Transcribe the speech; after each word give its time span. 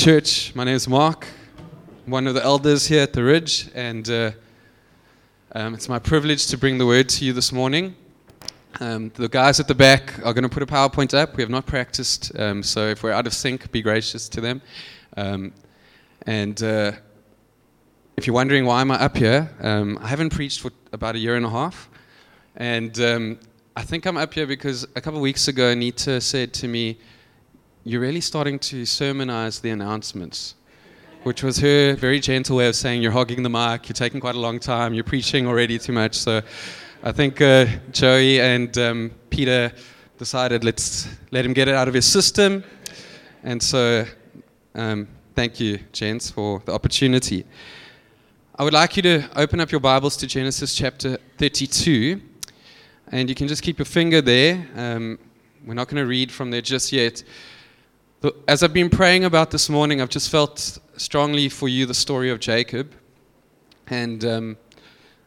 Church, 0.00 0.54
my 0.54 0.64
name 0.64 0.76
is 0.76 0.88
Mark. 0.88 1.26
I'm 2.06 2.10
one 2.10 2.26
of 2.26 2.32
the 2.32 2.42
elders 2.42 2.86
here 2.86 3.02
at 3.02 3.12
the 3.12 3.22
Ridge, 3.22 3.68
and 3.74 4.08
uh, 4.08 4.30
um, 5.52 5.74
it's 5.74 5.90
my 5.90 5.98
privilege 5.98 6.46
to 6.46 6.56
bring 6.56 6.78
the 6.78 6.86
word 6.86 7.06
to 7.10 7.24
you 7.26 7.34
this 7.34 7.52
morning. 7.52 7.94
Um, 8.80 9.10
the 9.14 9.28
guys 9.28 9.60
at 9.60 9.68
the 9.68 9.74
back 9.74 10.18
are 10.20 10.32
going 10.32 10.44
to 10.44 10.48
put 10.48 10.62
a 10.62 10.66
PowerPoint 10.66 11.12
up. 11.12 11.36
We 11.36 11.42
have 11.42 11.50
not 11.50 11.66
practiced, 11.66 12.32
um, 12.38 12.62
so 12.62 12.88
if 12.88 13.02
we're 13.02 13.12
out 13.12 13.26
of 13.26 13.34
sync, 13.34 13.70
be 13.72 13.82
gracious 13.82 14.26
to 14.30 14.40
them. 14.40 14.62
Um, 15.18 15.52
and 16.22 16.62
uh, 16.62 16.92
if 18.16 18.26
you're 18.26 18.32
wondering 18.32 18.64
why 18.64 18.80
am 18.80 18.92
I 18.92 19.02
up 19.02 19.18
here, 19.18 19.54
um, 19.60 19.98
I 20.00 20.08
haven't 20.08 20.30
preached 20.30 20.62
for 20.62 20.70
about 20.94 21.14
a 21.14 21.18
year 21.18 21.36
and 21.36 21.44
a 21.44 21.50
half, 21.50 21.90
and 22.56 22.98
um, 23.00 23.38
I 23.76 23.82
think 23.82 24.06
I'm 24.06 24.16
up 24.16 24.32
here 24.32 24.46
because 24.46 24.84
a 24.96 25.00
couple 25.02 25.18
of 25.18 25.22
weeks 25.22 25.48
ago, 25.48 25.68
Anita 25.68 26.22
said 26.22 26.54
to 26.54 26.68
me, 26.68 26.98
"You're 27.84 28.00
really 28.00 28.20
starting 28.20 28.58
to 28.60 28.84
sermonize 28.84 29.60
the 29.60 29.70
announcements." 29.70 30.54
Which 31.22 31.42
was 31.42 31.58
her 31.58 31.96
very 31.96 32.18
gentle 32.18 32.56
way 32.56 32.66
of 32.66 32.74
saying, 32.74 33.02
You're 33.02 33.12
hogging 33.12 33.42
the 33.42 33.50
mic, 33.50 33.90
you're 33.90 33.94
taking 33.94 34.20
quite 34.20 34.36
a 34.36 34.40
long 34.40 34.58
time, 34.58 34.94
you're 34.94 35.04
preaching 35.04 35.46
already 35.46 35.78
too 35.78 35.92
much. 35.92 36.14
So 36.14 36.40
I 37.02 37.12
think 37.12 37.42
uh, 37.42 37.66
Joey 37.92 38.40
and 38.40 38.76
um, 38.78 39.10
Peter 39.28 39.70
decided 40.16 40.64
let's 40.64 41.08
let 41.30 41.44
him 41.44 41.52
get 41.54 41.68
it 41.68 41.74
out 41.74 41.88
of 41.88 41.94
his 41.94 42.06
system. 42.06 42.62
And 43.42 43.62
so 43.62 44.04
um, 44.74 45.08
thank 45.34 45.58
you, 45.58 45.78
gents, 45.92 46.30
for 46.30 46.62
the 46.66 46.72
opportunity. 46.72 47.46
I 48.56 48.64
would 48.64 48.74
like 48.74 48.96
you 48.96 49.02
to 49.04 49.28
open 49.36 49.60
up 49.60 49.70
your 49.70 49.80
Bibles 49.80 50.18
to 50.18 50.26
Genesis 50.26 50.74
chapter 50.74 51.16
32. 51.38 52.20
And 53.12 53.30
you 53.30 53.34
can 53.34 53.48
just 53.48 53.62
keep 53.62 53.78
your 53.78 53.86
finger 53.86 54.20
there. 54.20 54.68
Um, 54.76 55.18
we're 55.64 55.72
not 55.72 55.88
going 55.88 56.02
to 56.02 56.06
read 56.06 56.30
from 56.30 56.50
there 56.50 56.60
just 56.60 56.92
yet. 56.92 57.24
As 58.46 58.62
I've 58.62 58.74
been 58.74 58.90
praying 58.90 59.24
about 59.24 59.50
this 59.50 59.70
morning, 59.70 60.02
I've 60.02 60.10
just 60.10 60.28
felt 60.28 60.78
strongly 60.98 61.48
for 61.48 61.70
you 61.70 61.86
the 61.86 61.94
story 61.94 62.28
of 62.28 62.38
Jacob. 62.38 62.92
And 63.86 64.22
um, 64.26 64.56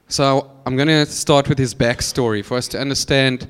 so 0.08 0.52
I'm 0.68 0.76
going 0.76 0.90
to 0.90 1.08
start 1.08 1.50
with 1.50 1.58
his 1.58 1.74
backstory. 1.74 2.46
For 2.46 2.56
us 2.56 2.68
to 2.68 2.80
understand 2.80 3.48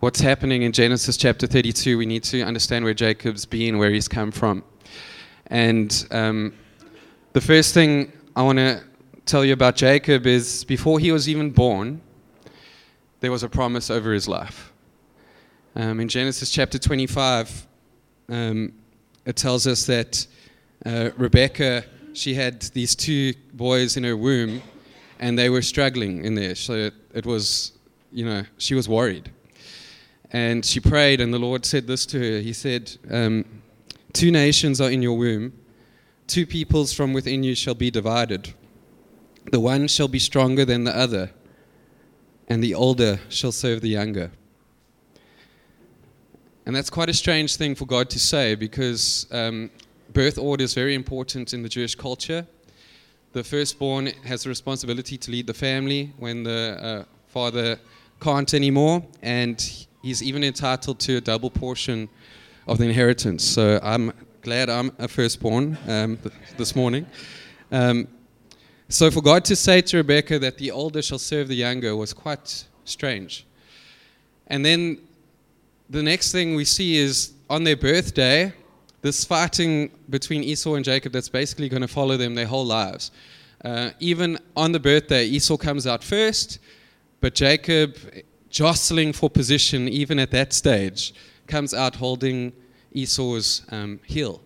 what's 0.00 0.18
happening 0.18 0.62
in 0.62 0.72
Genesis 0.72 1.18
chapter 1.18 1.46
32, 1.46 1.98
we 1.98 2.06
need 2.06 2.24
to 2.24 2.40
understand 2.40 2.86
where 2.86 2.94
Jacob's 2.94 3.44
been, 3.44 3.76
where 3.76 3.90
he's 3.90 4.08
come 4.08 4.30
from. 4.30 4.64
And 5.48 6.06
um, 6.10 6.54
the 7.34 7.42
first 7.42 7.74
thing 7.74 8.14
I 8.34 8.40
want 8.40 8.56
to 8.60 8.82
tell 9.26 9.44
you 9.44 9.52
about 9.52 9.76
Jacob 9.76 10.26
is 10.26 10.64
before 10.64 10.98
he 10.98 11.12
was 11.12 11.28
even 11.28 11.50
born, 11.50 12.00
there 13.20 13.30
was 13.30 13.42
a 13.42 13.48
promise 13.50 13.90
over 13.90 14.14
his 14.14 14.26
life. 14.26 14.72
Um, 15.76 16.00
in 16.00 16.08
Genesis 16.08 16.48
chapter 16.48 16.78
25, 16.78 17.66
um, 18.28 18.72
it 19.24 19.36
tells 19.36 19.66
us 19.66 19.86
that 19.86 20.26
uh, 20.84 21.10
Rebecca, 21.16 21.84
she 22.12 22.34
had 22.34 22.62
these 22.62 22.94
two 22.94 23.34
boys 23.52 23.96
in 23.96 24.04
her 24.04 24.16
womb, 24.16 24.62
and 25.18 25.38
they 25.38 25.48
were 25.48 25.62
struggling 25.62 26.24
in 26.24 26.34
there. 26.34 26.54
So 26.54 26.74
it, 26.74 26.94
it 27.14 27.26
was, 27.26 27.72
you 28.12 28.24
know, 28.24 28.44
she 28.58 28.74
was 28.74 28.88
worried. 28.88 29.30
And 30.30 30.64
she 30.64 30.80
prayed, 30.80 31.20
and 31.20 31.32
the 31.32 31.38
Lord 31.38 31.64
said 31.64 31.86
this 31.86 32.04
to 32.06 32.18
her 32.18 32.40
He 32.40 32.52
said, 32.52 32.96
um, 33.10 33.44
Two 34.12 34.30
nations 34.30 34.80
are 34.80 34.90
in 34.90 35.02
your 35.02 35.16
womb, 35.16 35.52
two 36.26 36.46
peoples 36.46 36.92
from 36.92 37.12
within 37.12 37.42
you 37.42 37.54
shall 37.54 37.74
be 37.74 37.90
divided. 37.90 38.52
The 39.50 39.60
one 39.60 39.88
shall 39.88 40.08
be 40.08 40.18
stronger 40.18 40.64
than 40.64 40.84
the 40.84 40.96
other, 40.96 41.30
and 42.48 42.62
the 42.62 42.74
older 42.74 43.20
shall 43.28 43.52
serve 43.52 43.80
the 43.80 43.88
younger. 43.88 44.30
And 46.66 46.74
that's 46.74 46.88
quite 46.88 47.10
a 47.10 47.14
strange 47.14 47.56
thing 47.56 47.74
for 47.74 47.84
God 47.84 48.08
to 48.10 48.18
say 48.18 48.54
because 48.54 49.26
um, 49.30 49.70
birth 50.12 50.38
order 50.38 50.64
is 50.64 50.72
very 50.72 50.94
important 50.94 51.52
in 51.52 51.62
the 51.62 51.68
Jewish 51.68 51.94
culture. 51.94 52.46
The 53.32 53.44
firstborn 53.44 54.06
has 54.24 54.44
the 54.44 54.48
responsibility 54.48 55.18
to 55.18 55.30
lead 55.30 55.46
the 55.46 55.54
family 55.54 56.12
when 56.18 56.42
the 56.42 56.78
uh, 56.80 57.04
father 57.26 57.78
can't 58.20 58.54
anymore, 58.54 59.04
and 59.22 59.60
he's 60.02 60.22
even 60.22 60.42
entitled 60.42 61.00
to 61.00 61.16
a 61.16 61.20
double 61.20 61.50
portion 61.50 62.08
of 62.66 62.78
the 62.78 62.84
inheritance. 62.84 63.44
So 63.44 63.78
I'm 63.82 64.12
glad 64.40 64.70
I'm 64.70 64.92
a 64.98 65.08
firstborn 65.08 65.76
um, 65.86 66.16
th- 66.16 66.34
this 66.56 66.74
morning. 66.74 67.06
Um, 67.72 68.08
so 68.88 69.10
for 69.10 69.20
God 69.20 69.44
to 69.46 69.56
say 69.56 69.80
to 69.82 69.96
Rebecca 69.98 70.38
that 70.38 70.56
the 70.56 70.70
older 70.70 71.02
shall 71.02 71.18
serve 71.18 71.48
the 71.48 71.56
younger 71.56 71.96
was 71.96 72.14
quite 72.14 72.64
strange. 72.84 73.46
And 74.46 74.64
then 74.64 74.98
the 75.90 76.02
next 76.02 76.32
thing 76.32 76.54
we 76.54 76.64
see 76.64 76.96
is 76.96 77.32
on 77.50 77.64
their 77.64 77.76
birthday, 77.76 78.52
this 79.02 79.24
fighting 79.24 79.90
between 80.08 80.42
Esau 80.42 80.74
and 80.74 80.84
Jacob 80.84 81.12
that's 81.12 81.28
basically 81.28 81.68
going 81.68 81.82
to 81.82 81.88
follow 81.88 82.16
them 82.16 82.34
their 82.34 82.46
whole 82.46 82.64
lives. 82.64 83.10
Uh, 83.64 83.90
even 84.00 84.38
on 84.56 84.72
the 84.72 84.80
birthday, 84.80 85.24
Esau 85.24 85.56
comes 85.56 85.86
out 85.86 86.02
first, 86.02 86.58
but 87.20 87.34
Jacob, 87.34 87.96
jostling 88.50 89.12
for 89.12 89.28
position 89.28 89.88
even 89.88 90.18
at 90.18 90.30
that 90.30 90.52
stage, 90.52 91.14
comes 91.46 91.74
out 91.74 91.96
holding 91.96 92.52
Esau's 92.92 93.62
um, 93.70 94.00
heel. 94.04 94.40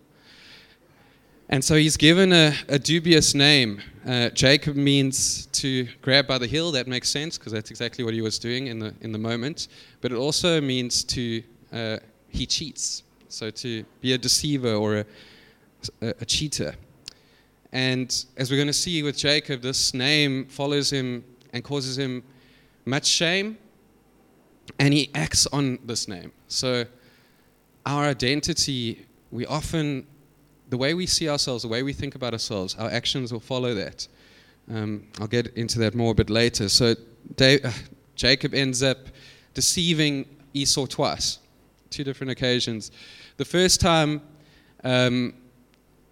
And 1.49 1.65
so 1.65 1.77
he's 1.77 1.97
given 1.97 2.33
a, 2.33 2.55
a 2.69 2.79
dubious 2.79 3.35
name. 3.35 3.81
Uh, 4.09 4.31
Jacob 4.31 4.75
means 4.75 5.47
to 5.53 5.87
grab 6.01 6.27
by 6.27 6.39
the 6.39 6.47
heel. 6.47 6.73
That 6.73 6.87
makes 6.87 7.11
sense 7.11 7.37
because 7.37 7.53
that's 7.53 7.71
exactly 7.71 8.05
what 8.05 8.15
he 8.15 8.23
was 8.23 8.39
doing 8.39 8.69
in 8.69 8.79
the, 8.79 8.95
in 9.03 9.13
the 9.13 9.19
moment. 9.19 9.69
But 10.01 10.13
it 10.13 10.15
also 10.15 10.63
means 10.63 11.05
to, 11.05 11.43
uh, 11.75 11.99
he 12.31 12.47
cheats. 12.47 13.03
So 13.29 13.51
to 13.51 13.85
be 14.01 14.15
a 14.15 14.19
deceiver 14.19 14.73
or 14.73 14.97
a, 15.01 15.05
a, 16.01 16.15
a 16.23 16.25
cheater. 16.25 16.75
And 17.71 18.09
as 18.39 18.51
we're 18.51 18.57
going 18.57 18.69
to 18.69 18.73
see 18.73 19.03
with 19.03 19.19
Jacob, 19.19 19.61
this 19.61 19.93
name 19.93 20.47
follows 20.47 20.91
him 20.91 21.23
and 21.53 21.63
causes 21.63 21.99
him 21.99 22.23
much 22.87 23.05
shame. 23.05 23.59
And 24.79 24.95
he 24.95 25.11
acts 25.15 25.47
on 25.49 25.81
this 25.85 26.09
name. 26.09 26.33
So 26.47 26.87
our 27.85 28.05
identity, 28.05 29.05
we 29.31 29.45
often 29.45 30.07
the 30.69 30.77
way 30.77 30.95
we 30.95 31.07
see 31.07 31.29
ourselves, 31.29 31.63
the 31.63 31.69
way 31.69 31.83
we 31.83 31.93
think 31.93 32.15
about 32.15 32.33
ourselves, 32.33 32.75
our 32.77 32.91
actions 32.91 33.33
will 33.33 33.41
follow 33.41 33.75
that. 33.75 34.07
Um, 34.71 35.07
I'll 35.21 35.27
get 35.27 35.49
into 35.57 35.79
that 35.81 35.95
more 35.95 36.13
a 36.13 36.15
bit 36.15 36.31
later. 36.31 36.69
So 36.69 36.95
Dave, 37.37 37.65
uh, 37.65 37.71
Jacob 38.15 38.55
ends 38.55 38.83
up 38.83 38.99
deceiving 39.55 40.27
Esau 40.53 40.87
twice, 40.87 41.39
two 41.91 42.05
different 42.05 42.31
occasions. 42.31 42.91
The 43.39 43.45
first 43.45 43.81
time, 43.81 44.21
um, 44.85 45.35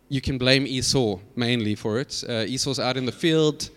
you 0.09 0.21
can 0.21 0.39
blame 0.39 0.67
Esau 0.67 1.19
mainly 1.35 1.75
for 1.75 1.99
it. 1.99 2.25
Uh, 2.29 2.45
Esau's 2.47 2.79
out 2.79 2.97
in 2.97 3.05
the 3.05 3.13
field 3.13 3.71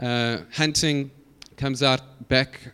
uh, 0.00 0.38
hunting, 0.52 1.10
comes 1.56 1.82
out 1.82 2.28
back 2.28 2.72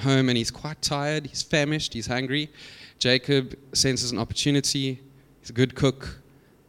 home, 0.00 0.28
and 0.28 0.36
he's 0.36 0.50
quite 0.50 0.80
tired. 0.82 1.26
He's 1.26 1.42
famished. 1.42 1.94
He's 1.94 2.06
hungry. 2.06 2.50
Jacob 2.98 3.56
senses 3.72 4.12
an 4.12 4.18
opportunity. 4.18 5.00
He's 5.40 5.50
a 5.50 5.54
good 5.54 5.74
cook 5.74 6.19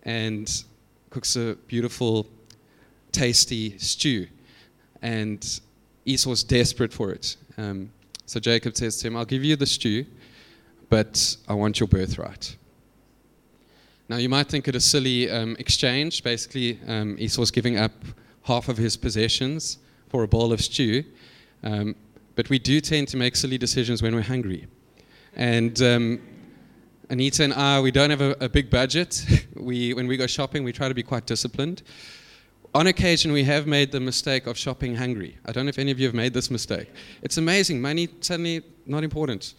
and 0.04 0.64
cooks 1.10 1.36
a 1.36 1.56
beautiful, 1.68 2.28
tasty 3.12 3.78
stew. 3.78 4.28
And 5.02 5.60
Esau's 6.06 6.44
desperate 6.44 6.94
for 6.94 7.12
it. 7.12 7.36
Um, 7.58 7.92
so 8.26 8.40
Jacob 8.40 8.76
says 8.76 8.98
to 8.98 9.08
him, 9.08 9.18
I'll 9.18 9.26
give 9.26 9.44
you 9.44 9.56
the 9.56 9.66
stew, 9.66 10.06
but 10.90 11.36
I 11.48 11.54
want 11.54 11.80
your 11.80 11.88
birthright. 11.88 12.56
Now, 14.08 14.18
you 14.18 14.30
might 14.30 14.48
think 14.48 14.68
it 14.68 14.76
a 14.76 14.80
silly 14.80 15.30
um, 15.30 15.56
exchange. 15.60 16.24
Basically, 16.24 16.80
um, 16.88 17.16
Esau's 17.18 17.52
giving 17.52 17.78
up 17.78 17.94
half 18.44 18.68
of 18.68 18.78
his 18.78 18.98
possessions 18.98 19.78
for 20.10 20.24
a 20.24 20.28
bowl 20.28 20.52
of 20.52 20.62
stew. 20.62 21.04
Um, 21.64 21.96
but 22.36 22.50
we 22.50 22.60
do 22.60 22.82
tend 22.82 23.08
to 23.10 23.18
make 23.18 23.36
silly 23.36 23.58
decisions 23.58 24.02
when 24.02 24.16
we're 24.16 24.22
hungry. 24.22 24.68
And 25.36 25.82
um, 25.82 26.22
Anita 27.12 27.44
and 27.44 27.54
I, 27.54 27.82
we 27.82 27.92
don't 27.92 28.10
have 28.10 28.22
a, 28.22 28.38
a, 28.40 28.48
big 28.48 28.70
budget. 28.70 29.26
We, 29.56 29.94
when 29.94 30.08
we 30.08 30.16
go 30.18 30.26
shopping, 30.28 30.64
we 30.64 30.72
try 30.72 30.88
to 30.88 30.94
be 30.94 31.04
quite 31.04 31.26
disciplined. 31.26 31.84
On 32.74 32.88
occasion, 32.88 33.34
we 33.34 33.44
have 33.44 33.68
made 33.68 33.92
the 33.92 34.00
mistake 34.00 34.48
of 34.48 34.58
shopping 34.58 34.96
hungry. 34.96 35.38
I 35.46 35.52
don't 35.52 35.66
know 35.66 35.70
if 35.70 35.78
any 35.78 35.92
of 35.92 36.00
you 36.00 36.08
have 36.08 36.16
made 36.16 36.34
this 36.34 36.50
mistake. 36.50 36.90
It's 37.22 37.38
amazing. 37.38 37.82
Money 37.82 38.08
suddenly 38.22 38.64
not 38.86 39.04
important. 39.04 39.56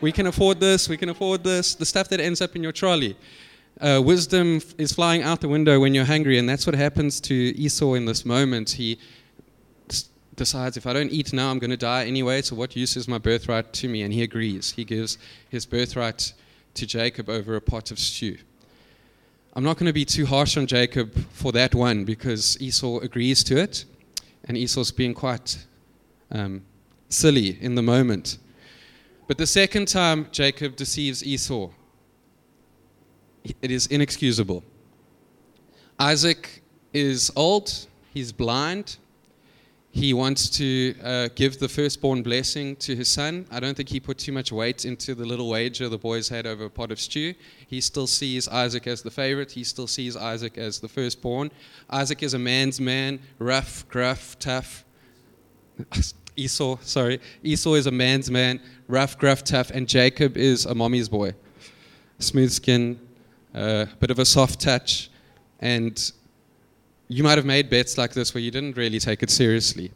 We 0.00 0.10
can 0.10 0.26
afford 0.26 0.58
this. 0.58 0.88
We 0.88 0.96
can 0.96 1.10
afford 1.10 1.44
this. 1.44 1.76
The 1.76 1.86
stuff 1.86 2.08
that 2.08 2.18
ends 2.20 2.40
up 2.40 2.56
in 2.56 2.62
your 2.62 2.72
trolley. 2.72 3.16
Uh, 3.80 4.02
wisdom 4.04 4.56
f- 4.56 4.74
is 4.76 4.92
flying 4.92 5.22
out 5.22 5.40
the 5.40 5.48
window 5.48 5.78
when 5.78 5.94
you're 5.94 6.04
hungry, 6.04 6.38
and 6.38 6.48
that's 6.48 6.66
what 6.66 6.74
happens 6.74 7.20
to 7.20 7.34
Esau 7.34 7.94
in 7.94 8.04
this 8.04 8.26
moment. 8.26 8.68
He 8.70 8.98
decides, 10.34 10.76
if 10.76 10.86
I 10.86 10.92
don't 10.92 11.12
eat 11.12 11.32
now, 11.32 11.50
I'm 11.50 11.60
going 11.60 11.70
to 11.70 11.76
die 11.76 12.04
anyway. 12.04 12.42
So 12.42 12.56
what 12.56 12.74
use 12.74 12.96
is 12.96 13.06
my 13.06 13.18
birthright 13.18 13.72
to 13.74 13.88
me? 13.88 14.02
And 14.02 14.12
he 14.12 14.22
agrees. 14.22 14.72
He 14.72 14.84
gives 14.84 15.18
his 15.48 15.64
birthright 15.66 16.32
to 16.74 16.86
Jacob 16.86 17.28
over 17.28 17.56
a 17.56 17.60
pot 17.60 17.90
of 17.90 17.98
stew. 17.98 18.38
I'm 19.54 19.64
not 19.64 19.78
going 19.78 19.86
to 19.86 19.92
be 19.92 20.04
too 20.04 20.26
harsh 20.26 20.56
on 20.56 20.66
Jacob 20.66 21.12
for 21.32 21.50
that 21.52 21.74
one 21.74 22.04
because 22.04 22.60
Esau 22.60 23.00
agrees 23.00 23.42
to 23.44 23.56
it, 23.56 23.84
and 24.44 24.56
Esau's 24.56 24.92
being 24.92 25.12
quite 25.12 25.66
um, 26.30 26.62
silly 27.08 27.58
in 27.60 27.74
the 27.74 27.82
moment. 27.82 28.38
But 29.26 29.38
the 29.38 29.46
second 29.46 29.88
time 29.88 30.28
Jacob 30.30 30.76
deceives 30.76 31.24
Esau, 31.24 31.70
it 33.60 33.70
is 33.70 33.86
inexcusable. 33.86 34.62
Isaac 35.98 36.62
is 36.92 37.30
old, 37.36 37.86
he's 38.14 38.32
blind. 38.32 38.96
He 39.92 40.14
wants 40.14 40.48
to 40.50 40.94
uh, 41.02 41.28
give 41.34 41.58
the 41.58 41.68
firstborn 41.68 42.22
blessing 42.22 42.76
to 42.76 42.94
his 42.94 43.08
son. 43.08 43.46
I 43.50 43.58
don't 43.58 43.76
think 43.76 43.88
he 43.88 43.98
put 43.98 44.18
too 44.18 44.30
much 44.30 44.52
weight 44.52 44.84
into 44.84 45.16
the 45.16 45.24
little 45.24 45.48
wager 45.48 45.88
the 45.88 45.98
boys 45.98 46.28
had 46.28 46.46
over 46.46 46.66
a 46.66 46.70
pot 46.70 46.92
of 46.92 47.00
stew. 47.00 47.34
He 47.66 47.80
still 47.80 48.06
sees 48.06 48.46
Isaac 48.46 48.86
as 48.86 49.02
the 49.02 49.10
favorite. 49.10 49.50
He 49.50 49.64
still 49.64 49.88
sees 49.88 50.16
Isaac 50.16 50.56
as 50.58 50.78
the 50.78 50.88
firstborn. 50.88 51.50
Isaac 51.90 52.22
is 52.22 52.34
a 52.34 52.38
man's 52.38 52.80
man, 52.80 53.18
rough, 53.40 53.84
gruff, 53.88 54.38
tough. 54.38 54.84
Esau, 56.36 56.78
sorry. 56.82 57.20
Esau 57.42 57.74
is 57.74 57.86
a 57.86 57.90
man's 57.90 58.30
man, 58.30 58.60
rough, 58.86 59.18
gruff, 59.18 59.42
tough, 59.42 59.70
and 59.70 59.88
Jacob 59.88 60.36
is 60.36 60.66
a 60.66 60.74
mommy's 60.74 61.08
boy. 61.08 61.34
Smooth 62.20 62.52
skin, 62.52 63.00
a 63.54 63.58
uh, 63.58 63.86
bit 63.98 64.12
of 64.12 64.20
a 64.20 64.24
soft 64.24 64.60
touch, 64.60 65.10
and 65.58 66.12
you 67.10 67.24
might 67.24 67.36
have 67.36 67.44
made 67.44 67.68
bets 67.68 67.98
like 67.98 68.12
this 68.12 68.32
where 68.34 68.40
you 68.40 68.52
didn't 68.52 68.76
really 68.76 69.00
take 69.00 69.24
it 69.24 69.30
seriously. 69.30 69.90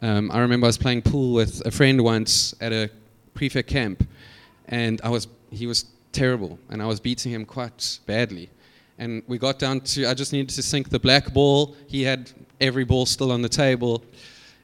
Um, 0.00 0.30
I 0.30 0.40
remember 0.40 0.64
I 0.64 0.68
was 0.68 0.78
playing 0.78 1.02
pool 1.02 1.34
with 1.34 1.64
a 1.66 1.70
friend 1.70 2.02
once 2.02 2.54
at 2.62 2.72
a 2.72 2.90
prefect 3.34 3.68
camp, 3.68 4.08
and 4.66 4.98
I 5.04 5.10
was 5.10 5.28
he 5.50 5.66
was 5.66 5.84
terrible, 6.12 6.58
and 6.70 6.82
I 6.82 6.86
was 6.86 6.98
beating 6.98 7.30
him 7.30 7.44
quite 7.44 7.98
badly. 8.06 8.48
And 8.98 9.22
we 9.26 9.36
got 9.36 9.58
down 9.58 9.80
to 9.80 10.06
I 10.06 10.14
just 10.14 10.32
needed 10.32 10.48
to 10.54 10.62
sink 10.62 10.88
the 10.88 10.98
black 10.98 11.34
ball. 11.34 11.76
He 11.88 12.02
had 12.02 12.32
every 12.58 12.84
ball 12.84 13.04
still 13.04 13.32
on 13.32 13.42
the 13.42 13.50
table, 13.50 14.02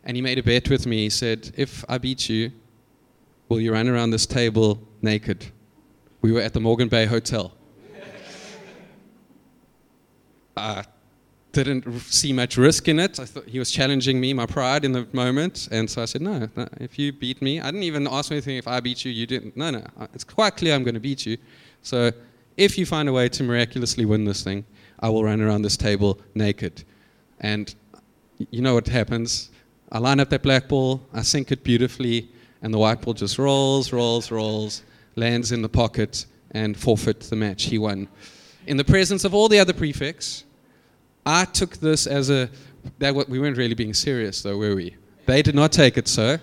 and 0.05 0.17
he 0.17 0.23
made 0.23 0.39
a 0.39 0.43
bet 0.43 0.71
with 0.71 0.87
me. 0.87 0.97
He 1.05 1.11
said, 1.11 1.53
"If 1.59 1.85
I 1.91 1.99
beat 1.99 2.27
you, 2.27 2.53
will 3.51 3.61
you 3.61 3.71
run 3.71 3.87
around 3.87 4.13
this 4.13 4.25
table 4.25 4.81
naked?" 5.03 5.45
We 6.23 6.33
were 6.33 6.41
at 6.41 6.55
the 6.55 6.61
Morgan 6.61 6.89
Bay 6.89 7.05
Hotel. 7.05 7.53
uh, 10.57 10.85
didn't 11.53 12.01
see 12.01 12.33
much 12.33 12.57
risk 12.57 12.89
in 12.89 12.99
it. 12.99 13.21
I 13.21 13.27
thought 13.27 13.47
he 13.47 13.59
was 13.59 13.71
challenging 13.71 14.21
me, 14.21 14.33
my 14.33 14.47
pride 14.47 14.85
in 14.85 14.93
the 14.93 15.07
moment. 15.13 15.69
And 15.71 15.89
so 15.89 16.03
I 16.03 16.07
said, 16.07 16.23
no, 16.23 16.49
no, 16.57 16.69
if 16.81 16.99
you 16.99 17.13
beat 17.13 17.43
me, 17.43 17.61
I 17.61 17.67
didn't 17.67 17.83
even 17.83 18.09
ask 18.09 18.33
anything 18.33 18.57
if 18.57 18.67
I 18.67 18.81
beat 18.81 19.05
you, 19.05 19.13
you 19.13 19.27
didn't. 19.27 19.57
No, 19.57 19.71
no, 19.71 19.85
it's 20.15 20.25
quite 20.25 20.57
clear 20.57 20.75
I'm 20.75 20.83
going 20.83 20.95
to 20.95 21.01
beat 21.01 21.27
you. 21.27 21.37
So 21.83 22.11
if 22.57 22.79
you 22.79 22.87
find 22.87 23.09
a 23.09 23.13
way 23.13 23.29
to 23.29 23.43
miraculously 23.43 24.05
win 24.05 24.25
this 24.25 24.43
thing, 24.43 24.65
I 25.01 25.09
will 25.09 25.25
run 25.25 25.41
around 25.41 25.63
this 25.63 25.77
table 25.77 26.19
naked. 26.35 26.85
And 27.41 27.75
you 28.51 28.63
know 28.63 28.75
what 28.75 28.89
happens? 28.89 29.51
I 29.91 29.99
line 29.99 30.21
up 30.21 30.31
that 30.31 30.43
black 30.43 30.69
ball, 30.69 31.03
I 31.13 31.23
sink 31.23 31.53
it 31.53 31.63
beautifully, 31.63 32.29
and 32.63 32.73
the 32.73 32.79
white 32.79 33.03
ball 33.03 33.13
just 33.13 33.39
rolls, 33.39 33.93
rolls, 33.93 34.31
rolls, 34.31 34.83
lands 35.17 35.53
in 35.53 35.61
the 35.61 35.69
pocket, 35.69 36.25
and 36.53 36.77
forfeit 36.77 37.21
the 37.21 37.37
match. 37.37 37.65
He 37.65 37.79
won. 37.79 38.09
In 38.67 38.77
the 38.77 38.85
presence 38.85 39.25
of 39.25 39.35
all 39.35 39.49
the 39.49 39.59
other 39.59 39.73
prefects, 39.73 40.45
I 41.25 41.45
took 41.45 41.77
this 41.77 42.07
as 42.07 42.31
a 42.31 42.51
that 42.99 43.15
we 43.29 43.39
weren't 43.39 43.57
really 43.57 43.75
being 43.75 43.95
serious 43.95 44.43
though, 44.43 44.57
were 44.57 44.75
we? 44.75 44.97
They 45.27 45.43
did 45.43 45.55
not 45.55 45.71
take 45.71 45.97
it 45.97 46.09
so, 46.09 46.39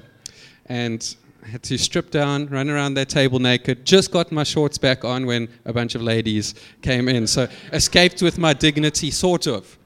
and 0.67 1.15
I 1.43 1.47
had 1.47 1.63
to 1.63 1.77
strip 1.77 2.11
down, 2.11 2.47
run 2.47 2.69
around 2.69 2.93
their 2.93 3.05
table 3.05 3.39
naked. 3.39 3.85
Just 3.85 4.11
got 4.11 4.31
my 4.31 4.43
shorts 4.43 4.77
back 4.77 5.03
on 5.03 5.25
when 5.25 5.49
a 5.65 5.73
bunch 5.73 5.95
of 5.95 6.01
ladies 6.01 6.55
came 6.81 7.09
in, 7.09 7.27
so 7.27 7.47
escaped 7.73 8.21
with 8.21 8.37
my 8.37 8.53
dignity, 8.53 9.11
sort 9.11 9.47
of. 9.47 9.77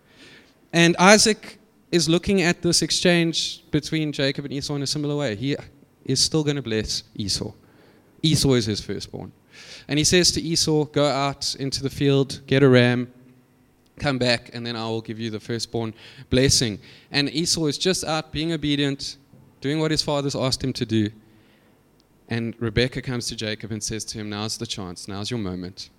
And 0.74 0.96
Isaac 0.98 1.60
is 1.92 2.10
looking 2.10 2.42
at 2.42 2.62
this 2.62 2.82
exchange 2.82 3.64
between 3.72 4.12
Jacob 4.12 4.46
and 4.46 4.54
Esau 4.54 4.76
in 4.76 4.82
a 4.82 4.88
similar 4.88 5.16
way. 5.16 5.36
He 5.36 5.56
is 6.06 6.20
still 6.20 6.44
going 6.44 6.56
to 6.56 6.62
bless 6.62 7.04
Esau. 7.16 7.52
Esau 8.22 8.54
is 8.54 8.66
his 8.66 8.82
firstborn. 8.82 9.32
And 9.88 10.00
he 10.00 10.06
says 10.06 10.32
to 10.32 10.42
Esau, 10.42 10.86
Go 10.86 11.06
out 11.06 11.56
into 11.56 11.84
the 11.84 11.90
field, 11.90 12.42
get 12.48 12.64
a 12.64 12.70
ram, 12.70 13.14
Come 14.00 14.18
back, 14.18 14.50
and 14.54 14.66
then 14.66 14.76
I 14.76 14.86
will 14.86 15.02
give 15.02 15.20
you 15.20 15.30
the 15.30 15.40
firstborn 15.40 15.94
blessing. 16.30 16.80
And 17.12 17.30
Esau 17.30 17.66
is 17.66 17.78
just 17.78 18.04
out 18.04 18.32
being 18.32 18.52
obedient, 18.52 19.18
doing 19.62 19.80
what 19.80 19.92
his 19.92 20.02
father's 20.02 20.36
asked 20.36 20.64
him 20.64 20.74
to 20.74 20.86
do. 20.86 21.10
And 22.30 22.56
Rebecca 22.60 23.02
comes 23.02 23.28
to 23.28 23.36
Jacob 23.36 23.72
and 23.72 23.84
says 23.84 24.04
to 24.06 24.18
him, 24.18 24.30
Now's 24.30 24.58
the 24.58 24.66
chance, 24.66 25.08
now's 25.08 25.30
your 25.30 25.40
moment. 25.40 25.90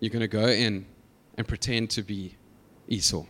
You're 0.00 0.10
going 0.10 0.20
to 0.20 0.28
go 0.28 0.48
in 0.48 0.86
and 1.36 1.46
pretend 1.46 1.90
to 1.90 2.02
be 2.02 2.36
Esau. 2.88 3.24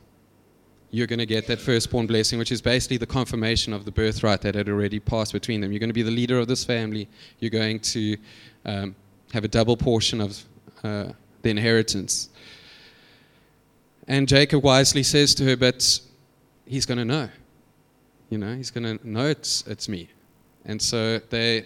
You're 0.91 1.07
going 1.07 1.21
to 1.21 1.27
get 1.27 1.47
that 1.47 1.59
firstborn 1.59 2.07
blessing, 2.07 2.39
which 2.39 2.53
is 2.53 2.61
basically 2.61 2.99
the 2.99 3.07
confirmation 3.07 3.73
of 3.73 3.87
the 3.87 3.91
birthright 3.91 4.43
that 4.43 4.55
had 4.55 4.69
already 4.69 5.01
passed 5.01 5.33
between 5.33 5.63
them. 5.63 5.73
You're 5.73 5.79
going 5.79 5.89
to 5.89 5.95
be 5.95 6.03
the 6.03 6.11
leader 6.11 6.39
of 6.39 6.49
this 6.49 6.65
family. 6.65 7.09
You're 7.41 7.51
going 7.51 7.81
to 7.81 8.17
um, 8.67 8.95
have 9.33 9.45
a 9.45 9.49
double 9.49 9.77
portion 9.77 10.21
of 10.21 10.45
uh, 10.85 11.13
the 11.41 11.51
inheritance. 11.51 12.29
And 14.13 14.29
Jacob 14.29 14.63
wisely 14.63 15.03
says 15.05 15.35
to 15.37 15.45
her, 15.45 15.57
But 15.57 15.99
he's 16.67 16.85
going 16.85 16.99
to 16.99 17.05
know. 17.07 17.31
You 18.29 18.37
know, 18.37 18.55
he's 18.55 18.71
going 18.71 18.99
to 18.99 19.09
know 19.09 19.25
it's, 19.29 19.67
it's 19.67 19.89
me. 19.89 20.11
And 20.67 20.83
so 20.83 21.19
they 21.31 21.65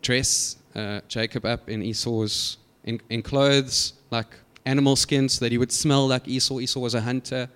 dress 0.00 0.56
uh, 0.74 1.02
Jacob 1.08 1.44
up 1.44 1.68
in 1.68 1.82
Esau's 1.82 2.56
in, 2.84 3.02
in 3.10 3.20
clothes 3.20 3.92
like 4.10 4.34
animal 4.64 4.96
skins 4.96 5.34
so 5.34 5.44
that 5.44 5.52
he 5.52 5.58
would 5.58 5.70
smell 5.70 6.08
like 6.08 6.26
Esau. 6.26 6.58
Esau 6.58 6.80
was 6.80 6.94
a 6.94 7.02
hunter. 7.02 7.50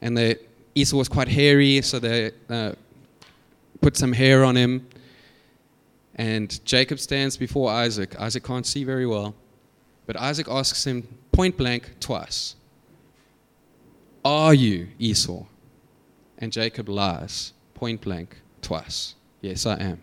And 0.00 0.16
they, 0.16 0.36
Esau 0.76 0.96
was 0.96 1.08
quite 1.08 1.26
hairy, 1.26 1.82
so 1.82 1.98
they 1.98 2.30
uh, 2.48 2.74
put 3.80 3.96
some 3.96 4.12
hair 4.12 4.44
on 4.44 4.54
him. 4.54 4.86
And 6.14 6.64
Jacob 6.64 7.00
stands 7.00 7.36
before 7.36 7.72
Isaac. 7.72 8.14
Isaac 8.20 8.44
can't 8.44 8.66
see 8.66 8.84
very 8.84 9.04
well. 9.04 9.34
But 10.06 10.14
Isaac 10.14 10.46
asks 10.48 10.86
him 10.86 11.02
point 11.32 11.56
blank 11.56 11.98
twice 11.98 12.54
are 14.26 14.54
you 14.54 14.88
Esau? 14.98 15.44
And 16.38 16.52
Jacob 16.52 16.88
lies, 16.88 17.52
point 17.74 18.00
blank, 18.00 18.40
twice. 18.60 19.14
Yes, 19.40 19.64
I 19.64 19.76
am. 19.76 20.02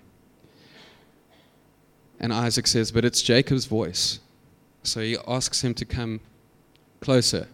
And 2.19 2.31
Isaac 2.31 2.67
says, 2.67 2.91
But 2.91 3.03
it's 3.03 3.21
Jacob's 3.21 3.65
voice. 3.65 4.19
So 4.81 5.01
he 5.01 5.17
asks 5.27 5.61
him 5.61 5.73
to 5.73 5.85
come 5.85 6.21
closer. 7.01 7.47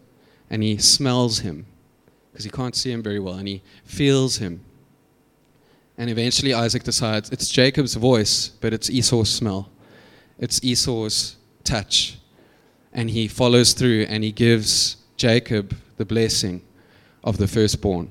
And 0.49 0.61
he 0.61 0.77
smells 0.77 1.39
him 1.39 1.65
because 2.31 2.45
he 2.45 2.51
can't 2.51 2.75
see 2.75 2.91
him 2.91 3.01
very 3.01 3.19
well. 3.19 3.35
And 3.35 3.47
he 3.47 3.63
feels 3.83 4.37
him. 4.37 4.63
And 5.97 6.09
eventually 6.09 6.53
Isaac 6.53 6.83
decides 6.83 7.31
it's 7.31 7.49
Jacob's 7.49 7.95
voice, 7.95 8.49
but 8.61 8.73
it's 8.73 8.89
Esau's 8.89 9.29
smell. 9.29 9.69
It's 10.37 10.63
Esau's 10.63 11.35
touch. 11.63 12.19
And 12.93 13.09
he 13.09 13.27
follows 13.27 13.73
through 13.73 14.05
and 14.07 14.23
he 14.23 14.31
gives 14.31 14.97
Jacob 15.17 15.75
the 15.99 16.05
blessing 16.05 16.61
of 17.25 17.37
the 17.37 17.47
firstborn. 17.47 18.09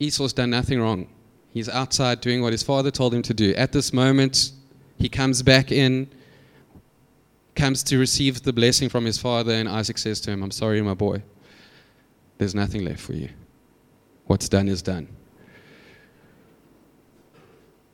Esau's 0.00 0.32
done 0.32 0.50
nothing 0.50 0.80
wrong. 0.80 1.06
He's 1.54 1.68
outside 1.68 2.20
doing 2.20 2.42
what 2.42 2.52
his 2.52 2.64
father 2.64 2.90
told 2.90 3.14
him 3.14 3.22
to 3.22 3.32
do. 3.32 3.54
At 3.54 3.70
this 3.70 3.92
moment, 3.92 4.50
he 4.98 5.08
comes 5.08 5.42
back 5.42 5.70
in, 5.70 6.10
comes 7.54 7.84
to 7.84 7.98
receive 7.98 8.42
the 8.42 8.52
blessing 8.52 8.88
from 8.88 9.04
his 9.04 9.16
father, 9.16 9.52
and 9.52 9.68
Isaac 9.68 9.96
says 9.96 10.20
to 10.22 10.32
him, 10.32 10.42
I'm 10.42 10.50
sorry, 10.50 10.82
my 10.82 10.94
boy. 10.94 11.22
There's 12.38 12.54
nothing 12.54 12.84
left 12.84 13.00
for 13.00 13.12
you. 13.12 13.28
What's 14.26 14.48
done 14.48 14.66
is 14.68 14.82
done. 14.82 15.06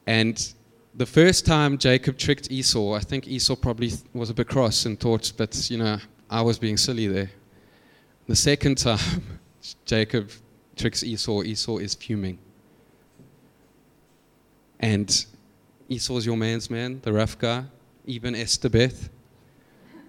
And 0.06 0.52
the 0.94 1.06
first 1.06 1.44
time 1.44 1.76
Jacob 1.76 2.16
tricked 2.16 2.50
Esau, 2.50 2.94
I 2.94 3.00
think 3.00 3.28
Esau 3.28 3.54
probably 3.54 3.92
was 4.14 4.30
a 4.30 4.34
bit 4.34 4.48
cross 4.48 4.86
and 4.86 4.98
thought, 4.98 5.30
but 5.36 5.70
you 5.70 5.76
know, 5.76 5.98
I 6.32 6.40
was 6.40 6.58
being 6.58 6.78
silly 6.78 7.06
there. 7.08 7.30
The 8.26 8.34
second 8.34 8.78
time 8.78 9.22
Jacob 9.84 10.30
tricks 10.76 11.04
Esau, 11.04 11.42
Esau 11.42 11.76
is 11.76 11.94
fuming. 11.94 12.38
And 14.80 15.26
Esau's 15.90 16.24
your 16.24 16.38
man's 16.38 16.70
man, 16.70 17.00
the 17.02 17.12
rough 17.12 17.38
guy, 17.38 17.64
Eben 18.08 18.34
Etzebeth. 18.34 19.10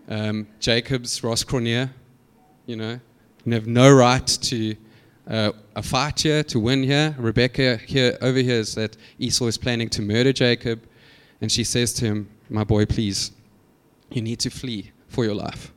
Um, 0.07 0.47
Jacob's 0.61 1.21
Ross 1.25 1.43
Cronje, 1.43 1.89
you 2.67 2.77
know, 2.77 3.01
you 3.43 3.53
have 3.53 3.67
no 3.67 3.93
right 3.93 4.25
to 4.25 4.77
uh, 5.27 5.51
a 5.75 5.83
fight 5.83 6.21
here, 6.21 6.41
to 6.45 6.57
win 6.57 6.83
here. 6.83 7.13
Rebecca 7.19 7.75
here 7.85 8.17
over 8.21 8.39
here 8.39 8.61
is 8.61 8.75
that 8.75 8.95
Esau 9.19 9.47
is 9.47 9.57
planning 9.57 9.89
to 9.89 10.01
murder 10.01 10.31
Jacob, 10.31 10.87
and 11.41 11.51
she 11.51 11.65
says 11.65 11.91
to 11.95 12.05
him, 12.05 12.29
My 12.49 12.63
boy, 12.63 12.85
please, 12.85 13.31
you 14.09 14.21
need 14.21 14.39
to 14.39 14.49
flee 14.49 14.91
for 15.09 15.25
your 15.25 15.35
life 15.35 15.73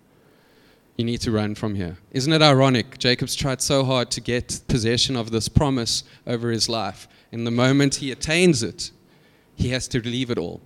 you 0.96 1.04
need 1.04 1.20
to 1.20 1.30
run 1.30 1.54
from 1.54 1.74
here. 1.74 1.98
Isn't 2.10 2.32
it 2.32 2.42
ironic? 2.42 2.98
Jacob's 2.98 3.34
tried 3.34 3.60
so 3.60 3.84
hard 3.84 4.10
to 4.12 4.20
get 4.20 4.60
possession 4.66 5.16
of 5.16 5.30
this 5.30 5.48
promise 5.48 6.04
over 6.26 6.50
his 6.50 6.68
life. 6.68 7.06
And 7.32 7.46
the 7.46 7.50
moment 7.50 7.96
he 7.96 8.10
attains 8.10 8.62
it, 8.62 8.90
he 9.54 9.68
has 9.70 9.86
to 9.88 10.00
leave 10.00 10.30
it 10.30 10.38
all. 10.38 10.62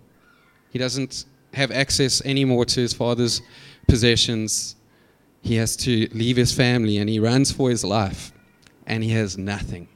He 0.71 0.79
doesn't 0.79 1.25
have 1.55 1.73
access 1.73 2.23
anymore 2.25 2.65
to 2.67 2.81
his 2.81 2.93
father's 2.93 3.43
possessions. 3.89 4.77
He 5.43 5.57
has 5.57 5.77
to 5.79 6.09
leave 6.13 6.37
his 6.37 6.53
family 6.53 6.99
and 6.99 7.11
he 7.11 7.19
runs 7.19 7.51
for 7.51 7.71
his 7.71 7.85
life 7.85 8.33
and 8.87 9.03
he 9.03 9.11
has 9.11 9.37
nothing. 9.37 9.89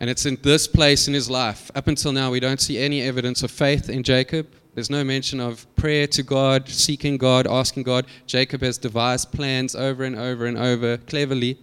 And 0.00 0.10
it's 0.10 0.26
in 0.26 0.36
this 0.42 0.66
place 0.66 1.06
in 1.06 1.14
his 1.14 1.30
life. 1.30 1.70
Up 1.76 1.86
until 1.86 2.10
now, 2.10 2.32
we 2.32 2.40
don't 2.40 2.60
see 2.60 2.78
any 2.78 3.02
evidence 3.02 3.44
of 3.44 3.52
faith 3.52 3.88
in 3.88 4.02
Jacob. 4.02 4.48
There's 4.74 4.88
no 4.88 5.04
mention 5.04 5.38
of 5.38 5.66
prayer 5.76 6.06
to 6.08 6.22
God, 6.22 6.68
seeking 6.68 7.18
God, 7.18 7.46
asking 7.46 7.82
God. 7.82 8.06
Jacob 8.26 8.62
has 8.62 8.78
devised 8.78 9.30
plans 9.30 9.74
over 9.74 10.04
and 10.04 10.18
over 10.18 10.46
and 10.46 10.56
over 10.56 10.96
cleverly 10.96 11.58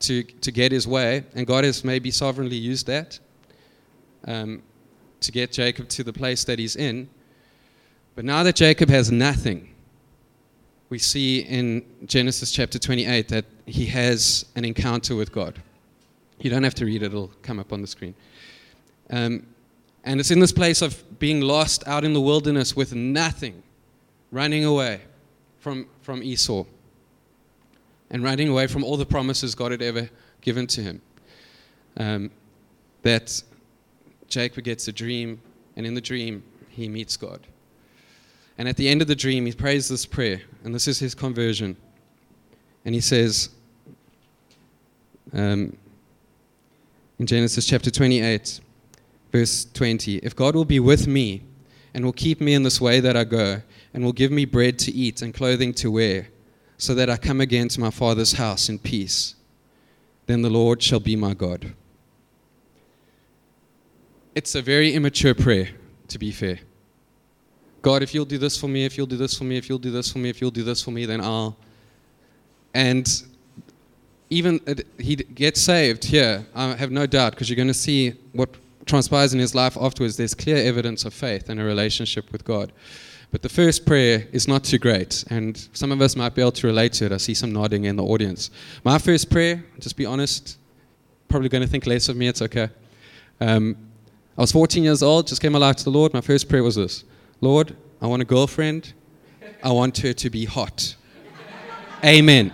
to, 0.00 0.22
to 0.22 0.52
get 0.52 0.70
his 0.70 0.86
way, 0.86 1.24
and 1.34 1.46
God 1.46 1.64
has 1.64 1.82
maybe 1.84 2.10
sovereignly 2.10 2.56
used 2.56 2.86
that 2.88 3.18
um, 4.26 4.62
to 5.20 5.32
get 5.32 5.52
Jacob 5.52 5.88
to 5.90 6.04
the 6.04 6.12
place 6.12 6.44
that 6.44 6.58
he's 6.58 6.76
in. 6.76 7.08
But 8.14 8.24
now 8.26 8.42
that 8.42 8.56
Jacob 8.56 8.90
has 8.90 9.10
nothing, 9.10 9.72
we 10.90 10.98
see 10.98 11.40
in 11.40 11.84
Genesis 12.04 12.50
chapter 12.50 12.78
28 12.78 13.28
that 13.28 13.46
he 13.64 13.86
has 13.86 14.44
an 14.56 14.66
encounter 14.66 15.16
with 15.16 15.32
God. 15.32 15.62
You 16.38 16.50
don't 16.50 16.64
have 16.64 16.74
to 16.74 16.84
read 16.84 17.02
it, 17.02 17.06
it'll 17.06 17.32
come 17.40 17.58
up 17.58 17.72
on 17.72 17.80
the 17.80 17.86
screen. 17.86 18.14
Um, 19.08 19.46
and 20.04 20.20
it's 20.20 20.30
in 20.30 20.40
this 20.40 20.52
place 20.52 20.82
of 20.82 21.18
being 21.18 21.40
lost 21.40 21.86
out 21.86 22.04
in 22.04 22.12
the 22.12 22.20
wilderness 22.20 22.74
with 22.74 22.94
nothing, 22.94 23.62
running 24.30 24.64
away 24.64 25.00
from, 25.58 25.86
from 26.02 26.22
Esau 26.22 26.64
and 28.12 28.22
running 28.22 28.48
away 28.48 28.66
from 28.66 28.84
all 28.84 28.96
the 28.96 29.06
promises 29.06 29.54
God 29.54 29.72
had 29.72 29.82
ever 29.82 30.08
given 30.42 30.66
to 30.68 30.82
him. 30.82 31.00
Um, 31.96 32.30
that 33.02 33.42
Jacob 34.28 34.64
gets 34.64 34.86
a 34.86 34.92
dream, 34.92 35.40
and 35.76 35.86
in 35.86 35.94
the 35.94 36.00
dream, 36.00 36.42
he 36.68 36.88
meets 36.88 37.16
God. 37.16 37.46
And 38.58 38.68
at 38.68 38.76
the 38.76 38.88
end 38.88 39.02
of 39.02 39.08
the 39.08 39.16
dream, 39.16 39.46
he 39.46 39.52
prays 39.52 39.88
this 39.88 40.06
prayer, 40.06 40.42
and 40.62 40.74
this 40.74 40.86
is 40.86 40.98
his 40.98 41.14
conversion. 41.14 41.76
And 42.84 42.94
he 42.94 43.00
says 43.00 43.50
um, 45.32 45.76
in 47.18 47.26
Genesis 47.26 47.66
chapter 47.66 47.90
28, 47.90 48.60
verse 49.32 49.64
20 49.64 50.18
If 50.18 50.36
God 50.36 50.54
will 50.54 50.64
be 50.64 50.78
with 50.78 51.08
me 51.08 51.42
and 51.94 52.04
will 52.04 52.12
keep 52.12 52.40
me 52.40 52.54
in 52.54 52.62
this 52.62 52.80
way 52.80 53.00
that 53.00 53.16
I 53.16 53.24
go, 53.24 53.62
and 53.94 54.04
will 54.04 54.12
give 54.12 54.30
me 54.30 54.44
bread 54.44 54.78
to 54.80 54.92
eat 54.92 55.20
and 55.20 55.34
clothing 55.34 55.74
to 55.74 55.90
wear, 55.90 56.28
so 56.78 56.94
that 56.94 57.10
I 57.10 57.16
come 57.16 57.40
again 57.40 57.68
to 57.68 57.80
my 57.80 57.90
Father's 57.90 58.32
house 58.32 58.68
in 58.68 58.78
peace, 58.78 59.34
then 60.26 60.42
the 60.42 60.50
Lord 60.50 60.82
shall 60.82 61.00
be 61.00 61.16
my 61.16 61.34
God. 61.34 61.74
It's 64.34 64.54
a 64.54 64.62
very 64.62 64.94
immature 64.94 65.34
prayer, 65.34 65.68
to 66.08 66.18
be 66.18 66.30
fair. 66.30 66.60
God, 67.82 68.02
if 68.02 68.14
you'll 68.14 68.24
do 68.24 68.38
this 68.38 68.58
for 68.58 68.68
me, 68.68 68.84
if 68.84 68.96
you'll 68.96 69.06
do 69.06 69.16
this 69.16 69.36
for 69.36 69.44
me, 69.44 69.58
if 69.58 69.68
you'll 69.68 69.78
do 69.78 69.90
this 69.90 70.10
for 70.10 70.18
me, 70.18 70.30
if 70.30 70.40
you'll 70.40 70.50
do 70.50 70.62
this 70.62 70.82
for 70.82 70.92
me, 70.92 71.04
then 71.04 71.20
I'll. 71.20 71.56
And 72.72 73.06
even 74.30 74.60
uh, 74.66 74.74
he 74.98 75.16
gets 75.16 75.60
saved 75.60 76.04
here, 76.04 76.46
I 76.54 76.74
have 76.76 76.90
no 76.90 77.06
doubt, 77.06 77.32
because 77.32 77.50
you're 77.50 77.56
going 77.56 77.68
to 77.68 77.74
see 77.74 78.14
what 78.32 78.48
transpires 78.86 79.32
in 79.32 79.40
his 79.40 79.54
life 79.54 79.76
afterwards. 79.80 80.16
There's 80.16 80.34
clear 80.34 80.56
evidence 80.56 81.04
of 81.04 81.14
faith 81.14 81.48
and 81.48 81.60
a 81.60 81.64
relationship 81.64 82.32
with 82.32 82.44
God. 82.44 82.72
But 83.30 83.42
the 83.42 83.48
first 83.48 83.86
prayer 83.86 84.26
is 84.32 84.46
not 84.46 84.62
too 84.62 84.78
great, 84.78 85.24
and 85.30 85.56
some 85.72 85.90
of 85.90 86.02
us 86.02 86.16
might 86.16 86.34
be 86.34 86.42
able 86.42 86.52
to 86.52 86.66
relate 86.66 86.92
to 86.94 87.06
it. 87.06 87.12
I 87.12 87.16
see 87.16 87.32
some 87.32 87.50
nodding 87.52 87.84
in 87.84 87.96
the 87.96 88.04
audience. 88.04 88.50
My 88.84 88.98
first 88.98 89.30
prayer, 89.30 89.64
just 89.78 89.96
be 89.96 90.04
honest, 90.04 90.58
probably 91.28 91.48
going 91.48 91.62
to 91.62 91.68
think 91.68 91.86
less 91.86 92.10
of 92.10 92.16
me, 92.16 92.28
it's 92.28 92.42
okay. 92.42 92.68
Um, 93.40 93.76
I 94.36 94.42
was 94.42 94.52
14 94.52 94.84
years 94.84 95.02
old, 95.02 95.28
just 95.28 95.40
gave 95.40 95.50
my 95.50 95.58
life 95.58 95.76
to 95.76 95.84
the 95.84 95.90
Lord. 95.90 96.12
My 96.12 96.20
first 96.20 96.48
prayer 96.48 96.62
was 96.62 96.76
this 96.76 97.04
Lord, 97.40 97.74
I 98.02 98.06
want 98.06 98.20
a 98.20 98.26
girlfriend. 98.26 98.92
I 99.62 99.70
want 99.70 99.98
her 99.98 100.12
to 100.12 100.30
be 100.30 100.44
hot. 100.44 100.96
Amen. 102.04 102.52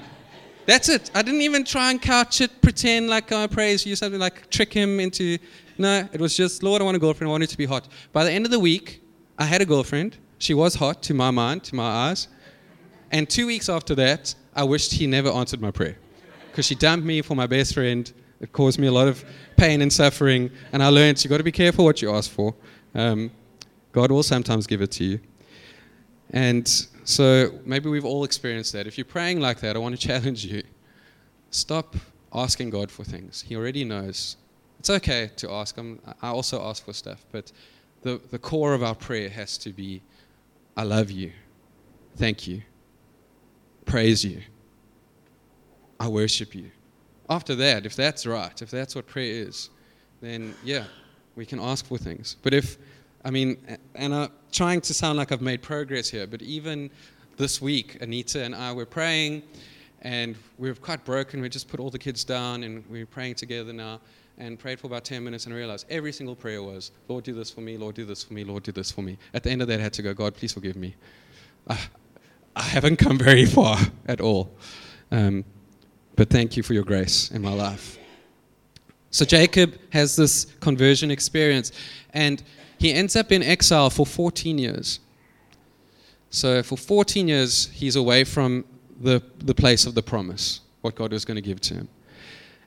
That's 0.67 0.91
it. 0.91 1.11
I 1.15 1.23
didn't 1.23 1.41
even 1.41 1.65
try 1.65 1.91
and 1.91 2.01
couch 2.01 2.43
it, 2.43 2.61
pretend 2.61 3.09
like 3.09 3.33
I 3.33 3.47
praise 3.47 3.87
you, 3.87 3.97
something 3.97 4.21
like 4.21 4.51
trick 4.51 4.75
him 4.75 5.01
into. 5.01 5.39
No, 5.79 6.09
it 6.13 6.21
was 6.21 6.37
just, 6.37 6.63
Lord, 6.63 6.83
I 6.83 6.85
want 6.85 6.97
a 6.97 7.01
girlfriend. 7.01 7.29
I 7.29 7.31
want 7.31 7.45
her 7.45 7.47
to 7.47 7.57
be 7.57 7.67
hot. 7.67 7.89
By 8.13 8.25
the 8.25 8.33
end 8.33 8.45
of 8.45 8.51
the 8.51 8.59
week, 8.59 9.01
I 9.39 9.45
had 9.45 9.63
a 9.63 9.65
girlfriend. 9.65 10.17
She 10.39 10.53
was 10.53 10.75
hot 10.75 11.03
to 11.05 11.15
my 11.15 11.31
mind, 11.31 11.63
to 11.65 11.77
my 11.77 11.89
eyes. 12.11 12.27
And 13.13 13.31
two 13.31 13.47
weeks 13.47 13.69
after 13.69 13.95
that, 13.95 14.35
I 14.55 14.65
wished 14.65 14.93
he 14.93 15.07
never 15.07 15.31
answered 15.31 15.61
my 15.61 15.71
prayer. 15.71 15.97
Because 16.51 16.67
she 16.67 16.75
dumped 16.75 17.07
me 17.07 17.23
for 17.23 17.37
my 17.37 17.47
best 17.47 17.75
friend. 17.75 18.13
It 18.41 18.53
caused 18.53 18.79
me 18.79 18.89
a 18.89 18.93
lot 18.93 19.07
of 19.07 19.25
pain 19.57 19.81
and 19.81 19.93
suffering. 19.93 20.51
And 20.73 20.83
I 20.83 20.89
learned 20.89 21.23
you've 21.23 21.31
got 21.31 21.39
to 21.39 21.45
be 21.45 21.53
careful 21.53 21.85
what 21.85 22.03
you 22.03 22.11
ask 22.11 22.31
for. 22.31 22.55
Um, 22.95 23.31
God 23.93 24.11
will 24.11 24.25
sometimes 24.25 24.67
give 24.67 24.83
it 24.83 24.91
to 24.93 25.05
you. 25.05 25.21
And 26.31 26.69
so 27.05 27.59
maybe 27.65 27.89
we've 27.89 28.05
all 28.05 28.25
experienced 28.25 28.73
that. 28.73 28.87
If 28.87 28.99
you're 28.99 29.05
praying 29.05 29.41
like 29.41 29.61
that, 29.61 29.77
I 29.77 29.79
want 29.79 29.99
to 29.99 30.07
challenge 30.09 30.45
you. 30.45 30.63
Stop 31.51 31.97
asking 32.33 32.71
God 32.71 32.91
for 32.91 33.05
things. 33.05 33.43
He 33.43 33.57
already 33.57 33.85
knows. 33.85 34.37
It's 34.79 34.91
okay 34.91 35.31
to 35.37 35.51
ask 35.51 35.77
Him. 35.77 36.01
I 36.23 36.29
also 36.29 36.63
ask 36.63 36.85
for 36.85 36.93
stuff, 36.93 37.25
but 37.33 37.53
the, 38.03 38.21
the 38.31 38.39
core 38.39 38.75
of 38.75 38.83
our 38.83 38.95
prayer 38.95 39.29
has 39.29 39.59
to 39.59 39.73
be 39.73 40.03
I 40.77 40.85
love 40.85 41.11
you. 41.11 41.33
Thank 42.17 42.47
you. 42.47 42.63
Praise 43.85 44.25
you. 44.25 44.43
I 45.99 46.07
worship 46.07 46.55
you. 46.55 46.71
After 47.29 47.57
that, 47.57 47.85
if 47.85 47.97
that's 47.97 48.25
right, 48.27 48.63
if 48.63 48.71
that's 48.71 48.95
what 48.95 49.09
prayer 49.09 49.47
is, 49.49 49.71
then 50.21 50.55
yeah, 50.63 50.85
we 51.35 51.45
can 51.45 51.59
ask 51.59 51.85
for 51.87 51.99
things. 51.99 52.37
But 52.43 52.55
if 52.55 52.79
I 53.25 53.31
mean, 53.31 53.57
and 53.97 54.15
I'm 54.15 54.31
trying 54.53 54.81
to 54.83 54.95
sound 54.95 55.19
like 55.19 55.33
I've 55.33 55.43
made 55.43 55.61
progress 55.61 56.09
here, 56.09 56.29
but 56.29 56.43
even 56.43 56.91
this 57.37 57.61
week, 57.61 57.99
Anita 58.01 58.45
and 58.45 58.55
I 58.55 58.73
were 58.73 58.87
praying, 58.87 59.43
and 60.03 60.37
we 60.59 60.69
were 60.69 60.77
quite 60.77 61.05
broken. 61.05 61.41
We 61.41 61.49
just 61.49 61.69
put 61.69 61.81
all 61.81 61.91
the 61.91 61.99
kids 61.99 62.23
down, 62.23 62.63
and 62.63 62.85
we 62.89 63.03
are 63.03 63.07
praying 63.07 63.35
together 63.35 63.73
now, 63.73 64.01
and 64.39 64.59
prayed 64.59 64.81
for 64.81 64.87
about 64.87 65.05
10 65.05 65.23
minutes, 65.23 65.47
and 65.47 65.55
realized 65.55 65.87
every 65.91 66.13
single 66.13 66.37
prayer 66.37 66.63
was, 66.63 66.93
Lord, 67.09 67.25
do 67.25 67.35
this 67.35 67.51
for 67.51 67.61
me, 67.61 67.77
Lord, 67.77 67.95
do 67.97 68.05
this 68.05 68.23
for 68.23 68.33
me, 68.33 68.45
Lord, 68.45 68.63
do 68.63 68.73
this 68.73 68.91
for 68.91 69.03
me. 69.03 69.19
At 69.35 69.43
the 69.43 69.51
end 69.51 69.63
of 69.63 69.69
that, 69.69 69.81
I 69.81 69.83
had 69.83 69.93
to 69.95 70.03
go, 70.03 70.15
God, 70.15 70.35
please 70.35 70.53
forgive 70.53 70.77
me. 70.77 70.95
I, 71.69 71.79
I 72.55 72.63
haven't 72.63 72.97
come 72.97 73.19
very 73.19 73.47
far 73.47 73.79
at 74.07 74.21
all. 74.21 74.51
Um, 75.11 75.45
but 76.17 76.31
thank 76.31 76.57
you 76.57 76.63
for 76.63 76.75
your 76.75 76.85
grace 76.85 77.31
in 77.31 77.43
my 77.43 77.53
life. 77.53 77.99
So 79.11 79.25
Jacob 79.25 79.75
has 79.91 80.17
this 80.17 80.47
conversion 80.61 81.11
experience, 81.11 81.73
and 82.13 82.43
he 82.79 82.93
ends 82.93 83.17
up 83.17 83.33
in 83.33 83.43
exile 83.43 83.91
for 83.91 84.07
14 84.07 84.59
years. 84.59 85.01
So, 86.31 86.63
for 86.63 86.77
14 86.77 87.27
years, 87.27 87.69
he's 87.73 87.97
away 87.97 88.25
from 88.25 88.65
the, 89.01 89.23
the 89.39 89.55
place 89.55 89.87
of 89.87 89.95
the 89.95 90.03
promise, 90.03 90.61
what 90.83 90.95
God 90.95 91.13
was 91.13 91.25
going 91.25 91.37
to 91.37 91.43
give 91.43 91.61
to 91.63 91.75
him. 91.75 91.89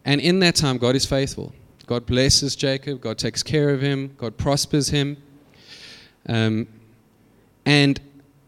And 0.04 0.20
in 0.20 0.40
that 0.40 0.56
time, 0.56 0.78
God 0.78 0.96
is 0.96 1.06
faithful. 1.06 1.54
God 1.88 2.06
blesses 2.06 2.56
Jacob, 2.56 3.02
God 3.02 3.18
takes 3.18 3.44
care 3.44 3.70
of 3.70 3.82
him, 3.82 4.14
God 4.18 4.38
prospers 4.38 4.90
him. 4.90 5.18
Um, 6.28 6.68
and 7.66 8.00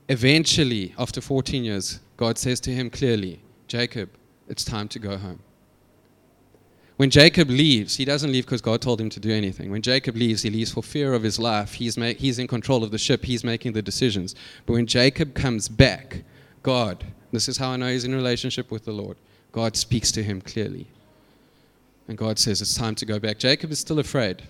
eventually, 0.09 0.93
after 0.97 1.21
14 1.21 1.63
years, 1.63 1.99
God 2.17 2.37
says 2.37 2.59
to 2.61 2.71
him 2.71 2.89
clearly, 2.89 3.41
Jacob, 3.67 4.09
it's 4.47 4.63
time 4.63 4.87
to 4.89 4.99
go 4.99 5.17
home. 5.17 5.39
When 6.97 7.09
Jacob 7.09 7.49
leaves, 7.49 7.95
he 7.95 8.05
doesn't 8.05 8.31
leave 8.31 8.45
because 8.45 8.61
God 8.61 8.81
told 8.81 9.01
him 9.01 9.09
to 9.09 9.19
do 9.19 9.31
anything. 9.31 9.71
When 9.71 9.81
Jacob 9.81 10.15
leaves, 10.15 10.43
he 10.43 10.49
leaves 10.49 10.71
for 10.71 10.83
fear 10.83 11.13
of 11.13 11.23
his 11.23 11.39
life. 11.39 11.73
He's, 11.73 11.97
ma- 11.97 12.13
he's 12.13 12.37
in 12.37 12.47
control 12.47 12.83
of 12.83 12.91
the 12.91 12.99
ship, 12.99 13.25
he's 13.25 13.43
making 13.43 13.73
the 13.73 13.81
decisions. 13.81 14.35
But 14.65 14.73
when 14.73 14.85
Jacob 14.85 15.33
comes 15.33 15.67
back, 15.67 16.23
God, 16.61 17.03
this 17.31 17.49
is 17.49 17.57
how 17.57 17.71
I 17.71 17.77
know 17.77 17.87
he's 17.87 18.05
in 18.05 18.13
relationship 18.13 18.69
with 18.69 18.85
the 18.85 18.91
Lord, 18.91 19.17
God 19.51 19.75
speaks 19.75 20.11
to 20.11 20.23
him 20.23 20.39
clearly. 20.39 20.87
And 22.07 22.17
God 22.17 22.39
says, 22.39 22.61
It's 22.61 22.75
time 22.75 22.95
to 22.95 23.05
go 23.05 23.19
back. 23.19 23.39
Jacob 23.39 23.71
is 23.71 23.79
still 23.79 23.99
afraid. 23.99 24.43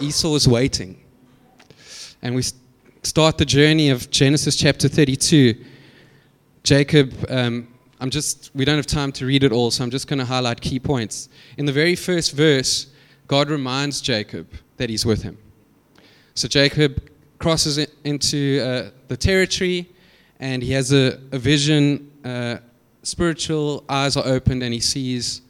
Esau 0.00 0.34
is 0.34 0.46
waiting. 0.46 1.02
And 2.22 2.34
we 2.34 2.42
start 3.02 3.38
the 3.38 3.44
journey 3.44 3.90
of 3.90 4.10
Genesis 4.10 4.56
chapter 4.56 4.88
32. 4.88 5.64
Jacob 6.62 7.14
um, 7.28 7.68
I'm 8.00 8.10
just, 8.10 8.50
we 8.54 8.64
don't 8.64 8.76
have 8.76 8.86
time 8.86 9.10
to 9.12 9.26
read 9.26 9.42
it 9.42 9.50
all, 9.50 9.70
so 9.72 9.82
I'm 9.82 9.90
just 9.90 10.06
going 10.06 10.20
to 10.20 10.24
highlight 10.24 10.60
key 10.60 10.78
points. 10.78 11.28
In 11.56 11.66
the 11.66 11.72
very 11.72 11.96
first 11.96 12.32
verse, 12.32 12.86
God 13.26 13.50
reminds 13.50 14.00
Jacob 14.00 14.48
that 14.76 14.88
he's 14.88 15.04
with 15.04 15.22
him. 15.22 15.36
So 16.34 16.46
Jacob 16.46 17.10
crosses 17.40 17.78
into 18.04 18.60
uh, 18.62 18.90
the 19.08 19.16
territory 19.16 19.90
and 20.38 20.62
he 20.62 20.72
has 20.72 20.92
a, 20.92 21.18
a 21.32 21.38
vision. 21.38 22.12
Uh, 22.24 22.58
spiritual 23.02 23.82
eyes 23.88 24.16
are 24.16 24.24
opened 24.26 24.62
and 24.62 24.72
he 24.72 24.80
sees 24.80 25.42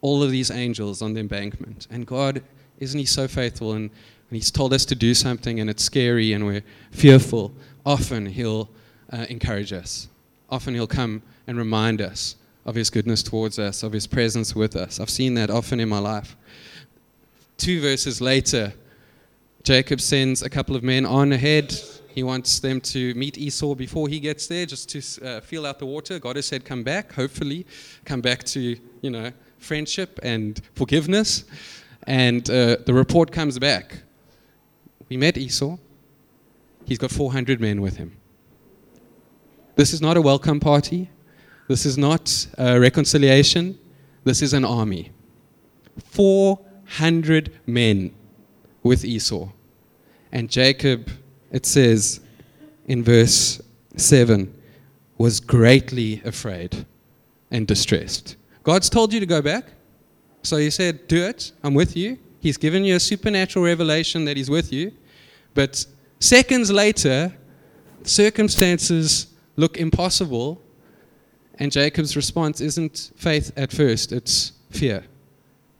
all 0.00 0.22
of 0.22 0.30
these 0.30 0.50
angels 0.50 1.02
on 1.02 1.14
the 1.14 1.20
embankment. 1.20 1.86
And 1.90 2.06
God, 2.06 2.42
isn't 2.78 2.98
he 2.98 3.06
so 3.06 3.28
faithful? 3.28 3.72
And 3.72 3.90
he's 4.30 4.50
told 4.50 4.72
us 4.72 4.84
to 4.86 4.94
do 4.94 5.14
something 5.14 5.60
and 5.60 5.68
it's 5.68 5.82
scary 5.82 6.32
and 6.32 6.46
we're 6.46 6.64
fearful, 6.90 7.52
often 7.84 8.26
he'll 8.26 8.70
uh, 9.12 9.26
encourage 9.28 9.72
us. 9.72 10.08
Often 10.48 10.74
he'll 10.74 10.86
come 10.86 11.22
and 11.46 11.58
remind 11.58 12.00
us 12.00 12.36
of 12.64 12.74
His 12.74 12.90
goodness 12.90 13.22
towards 13.22 13.58
us, 13.58 13.82
of 13.82 13.92
His 13.92 14.06
presence 14.06 14.54
with 14.54 14.76
us. 14.76 15.00
I've 15.00 15.10
seen 15.10 15.34
that 15.34 15.50
often 15.50 15.80
in 15.80 15.88
my 15.88 15.98
life. 15.98 16.36
Two 17.56 17.80
verses 17.80 18.20
later, 18.20 18.72
Jacob 19.62 20.00
sends 20.00 20.42
a 20.42 20.50
couple 20.50 20.76
of 20.76 20.82
men 20.82 21.04
on 21.04 21.32
ahead. 21.32 21.74
He 22.08 22.22
wants 22.22 22.58
them 22.60 22.80
to 22.82 23.14
meet 23.14 23.38
Esau 23.38 23.74
before 23.74 24.08
he 24.08 24.18
gets 24.18 24.46
there, 24.46 24.66
just 24.66 24.88
to 24.90 25.26
uh, 25.26 25.40
feel 25.40 25.66
out 25.66 25.78
the 25.78 25.86
water. 25.86 26.18
God 26.18 26.36
has 26.36 26.46
said, 26.46 26.64
"Come 26.64 26.82
back, 26.82 27.12
hopefully, 27.12 27.66
come 28.04 28.20
back 28.20 28.44
to 28.44 28.76
you 29.02 29.10
know 29.10 29.32
friendship 29.60 30.18
and 30.22 30.60
forgiveness." 30.74 31.44
And 32.06 32.48
uh, 32.50 32.78
the 32.86 32.94
report 32.94 33.30
comes 33.30 33.58
back. 33.58 34.02
We 35.08 35.16
met 35.16 35.36
Esau. 35.36 35.76
he's 36.86 36.98
got 36.98 37.10
400 37.10 37.60
men 37.60 37.80
with 37.80 37.96
him. 37.96 38.16
This 39.76 39.92
is 39.92 40.00
not 40.00 40.16
a 40.16 40.22
welcome 40.22 40.60
party. 40.60 41.10
This 41.68 41.86
is 41.86 41.96
not 41.96 42.46
a 42.58 42.78
reconciliation. 42.80 43.78
This 44.24 44.42
is 44.42 44.52
an 44.52 44.64
army. 44.64 45.12
400 46.04 47.52
men 47.66 48.12
with 48.82 49.04
Esau. 49.04 49.48
And 50.32 50.50
Jacob, 50.50 51.10
it 51.50 51.66
says 51.66 52.20
in 52.86 53.02
verse 53.02 53.60
7, 53.96 54.54
was 55.18 55.40
greatly 55.40 56.22
afraid 56.24 56.86
and 57.50 57.66
distressed. 57.66 58.36
God's 58.62 58.90
told 58.90 59.12
you 59.12 59.20
to 59.20 59.26
go 59.26 59.40
back. 59.42 59.64
So 60.42 60.56
he 60.56 60.70
said, 60.70 61.06
Do 61.08 61.24
it. 61.24 61.52
I'm 61.62 61.74
with 61.74 61.96
you. 61.96 62.18
He's 62.40 62.56
given 62.56 62.84
you 62.84 62.96
a 62.96 63.00
supernatural 63.00 63.64
revelation 63.64 64.24
that 64.24 64.36
he's 64.36 64.50
with 64.50 64.72
you. 64.72 64.92
But 65.54 65.84
seconds 66.20 66.70
later, 66.70 67.34
circumstances 68.02 69.26
look 69.56 69.76
impossible. 69.76 70.62
And 71.58 71.70
Jacob's 71.70 72.16
response 72.16 72.60
isn't 72.60 73.12
faith 73.16 73.52
at 73.56 73.70
first, 73.70 74.12
it's 74.12 74.52
fear, 74.70 75.04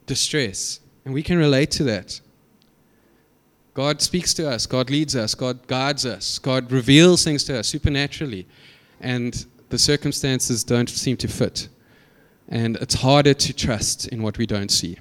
distress. 0.07 0.81
And 1.07 1.15
we 1.15 1.23
can 1.23 1.39
relate 1.39 1.71
to 1.73 1.85
that. 1.85 2.21
God 3.73 4.03
speaks 4.03 4.35
to 4.35 4.51
us, 4.51 4.67
God 4.67 4.91
leads 4.91 5.17
us, 5.17 5.35
God 5.35 5.67
guides 5.67 6.05
us, 6.05 6.39
God 6.39 6.71
reveals 6.71 7.25
things 7.25 7.45
to 7.45 7.61
us 7.61 7.69
supernaturally. 7.69 8.47
And 9.01 9.47
the 9.71 9.79
circumstances 9.79 10.63
don't 10.65 10.91
seem 10.91 11.17
to 11.19 11.29
fit. 11.29 11.69
And 12.51 12.77
it's 12.77 12.95
harder 12.95 13.35
to 13.35 13.53
trust 13.53 14.09
in 14.09 14.23
what 14.23 14.37
we 14.37 14.47
don't 14.47 14.71
see. 14.71 14.99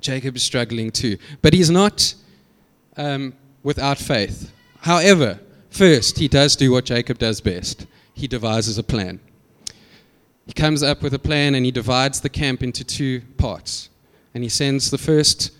Jacob 0.00 0.36
is 0.36 0.42
struggling 0.42 0.90
too. 0.90 1.16
But 1.42 1.54
he's 1.54 1.70
not 1.70 2.14
um, 2.96 3.34
without 3.62 3.98
faith. 3.98 4.52
However, 4.80 5.38
first, 5.70 6.18
he 6.18 6.28
does 6.28 6.56
do 6.56 6.72
what 6.72 6.84
Jacob 6.84 7.18
does 7.18 7.40
best 7.40 7.86
he 8.16 8.26
devises 8.26 8.78
a 8.78 8.82
plan. 8.82 9.20
He 10.46 10.52
comes 10.54 10.82
up 10.82 11.02
with 11.02 11.12
a 11.12 11.18
plan 11.18 11.54
and 11.54 11.64
he 11.66 11.70
divides 11.70 12.20
the 12.20 12.30
camp 12.30 12.62
into 12.62 12.82
two 12.82 13.20
parts. 13.36 13.90
And 14.34 14.42
he 14.42 14.48
sends 14.48 14.90
the 14.90 14.98
first 14.98 15.52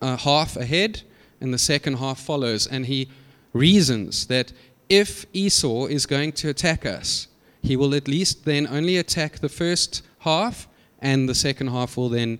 uh, 0.00 0.16
half 0.16 0.56
ahead 0.56 1.02
and 1.40 1.52
the 1.52 1.58
second 1.58 1.94
half 1.94 2.20
follows. 2.20 2.66
And 2.66 2.86
he 2.86 3.08
reasons 3.52 4.28
that 4.28 4.52
if 4.88 5.26
Esau 5.32 5.86
is 5.86 6.06
going 6.06 6.32
to 6.32 6.48
attack 6.48 6.86
us, 6.86 7.26
he 7.62 7.76
will 7.76 7.94
at 7.94 8.06
least 8.06 8.44
then 8.44 8.68
only 8.68 8.96
attack 8.96 9.40
the 9.40 9.48
first 9.48 10.02
half, 10.20 10.68
and 11.00 11.28
the 11.28 11.34
second 11.34 11.68
half 11.68 11.96
will 11.96 12.08
then 12.08 12.38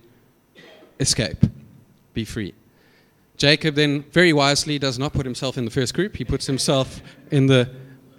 escape, 0.99 1.43
be 2.13 2.25
free. 2.25 2.53
Jacob 3.37 3.75
then 3.75 4.03
very 4.11 4.33
wisely 4.33 4.77
does 4.77 4.99
not 4.99 5.13
put 5.13 5.25
himself 5.25 5.57
in 5.57 5.65
the 5.65 5.71
first 5.71 5.93
group. 5.93 6.15
He 6.15 6.23
puts 6.23 6.45
himself 6.45 7.01
in 7.31 7.47
the, 7.47 7.69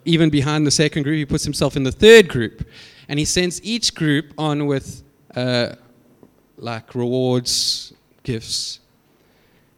even 0.04 0.30
behind 0.30 0.66
the 0.66 0.70
second 0.70 1.04
group, 1.04 1.16
he 1.16 1.24
puts 1.24 1.44
himself 1.44 1.76
in 1.76 1.84
the 1.84 1.92
third 1.92 2.28
group. 2.28 2.66
And 3.08 3.18
he 3.18 3.24
sends 3.24 3.62
each 3.62 3.94
group 3.94 4.32
on 4.36 4.66
with 4.66 5.04
uh, 5.36 5.74
like 6.56 6.94
rewards, 6.94 7.92
gifts. 8.24 8.80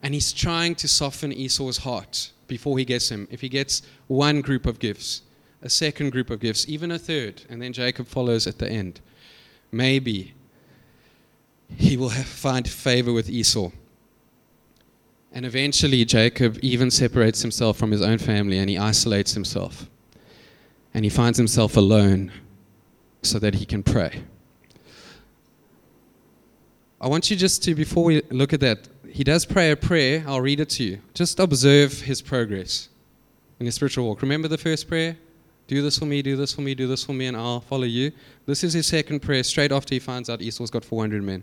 And 0.03 0.15
he's 0.15 0.33
trying 0.33 0.75
to 0.77 0.89
soften 0.89 1.33
Esau's 1.33 1.79
heart 1.79 2.31
before 2.47 2.79
he 2.79 2.85
gets 2.85 3.11
him. 3.11 3.29
If 3.31 3.41
he 3.41 3.49
gets 3.49 3.83
one 4.07 4.41
group 4.41 4.67
of 4.67 4.79
gifts, 4.79 5.23
a 5.63 5.71
second 5.71 6.13
group 6.13 6.31
of 6.31 6.41
gifts, 6.41 6.69
even 6.69 6.91
a 6.91 6.99
third, 6.99 7.43
and 7.49 7.61
then 7.61 7.73
Jacob 7.73 8.07
follows 8.07 8.47
at 8.47 8.59
the 8.59 8.71
end, 8.71 9.01
maybe 9.75 10.35
he 11.77 11.97
will 11.97 12.11
have, 12.11 12.27
find 12.27 12.69
favor 12.69 13.13
with 13.13 13.29
Esau. 13.29 13.71
And 15.33 15.45
eventually, 15.45 16.05
Jacob 16.05 16.59
even 16.63 16.91
separates 16.91 17.43
himself 17.43 17.77
from 17.77 17.91
his 17.91 18.01
own 18.01 18.19
family 18.19 18.59
and 18.59 18.71
he 18.71 18.79
isolates 18.79 19.35
himself. 19.35 19.91
And 20.93 21.05
he 21.05 21.11
finds 21.11 21.39
himself 21.39 21.77
alone 21.77 22.31
so 23.23 23.41
that 23.41 23.57
he 23.57 23.65
can 23.65 23.83
pray. 23.83 24.23
I 27.01 27.09
want 27.09 27.31
you 27.31 27.37
just 27.37 27.65
to, 27.65 27.75
before 27.75 28.05
we 28.05 28.23
look 28.31 28.53
at 28.53 28.61
that, 28.61 28.89
he 29.11 29.25
does 29.25 29.45
pray 29.45 29.73
a 29.73 29.77
prayer. 29.77 30.25
I'll 30.27 30.41
read 30.41 30.61
it 30.61 30.71
to 30.71 30.85
you. 30.85 31.01
Just 31.15 31.41
observe 31.41 32.03
his 32.03 32.23
progress 32.23 32.89
in 33.59 33.67
his 33.67 33.75
spiritual 33.75 34.07
walk. 34.07 34.23
Remember 34.23 34.49
the 34.49 34.59
first 34.59 34.89
prayer? 34.89 35.17
Do 35.67 35.81
this 35.81 35.99
for 35.99 36.05
me, 36.05 36.21
do 36.21 36.37
this 36.37 36.53
for 36.53 36.61
me, 36.61 36.75
do 36.75 36.87
this 36.87 37.05
for 37.05 37.13
me, 37.15 37.27
and 37.27 37.37
I'll 37.37 37.61
follow 37.61 37.85
you. 37.85 38.13
This 38.47 38.63
is 38.63 38.75
his 38.75 38.87
second 38.87 39.21
prayer 39.21 39.43
straight 39.43 39.73
after 39.73 39.95
he 39.95 39.99
finds 39.99 40.29
out 40.29 40.43
Esau's 40.43 40.71
got 40.71 40.85
400 40.85 41.23
men. 41.23 41.43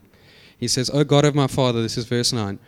He 0.58 0.68
says, 0.68 0.92
O 0.94 1.04
God 1.04 1.26
of 1.26 1.34
my 1.34 1.48
father, 1.48 1.82
this 1.82 1.98
is 1.98 2.06
verse 2.06 2.32
9, 2.32 2.60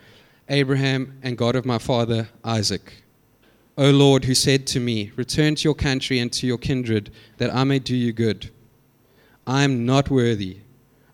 Abraham 0.50 1.20
and 1.22 1.38
God 1.38 1.56
of 1.56 1.66
my 1.66 1.78
father 1.78 2.30
Isaac. 2.44 3.04
O 3.78 3.92
Lord, 3.92 4.26
who 4.26 4.36
said 4.36 4.66
to 4.68 4.80
me, 4.80 5.12
Return 5.16 5.56
to 5.56 5.64
your 5.64 5.76
country 5.76 6.20
and 6.20 6.32
to 6.34 6.48
your 6.48 6.58
kindred, 6.58 7.12
that 7.38 7.54
I 7.54 7.64
may 7.64 7.80
do 7.80 7.96
you 7.96 8.14
good. 8.14 8.50
I 9.46 9.64
am 9.64 9.86
not 9.86 10.10
worthy 10.10 10.58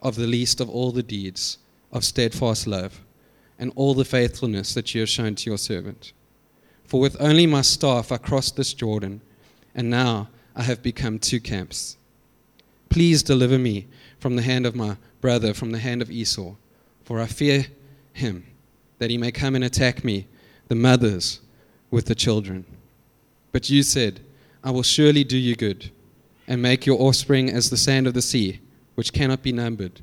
of 0.02 0.16
the 0.16 0.28
least 0.28 0.62
of 0.62 0.70
all 0.70 0.92
the 0.92 1.04
deeds 1.04 1.58
of 1.92 2.06
steadfast 2.06 2.68
love 2.68 3.02
and 3.58 3.74
all 3.76 3.94
the 3.94 4.06
faithfulness 4.06 4.74
that 4.74 4.94
you 4.94 5.02
have 5.02 5.10
shown 5.10 5.36
to 5.36 5.50
your 5.50 5.58
servant. 5.58 6.14
For 6.86 7.00
with 7.00 7.18
only 7.20 7.46
my 7.46 7.62
staff 7.62 8.12
I 8.12 8.18
crossed 8.18 8.56
this 8.56 8.74
Jordan, 8.74 9.22
and 9.76 9.90
now 9.90 10.30
I 10.56 10.64
have 10.64 10.84
become 10.84 11.20
two 11.20 11.40
camps. 11.40 11.98
Please 12.90 13.24
deliver 13.24 13.58
me 13.58 13.88
from 14.20 14.36
the 14.36 14.42
hand 14.42 14.66
of 14.66 14.76
my 14.76 14.98
brother, 15.22 15.54
from 15.54 15.72
the 15.72 15.80
hand 15.80 16.02
of 16.02 16.10
Esau 16.12 16.56
for 17.10 17.20
I 17.20 17.26
fear 17.26 17.66
him, 18.14 18.46
that 19.00 19.10
he 19.10 19.18
may 19.18 19.32
come 19.32 19.56
and 19.56 19.64
attack 19.64 20.04
me, 20.04 20.28
the 20.68 20.76
mothers 20.76 21.40
with 21.90 22.06
the 22.06 22.14
children. 22.14 22.66
But 23.52 23.68
you 23.68 23.82
said, 23.82 24.20
I 24.64 24.70
will 24.70 24.84
surely 24.84 25.24
do 25.24 25.36
you 25.36 25.56
good, 25.56 25.90
and 26.48 26.62
make 26.62 26.86
your 26.86 27.02
offspring 27.02 27.50
as 27.50 27.72
the 27.72 27.78
sand 27.78 28.06
of 28.06 28.14
the 28.14 28.22
sea, 28.22 28.60
which 28.94 29.12
cannot 29.12 29.42
be 29.42 29.52
numbered 29.52 30.02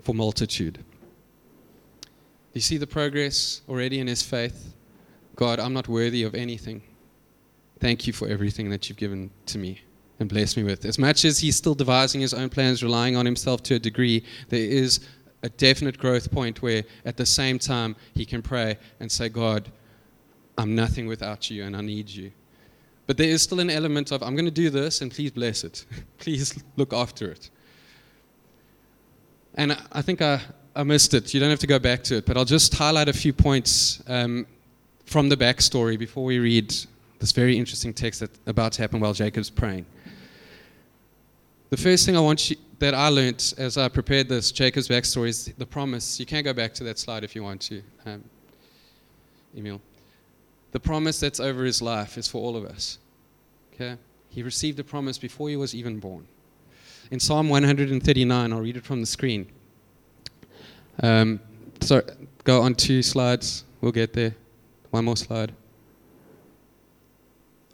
for 0.00 0.14
multitude. 0.14 0.74
Do 0.74 2.08
you 2.54 2.60
see 2.60 2.76
the 2.76 2.86
progress 2.86 3.62
already 3.68 3.98
in 3.98 4.06
his 4.06 4.22
faith? 4.22 4.72
God, 5.34 5.58
I'm 5.58 5.72
not 5.72 5.88
worthy 5.88 6.22
of 6.22 6.36
anything. 6.36 6.82
Thank 7.80 8.06
you 8.06 8.12
for 8.12 8.28
everything 8.28 8.68
that 8.70 8.88
you've 8.88 8.98
given 8.98 9.30
to 9.46 9.58
me 9.58 9.80
and 10.20 10.28
blessed 10.28 10.58
me 10.58 10.62
with. 10.64 10.84
As 10.84 10.98
much 10.98 11.24
as 11.24 11.38
he's 11.38 11.56
still 11.56 11.74
devising 11.74 12.20
his 12.20 12.34
own 12.34 12.50
plans, 12.50 12.82
relying 12.82 13.16
on 13.16 13.24
himself 13.24 13.62
to 13.64 13.76
a 13.76 13.78
degree, 13.78 14.22
there 14.50 14.60
is 14.60 15.00
a 15.42 15.48
definite 15.48 15.96
growth 15.96 16.30
point 16.30 16.60
where 16.60 16.84
at 17.06 17.16
the 17.16 17.24
same 17.24 17.58
time 17.58 17.96
he 18.14 18.26
can 18.26 18.42
pray 18.42 18.76
and 19.00 19.10
say, 19.10 19.30
God, 19.30 19.72
I'm 20.58 20.74
nothing 20.74 21.06
without 21.06 21.50
you 21.50 21.64
and 21.64 21.74
I 21.74 21.80
need 21.80 22.10
you. 22.10 22.30
But 23.06 23.16
there 23.16 23.30
is 23.30 23.42
still 23.42 23.60
an 23.60 23.70
element 23.70 24.12
of, 24.12 24.22
I'm 24.22 24.34
going 24.34 24.44
to 24.44 24.50
do 24.50 24.68
this 24.68 25.00
and 25.00 25.10
please 25.10 25.30
bless 25.30 25.64
it. 25.64 25.86
please 26.18 26.62
look 26.76 26.92
after 26.92 27.30
it. 27.30 27.48
And 29.54 29.76
I 29.90 30.02
think 30.02 30.20
I, 30.20 30.42
I 30.76 30.82
missed 30.82 31.14
it. 31.14 31.32
You 31.32 31.40
don't 31.40 31.50
have 31.50 31.58
to 31.60 31.66
go 31.66 31.78
back 31.78 32.04
to 32.04 32.16
it, 32.16 32.26
but 32.26 32.36
I'll 32.36 32.44
just 32.44 32.74
highlight 32.74 33.08
a 33.08 33.12
few 33.12 33.32
points 33.32 34.02
um, 34.06 34.46
from 35.06 35.30
the 35.30 35.36
backstory 35.36 35.98
before 35.98 36.24
we 36.24 36.38
read 36.38 36.74
this 37.20 37.32
very 37.32 37.56
interesting 37.56 37.94
text 37.94 38.20
that's 38.20 38.40
about 38.46 38.72
to 38.72 38.82
happen 38.82 38.98
while 38.98 39.12
Jacob's 39.12 39.50
praying. 39.50 39.86
The 41.68 41.76
first 41.76 42.04
thing 42.04 42.16
I 42.16 42.20
want 42.20 42.50
you, 42.50 42.56
that 42.80 42.94
I 42.94 43.08
learned 43.08 43.54
as 43.58 43.76
I 43.76 43.88
prepared 43.88 44.28
this 44.28 44.50
Jacob's 44.50 44.88
backstory 44.88 45.28
is 45.28 45.52
the 45.56 45.66
promise. 45.66 46.18
You 46.18 46.26
can 46.26 46.42
go 46.42 46.54
back 46.54 46.72
to 46.74 46.84
that 46.84 46.98
slide 46.98 47.22
if 47.22 47.36
you 47.36 47.42
want 47.42 47.60
to, 47.62 47.82
um, 48.06 48.24
Emil. 49.56 49.80
The 50.72 50.80
promise 50.80 51.20
that's 51.20 51.40
over 51.40 51.64
his 51.64 51.82
life 51.82 52.16
is 52.16 52.26
for 52.26 52.38
all 52.38 52.56
of 52.56 52.64
us. 52.64 52.98
Okay? 53.74 53.96
He 54.30 54.42
received 54.42 54.80
a 54.80 54.84
promise 54.84 55.18
before 55.18 55.48
he 55.50 55.56
was 55.56 55.74
even 55.74 56.00
born. 56.00 56.26
In 57.10 57.20
Psalm 57.20 57.48
139, 57.48 58.52
I'll 58.52 58.60
read 58.60 58.76
it 58.76 58.84
from 58.84 59.00
the 59.00 59.06
screen. 59.06 59.46
Um, 61.02 61.40
go 62.44 62.62
on 62.62 62.74
two 62.74 63.02
slides. 63.02 63.64
We'll 63.80 63.92
get 63.92 64.12
there. 64.12 64.34
One 64.90 65.04
more 65.04 65.16
slide. 65.16 65.52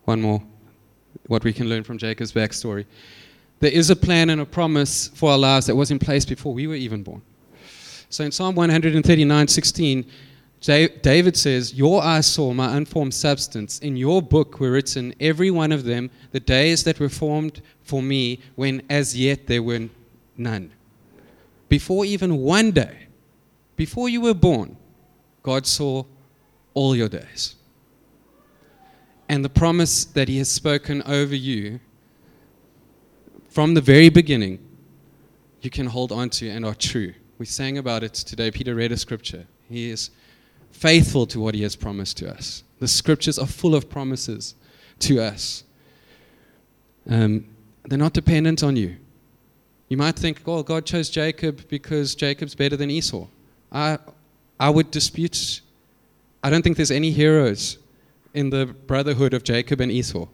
One 0.07 0.23
more. 0.23 0.43
What 1.27 1.45
we 1.45 1.53
can 1.53 1.69
learn 1.69 1.83
from 1.83 1.99
Jacob's 1.99 2.33
backstory. 2.33 2.87
There 3.59 3.73
is 3.73 3.91
a 3.91 3.97
plan 3.97 4.31
and 4.31 4.41
a 4.41 4.47
promise 4.47 5.09
for 5.09 5.33
our 5.33 5.39
lives 5.39 5.67
that 5.67 5.75
was 5.75 5.91
in 5.91 5.99
place 5.99 6.25
before 6.25 6.55
we 6.55 6.67
were 6.67 6.75
even 6.75 7.03
born. 7.03 7.23
So 8.09 8.25
in 8.25 8.31
Psalm 8.31 8.55
139 8.55 9.49
16, 9.49 10.07
David 10.61 11.37
says, 11.37 11.75
Your 11.75 12.03
eyes 12.03 12.27
saw 12.27 12.53
my 12.53 12.77
unformed 12.77 13.15
substance. 13.15 13.81
In 13.81 13.97
your 13.97 14.23
book 14.23 14.61
were 14.61 14.71
written, 14.71 15.13
every 15.19 15.51
one 15.51 15.73
of 15.73 15.85
them, 15.85 16.11
the 16.31 16.41
days 16.41 16.85
that 16.85 17.01
were 17.01 17.09
formed 17.09 17.61
for 17.83 18.01
me, 18.01 18.41
when 18.55 18.83
as 18.89 19.17
yet 19.17 19.49
there 19.49 19.63
were 19.63 19.89
none. 20.37 20.73
Before 21.69 22.05
even 22.05 22.37
one 22.39 22.71
day, 22.71 23.09
before 23.75 24.09
you 24.09 24.21
were 24.21 24.35
born, 24.35 24.77
God 25.43 25.67
saw 25.67 26.05
all 26.75 26.95
your 26.95 27.09
days. 27.09 27.56
And 29.29 29.45
the 29.45 29.49
promise 29.49 30.05
that 30.05 30.29
He 30.29 30.39
has 30.39 30.51
spoken 30.51 31.03
over 31.03 31.35
you 31.35 31.81
from 33.49 33.75
the 33.75 33.81
very 33.81 34.09
beginning, 34.09 34.59
you 35.63 35.71
can 35.71 35.87
hold 35.87 36.13
on 36.13 36.31
to 36.31 36.49
and 36.49 36.65
are 36.65 36.75
true. 36.75 37.15
We 37.39 37.47
sang 37.47 37.79
about 37.79 38.03
it 38.03 38.15
today. 38.15 38.51
Peter 38.51 38.75
read 38.75 38.93
a 38.93 38.97
scripture. 38.97 39.47
He 39.69 39.91
is 39.91 40.11
faithful 40.71 41.27
to 41.27 41.41
what 41.41 41.55
He 41.55 41.63
has 41.63 41.75
promised 41.75 42.19
to 42.19 42.31
us. 42.31 42.63
The 42.79 42.89
scriptures 42.89 43.39
are 43.39 43.47
full 43.47 43.75
of 43.75 43.89
promises 43.89 44.55
to 45.01 45.21
us. 45.21 45.65
Um, 47.09 47.47
they're 47.85 47.99
not 47.99 48.13
dependent 48.13 48.63
on 48.63 48.77
you. 48.77 48.97
You 49.89 49.97
might 49.97 50.17
think, 50.17 50.41
oh, 50.47 50.63
God 50.63 50.85
chose 50.85 51.09
Jacob 51.09 51.69
because 51.69 52.15
Jacob's 52.15 52.55
better 52.55 52.77
than 52.77 52.91
Esau. 52.91 53.27
I, 53.71 53.99
I 54.59 54.71
would 54.71 54.91
dispute. 54.91 55.61
I 56.43 56.51
don't 56.51 56.63
think 56.63 56.77
there's 56.77 56.91
any 56.91 57.11
heroes 57.11 57.79
in 58.37 58.51
the 58.51 58.67
brotherhood 58.67 59.35
of 59.35 59.43
Jacob 59.43 59.81
and 59.81 59.91
Esau. 59.91 60.27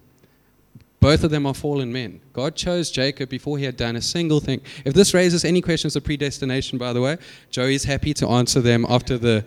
Both 1.00 1.24
of 1.24 1.30
them 1.30 1.46
are 1.46 1.54
fallen 1.54 1.92
men. 1.92 2.20
God 2.32 2.54
chose 2.54 2.90
Jacob 2.90 3.28
before 3.28 3.58
he 3.58 3.64
had 3.64 3.76
done 3.76 3.96
a 3.96 4.02
single 4.02 4.40
thing. 4.40 4.60
If 4.84 4.94
this 4.94 5.14
raises 5.14 5.44
any 5.44 5.60
questions 5.60 5.96
of 5.96 6.04
predestination, 6.04 6.78
by 6.78 6.92
the 6.92 7.00
way, 7.00 7.16
Joey's 7.50 7.84
happy 7.84 8.12
to 8.14 8.28
answer 8.28 8.60
them 8.60 8.84
after 8.88 9.18
the, 9.18 9.44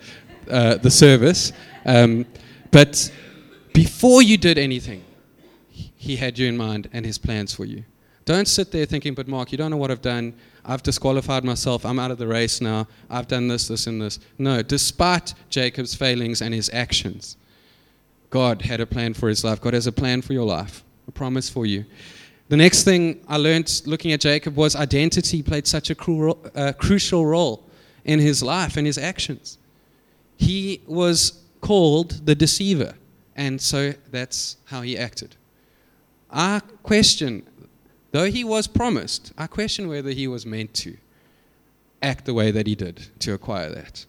uh, 0.50 0.76
the 0.76 0.90
service. 0.90 1.52
Um, 1.84 2.26
but 2.70 3.10
before 3.72 4.22
you 4.22 4.36
did 4.36 4.58
anything, 4.58 5.04
he 5.70 6.16
had 6.16 6.38
you 6.38 6.48
in 6.48 6.56
mind 6.56 6.88
and 6.92 7.06
his 7.06 7.18
plans 7.18 7.54
for 7.54 7.64
you. 7.64 7.84
Don't 8.24 8.48
sit 8.48 8.72
there 8.72 8.86
thinking, 8.86 9.14
but 9.14 9.28
Mark, 9.28 9.52
you 9.52 9.58
don't 9.58 9.70
know 9.70 9.76
what 9.76 9.90
I've 9.90 10.02
done. 10.02 10.34
I've 10.64 10.82
disqualified 10.82 11.44
myself. 11.44 11.86
I'm 11.86 11.98
out 11.98 12.10
of 12.10 12.18
the 12.18 12.26
race 12.26 12.60
now. 12.60 12.88
I've 13.08 13.28
done 13.28 13.48
this, 13.48 13.68
this, 13.68 13.86
and 13.86 14.02
this. 14.02 14.18
No, 14.38 14.62
despite 14.62 15.34
Jacob's 15.48 15.94
failings 15.94 16.42
and 16.42 16.52
his 16.52 16.68
actions, 16.72 17.36
God 18.30 18.62
had 18.62 18.80
a 18.80 18.86
plan 18.86 19.14
for 19.14 19.28
his 19.28 19.44
life. 19.44 19.60
God 19.60 19.74
has 19.74 19.86
a 19.86 19.92
plan 19.92 20.22
for 20.22 20.32
your 20.32 20.44
life, 20.44 20.84
a 21.08 21.12
promise 21.12 21.48
for 21.48 21.66
you. 21.66 21.84
The 22.48 22.56
next 22.56 22.84
thing 22.84 23.24
I 23.28 23.36
learned 23.36 23.82
looking 23.86 24.12
at 24.12 24.20
Jacob 24.20 24.56
was 24.56 24.76
identity 24.76 25.42
played 25.42 25.66
such 25.66 25.90
a 25.90 25.94
cru- 25.94 26.38
uh, 26.54 26.72
crucial 26.78 27.26
role 27.26 27.68
in 28.04 28.20
his 28.20 28.42
life 28.42 28.76
and 28.76 28.86
his 28.86 28.98
actions. 28.98 29.58
He 30.36 30.82
was 30.86 31.42
called 31.60 32.26
the 32.26 32.34
deceiver, 32.34 32.94
and 33.34 33.60
so 33.60 33.92
that's 34.10 34.58
how 34.66 34.82
he 34.82 34.96
acted. 34.96 35.34
I 36.30 36.60
question 36.82 37.44
Though 38.16 38.30
he 38.30 38.44
was 38.44 38.66
promised, 38.66 39.34
I 39.36 39.46
question 39.46 39.88
whether 39.88 40.08
he 40.08 40.26
was 40.26 40.46
meant 40.46 40.72
to 40.74 40.96
act 42.00 42.24
the 42.24 42.32
way 42.32 42.50
that 42.50 42.66
he 42.66 42.74
did 42.74 43.08
to 43.20 43.34
acquire 43.34 43.68
that. 43.68 44.06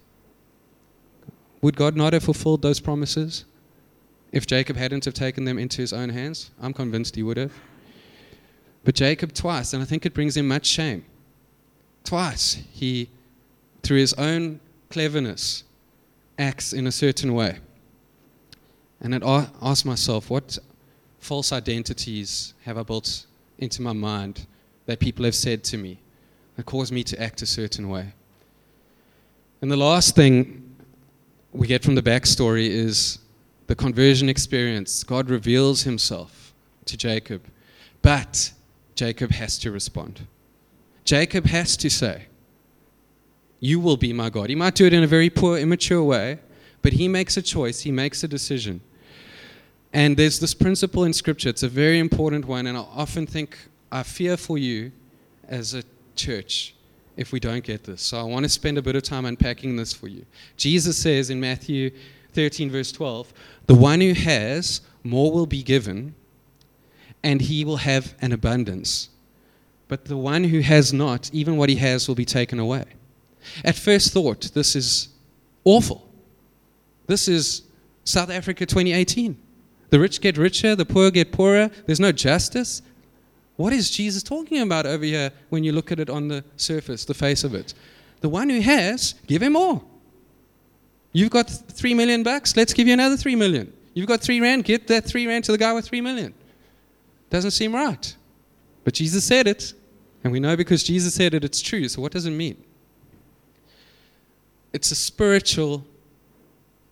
Would 1.62 1.76
God 1.76 1.98
not 1.98 2.14
have 2.14 2.24
fulfilled 2.24 2.62
those 2.62 2.80
promises 2.80 3.44
if 4.32 4.46
Jacob 4.46 4.76
hadn't 4.76 5.06
have 5.06 5.14
taken 5.14 5.46
them 5.46 5.58
into 5.58 5.82
his 5.82 5.94
own 5.94 6.10
hands? 6.10 6.52
I'm 6.62 6.74
convinced 6.74 7.16
he 7.16 7.24
would 7.24 7.38
have. 7.38 7.54
But 8.84 8.96
Jacob 8.96 9.34
twice, 9.34 9.74
and 9.74 9.82
I 9.82 9.86
think 9.86 10.06
it 10.06 10.14
brings 10.14 10.38
him 10.38 10.48
much 10.48 10.66
shame. 10.66 11.06
Twice 12.04 12.64
he, 12.72 13.10
through 13.84 13.98
his 13.98 14.14
own 14.14 14.60
cleverness, 14.90 15.64
acts 16.40 16.74
in 16.74 16.88
a 16.88 16.92
certain 16.92 17.34
way. 17.34 17.58
And 19.02 19.14
I 19.24 19.48
ask 19.62 19.86
myself, 19.86 20.30
what 20.30 20.58
false 21.20 21.52
identities 21.52 22.54
have 22.64 22.78
I 22.78 22.84
built 22.84 23.26
into 23.58 23.82
my 23.82 23.94
mind 23.94 24.46
that 24.86 25.00
people 25.00 25.26
have 25.26 25.36
said 25.36 25.64
to 25.66 25.78
me 25.78 26.00
that 26.56 26.66
caused 26.66 26.94
me 26.94 27.04
to 27.04 27.22
act 27.22 27.42
a 27.42 27.46
certain 27.46 27.90
way. 27.90 28.14
And 29.62 29.72
the 29.72 29.78
last 29.78 30.16
thing 30.16 30.76
we 31.52 31.68
get 31.68 31.84
from 31.84 31.96
the 31.96 32.02
backstory 32.02 32.68
is 32.68 33.20
the 33.68 33.76
conversion 33.76 34.30
experience. 34.30 35.04
God 35.04 35.30
reveals 35.30 35.84
himself 35.84 36.54
to 36.86 36.98
Jacob, 36.98 37.44
but 38.02 38.52
Jacob 38.96 39.32
has 39.32 39.60
to 39.60 39.72
respond. 39.72 40.26
Jacob 41.04 41.46
has 41.46 41.78
to 41.78 41.90
say, 41.90 42.26
You 43.60 43.80
will 43.80 43.98
be 43.98 44.12
my 44.14 44.30
God. 44.30 44.50
He 44.50 44.56
might 44.56 44.76
do 44.76 44.86
it 44.86 44.94
in 44.94 45.04
a 45.04 45.08
very 45.08 45.30
poor, 45.30 45.58
immature 45.58 46.04
way, 46.04 46.40
but 46.82 46.94
he 46.94 47.08
makes 47.08 47.38
a 47.38 47.42
choice, 47.42 47.82
he 47.82 47.92
makes 47.92 48.24
a 48.24 48.28
decision. 48.28 48.82
And 49.94 50.18
there's 50.18 50.40
this 50.40 50.54
principle 50.54 51.04
in 51.06 51.14
Scripture, 51.14 51.50
it's 51.50 51.64
a 51.64 51.70
very 51.70 52.00
important 52.00 52.46
one, 52.46 52.68
and 52.68 52.78
I 52.78 52.82
often 52.82 53.26
think 53.26 53.58
I 53.92 54.04
fear 54.04 54.38
for 54.38 54.58
you 54.58 54.92
as 55.48 55.74
a 55.74 55.84
church 56.16 56.74
if 57.16 57.32
we 57.32 57.40
don't 57.40 57.64
get 57.64 57.84
this. 57.84 58.02
So 58.02 58.20
I 58.20 58.24
want 58.24 58.44
to 58.44 58.50
spend 58.50 58.78
a 58.78 58.82
bit 58.82 58.96
of 58.96 59.04
time 59.04 59.26
unpacking 59.26 59.76
this 59.76 59.94
for 59.94 60.08
you. 60.08 60.26
Jesus 60.56 60.98
says 60.98 61.30
in 61.30 61.40
Matthew 61.40 61.92
13, 62.38 62.70
verse 62.70 62.92
12, 62.92 63.34
The 63.66 63.74
one 63.74 64.00
who 64.00 64.14
has, 64.14 64.82
more 65.04 65.32
will 65.32 65.48
be 65.48 65.64
given, 65.64 66.14
and 67.24 67.42
he 67.42 67.66
will 67.66 67.78
have 67.78 68.14
an 68.22 68.32
abundance. 68.32 69.10
But 69.88 70.06
the 70.06 70.18
one 70.18 70.44
who 70.44 70.60
has 70.60 70.94
not, 70.94 71.34
even 71.34 71.58
what 71.58 71.68
he 71.68 71.78
has 71.78 72.08
will 72.08 72.14
be 72.14 72.26
taken 72.26 72.60
away. 72.60 72.86
At 73.66 73.76
first 73.76 74.14
thought, 74.14 74.52
this 74.54 74.76
is 74.76 75.10
awful. 75.64 76.08
This 77.08 77.28
is 77.28 77.64
South 78.04 78.30
Africa 78.30 78.68
2018. 78.68 79.36
The 79.90 80.00
rich 80.00 80.22
get 80.22 80.38
richer, 80.38 80.76
the 80.76 80.86
poor 80.86 81.10
get 81.10 81.32
poorer. 81.32 81.72
There's 81.88 82.00
no 82.00 82.12
justice. 82.12 82.84
What 83.56 83.74
is 83.74 83.90
Jesus 83.90 84.22
talking 84.22 84.62
about 84.62 84.86
over 84.86 85.06
here 85.06 85.32
when 85.50 85.64
you 85.64 85.72
look 85.72 85.92
at 85.92 86.00
it 86.00 86.12
on 86.12 86.28
the 86.28 86.44
surface, 86.56 87.04
the 87.04 87.16
face 87.16 87.44
of 87.44 87.56
it? 87.56 87.74
The 88.22 88.30
one 88.30 88.52
who 88.52 88.62
has, 88.62 89.16
give 89.26 89.42
him 89.42 89.54
more. 89.54 89.82
You've 91.18 91.32
got 91.32 91.50
three 91.50 91.96
million 91.96 92.22
bucks, 92.22 92.56
let's 92.56 92.74
give 92.74 92.86
you 92.86 92.94
another 92.94 93.18
three 93.18 93.36
million. 93.36 93.74
You've 93.96 94.06
got 94.06 94.22
three 94.22 94.40
rand, 94.40 94.66
get 94.66 94.86
that 94.86 95.04
three 95.04 95.26
rand 95.26 95.46
to 95.46 95.52
the 95.52 95.58
guy 95.58 95.74
with 95.74 95.88
three 95.88 96.00
million. 96.00 96.32
Doesn't 97.32 97.52
seem 97.52 97.74
right. 97.74 98.16
But 98.84 98.94
Jesus 98.94 99.26
said 99.26 99.48
it, 99.48 99.74
and 100.24 100.32
we 100.32 100.40
know 100.40 100.56
because 100.56 100.84
Jesus 100.84 101.16
said 101.16 101.34
it, 101.34 101.44
it's 101.44 101.60
true. 101.60 101.88
So 101.88 102.04
what 102.04 102.12
does 102.12 102.28
it 102.28 102.32
mean? 102.32 102.64
It's 104.74 104.92
a 104.92 104.96
spiritual 104.96 105.88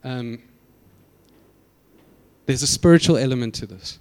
um, 0.04 0.42
there's 2.48 2.64
a 2.64 2.68
spiritual 2.68 3.18
element 3.18 3.54
to 3.56 3.68
this. 3.68 4.00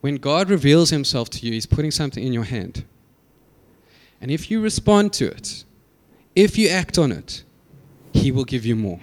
When 0.00 0.14
God 0.14 0.48
reveals 0.48 0.90
himself 0.90 1.28
to 1.30 1.44
you, 1.44 1.54
he's 1.54 1.66
putting 1.66 1.90
something 1.90 2.24
in 2.24 2.32
your 2.32 2.44
hand. 2.44 2.84
And 4.20 4.30
if 4.30 4.48
you 4.48 4.60
respond 4.60 5.12
to 5.14 5.26
it, 5.26 5.64
if 6.36 6.56
you 6.56 6.68
act 6.68 6.98
on 6.98 7.10
it, 7.10 7.42
he 8.12 8.30
will 8.30 8.44
give 8.44 8.64
you 8.64 8.76
more. 8.76 9.00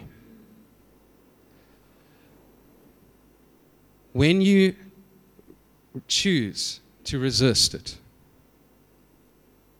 When 4.13 4.41
you 4.41 4.75
choose 6.07 6.79
to 7.05 7.19
resist 7.19 7.73
it, 7.73 7.97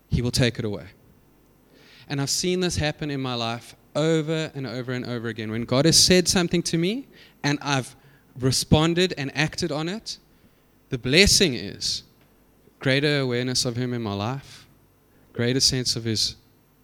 he 0.09 0.21
will 0.21 0.31
take 0.31 0.59
it 0.59 0.65
away. 0.65 0.87
And 2.07 2.21
I've 2.21 2.29
seen 2.29 2.59
this 2.59 2.75
happen 2.75 3.09
in 3.09 3.21
my 3.21 3.33
life 3.33 3.75
over 3.95 4.51
and 4.53 4.67
over 4.67 4.91
and 4.91 5.05
over 5.05 5.27
again. 5.27 5.51
When 5.51 5.63
God 5.63 5.85
has 5.85 5.97
said 5.97 6.27
something 6.27 6.61
to 6.63 6.77
me 6.77 7.07
and 7.43 7.57
I've 7.61 7.95
responded 8.39 9.13
and 9.17 9.35
acted 9.35 9.71
on 9.71 9.89
it, 9.89 10.17
the 10.89 10.97
blessing 10.97 11.53
is 11.53 12.03
greater 12.79 13.19
awareness 13.19 13.65
of 13.65 13.75
Him 13.75 13.93
in 13.93 14.01
my 14.01 14.13
life, 14.13 14.67
greater 15.33 15.59
sense 15.59 15.95
of 15.95 16.03
His 16.03 16.35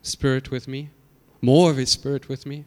Spirit 0.02 0.50
with 0.50 0.68
me, 0.68 0.90
more 1.42 1.72
of 1.72 1.78
His 1.78 1.90
Spirit 1.90 2.30
with 2.30 2.46
me, 2.46 2.66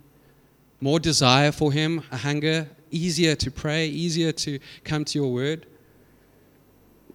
more 0.81 0.99
desire 1.01 1.53
for 1.53 1.73
Him, 1.73 2.03
a 2.11 2.17
hunger, 2.17 2.69
easier 2.91 3.35
to 3.37 3.51
pray, 3.51 3.87
easier 3.87 4.33
to 4.33 4.59
come 4.85 5.05
to 5.05 5.19
your 5.19 5.33
word. 5.33 5.67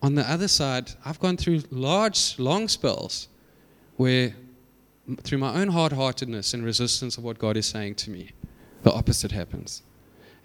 On 0.01 0.15
the 0.15 0.29
other 0.29 0.47
side, 0.47 0.91
I've 1.05 1.19
gone 1.19 1.37
through 1.37 1.63
large, 1.71 2.39
long 2.39 2.67
spells 2.67 3.27
where, 3.97 4.33
through 5.23 5.39
my 5.39 5.53
own 5.59 5.69
hard 5.69 5.91
heartedness 5.91 6.53
and 6.53 6.63
resistance 6.63 7.17
of 7.17 7.23
what 7.23 7.37
God 7.37 7.57
is 7.57 7.65
saying 7.65 7.95
to 7.95 8.09
me, 8.09 8.31
the 8.83 8.93
opposite 8.93 9.31
happens. 9.31 9.83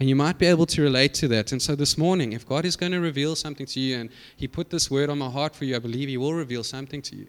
And 0.00 0.08
you 0.08 0.16
might 0.16 0.38
be 0.38 0.46
able 0.46 0.66
to 0.66 0.82
relate 0.82 1.14
to 1.14 1.28
that. 1.28 1.52
And 1.52 1.62
so 1.62 1.76
this 1.76 1.96
morning, 1.96 2.32
if 2.32 2.46
God 2.48 2.64
is 2.64 2.74
going 2.74 2.90
to 2.92 3.00
reveal 3.00 3.36
something 3.36 3.66
to 3.66 3.80
you 3.80 3.96
and 3.98 4.10
He 4.36 4.48
put 4.48 4.70
this 4.70 4.90
word 4.90 5.08
on 5.08 5.18
my 5.18 5.30
heart 5.30 5.54
for 5.54 5.64
you, 5.64 5.76
I 5.76 5.78
believe 5.78 6.08
He 6.08 6.16
will 6.16 6.34
reveal 6.34 6.64
something 6.64 7.00
to 7.02 7.16
you. 7.16 7.26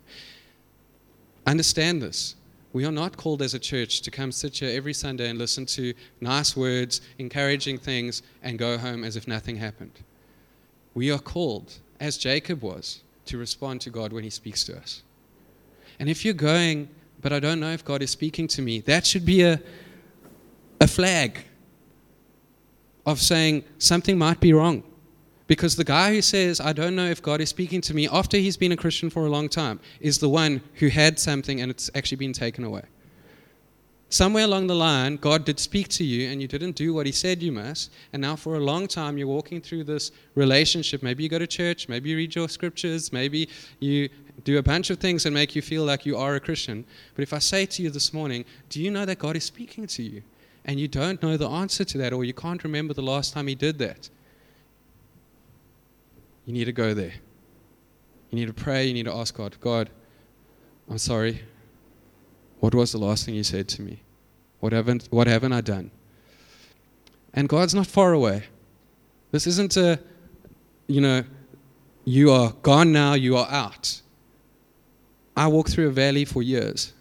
Understand 1.45 2.01
this. 2.01 2.35
We 2.75 2.83
are 2.83 2.91
not 2.91 3.15
called 3.15 3.41
as 3.41 3.53
a 3.53 3.59
church 3.59 4.01
to 4.01 4.11
come 4.11 4.33
sit 4.33 4.57
here 4.57 4.69
every 4.69 4.93
Sunday 4.93 5.29
and 5.29 5.39
listen 5.39 5.65
to 5.67 5.93
nice 6.19 6.57
words, 6.57 6.99
encouraging 7.17 7.77
things, 7.77 8.21
and 8.43 8.59
go 8.59 8.77
home 8.77 9.05
as 9.05 9.15
if 9.15 9.29
nothing 9.29 9.55
happened. 9.55 9.93
We 10.93 11.09
are 11.09 11.19
called, 11.19 11.75
as 12.01 12.17
Jacob 12.17 12.61
was, 12.61 13.01
to 13.27 13.37
respond 13.37 13.79
to 13.79 13.89
God 13.89 14.11
when 14.11 14.25
He 14.25 14.29
speaks 14.29 14.65
to 14.65 14.75
us. 14.75 15.03
And 15.99 16.09
if 16.09 16.25
you're 16.25 16.33
going, 16.33 16.89
but 17.21 17.31
I 17.31 17.39
don't 17.39 17.61
know 17.61 17.71
if 17.71 17.85
God 17.85 18.01
is 18.01 18.09
speaking 18.09 18.45
to 18.49 18.61
me, 18.61 18.81
that 18.81 19.05
should 19.05 19.25
be 19.25 19.43
a, 19.43 19.61
a 20.81 20.87
flag 20.87 21.45
of 23.05 23.21
saying 23.21 23.63
something 23.77 24.17
might 24.17 24.41
be 24.41 24.51
wrong. 24.51 24.83
Because 25.47 25.75
the 25.75 25.83
guy 25.83 26.13
who 26.13 26.21
says, 26.21 26.59
I 26.59 26.73
don't 26.73 26.95
know 26.95 27.05
if 27.05 27.21
God 27.21 27.39
is 27.39 27.49
speaking 27.49 27.81
to 27.81 27.93
me 27.93 28.07
after 28.07 28.37
he's 28.37 28.57
been 28.57 28.71
a 28.71 28.77
Christian 28.77 29.09
for 29.09 29.25
a 29.25 29.29
long 29.29 29.47
time, 29.47 29.79
is 29.99 30.17
the 30.17 30.29
one 30.29 30.61
who 30.75 30.87
had 30.87 31.19
something 31.19 31.61
and 31.61 31.69
it's 31.69 31.89
actually 31.93 32.17
been 32.17 32.33
taken 32.33 32.63
away. 32.63 32.83
Somewhere 34.09 34.45
along 34.45 34.67
the 34.67 34.75
line, 34.75 35.17
God 35.17 35.45
did 35.45 35.59
speak 35.59 35.87
to 35.89 36.03
you 36.03 36.29
and 36.29 36.41
you 36.41 36.47
didn't 36.47 36.75
do 36.75 36.93
what 36.93 37.05
he 37.05 37.11
said 37.11 37.43
you 37.43 37.51
must. 37.51 37.91
And 38.13 38.21
now, 38.21 38.35
for 38.35 38.55
a 38.55 38.59
long 38.59 38.87
time, 38.87 39.17
you're 39.17 39.27
walking 39.27 39.61
through 39.61 39.83
this 39.83 40.11
relationship. 40.35 41.03
Maybe 41.03 41.23
you 41.23 41.29
go 41.29 41.39
to 41.39 41.47
church, 41.47 41.89
maybe 41.89 42.09
you 42.09 42.17
read 42.17 42.33
your 42.33 42.47
scriptures, 42.47 43.11
maybe 43.11 43.49
you 43.79 44.09
do 44.43 44.57
a 44.57 44.63
bunch 44.63 44.89
of 44.89 44.99
things 44.99 45.23
that 45.23 45.31
make 45.31 45.55
you 45.55 45.61
feel 45.61 45.83
like 45.83 46.05
you 46.05 46.17
are 46.17 46.35
a 46.35 46.39
Christian. 46.39 46.85
But 47.15 47.23
if 47.23 47.33
I 47.33 47.39
say 47.39 47.65
to 47.65 47.83
you 47.83 47.89
this 47.89 48.13
morning, 48.13 48.45
do 48.69 48.81
you 48.81 48.89
know 48.91 49.05
that 49.05 49.19
God 49.19 49.35
is 49.35 49.43
speaking 49.43 49.87
to 49.87 50.03
you? 50.03 50.21
and 50.65 50.79
you 50.79 50.87
don't 50.87 51.21
know 51.21 51.37
the 51.37 51.47
answer 51.47 51.85
to 51.85 51.97
that, 51.99 52.11
or 52.11 52.25
you 52.25 52.33
can't 52.33 52.63
remember 52.63 52.93
the 52.93 53.01
last 53.01 53.33
time 53.33 53.47
He 53.47 53.55
did 53.55 53.77
that, 53.79 54.09
you 56.45 56.53
need 56.53 56.65
to 56.65 56.71
go 56.71 56.93
there. 56.93 57.13
You 58.29 58.39
need 58.39 58.47
to 58.47 58.53
pray. 58.53 58.85
You 58.85 58.93
need 58.93 59.05
to 59.05 59.13
ask 59.13 59.35
God, 59.35 59.55
God, 59.59 59.89
I'm 60.89 60.97
sorry. 60.97 61.41
What 62.59 62.73
was 62.73 62.91
the 62.91 62.97
last 62.97 63.25
thing 63.25 63.35
you 63.35 63.43
said 63.43 63.67
to 63.69 63.81
me? 63.81 64.01
What 64.59 64.73
haven't, 64.73 65.07
what 65.11 65.27
haven't 65.27 65.53
I 65.53 65.61
done? 65.61 65.91
And 67.33 67.49
God's 67.49 67.75
not 67.75 67.87
far 67.87 68.13
away. 68.13 68.43
This 69.31 69.45
isn't 69.47 69.75
a, 69.77 69.99
you 70.87 71.01
know, 71.01 71.23
you 72.05 72.31
are 72.31 72.53
gone 72.61 72.91
now, 72.91 73.13
you 73.13 73.35
are 73.35 73.47
out. 73.49 74.01
I 75.35 75.47
walked 75.47 75.71
through 75.71 75.87
a 75.87 75.91
valley 75.91 76.23
for 76.23 76.41
years. 76.41 76.93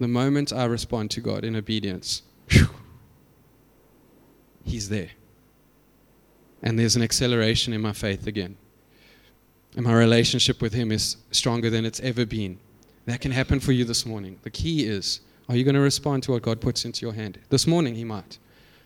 The 0.00 0.08
moment 0.08 0.52
I 0.52 0.64
respond 0.64 1.10
to 1.12 1.20
God 1.20 1.44
in 1.44 1.54
obedience, 1.54 2.22
whew, 2.50 2.68
He's 4.64 4.88
there. 4.88 5.10
And 6.62 6.78
there's 6.78 6.96
an 6.96 7.02
acceleration 7.02 7.72
in 7.72 7.80
my 7.80 7.92
faith 7.92 8.26
again. 8.26 8.56
And 9.76 9.84
my 9.84 9.92
relationship 9.92 10.62
with 10.62 10.72
Him 10.72 10.90
is 10.90 11.18
stronger 11.30 11.70
than 11.70 11.84
it's 11.84 12.00
ever 12.00 12.26
been. 12.26 12.58
That 13.04 13.20
can 13.20 13.30
happen 13.30 13.60
for 13.60 13.72
you 13.72 13.84
this 13.84 14.04
morning. 14.04 14.38
The 14.42 14.50
key 14.50 14.86
is 14.86 15.20
are 15.48 15.54
you 15.54 15.62
going 15.62 15.76
to 15.76 15.80
respond 15.80 16.24
to 16.24 16.32
what 16.32 16.42
God 16.42 16.60
puts 16.60 16.84
into 16.84 17.06
your 17.06 17.14
hand? 17.14 17.38
This 17.50 17.66
morning, 17.66 17.94
He 17.94 18.02
might 18.02 18.38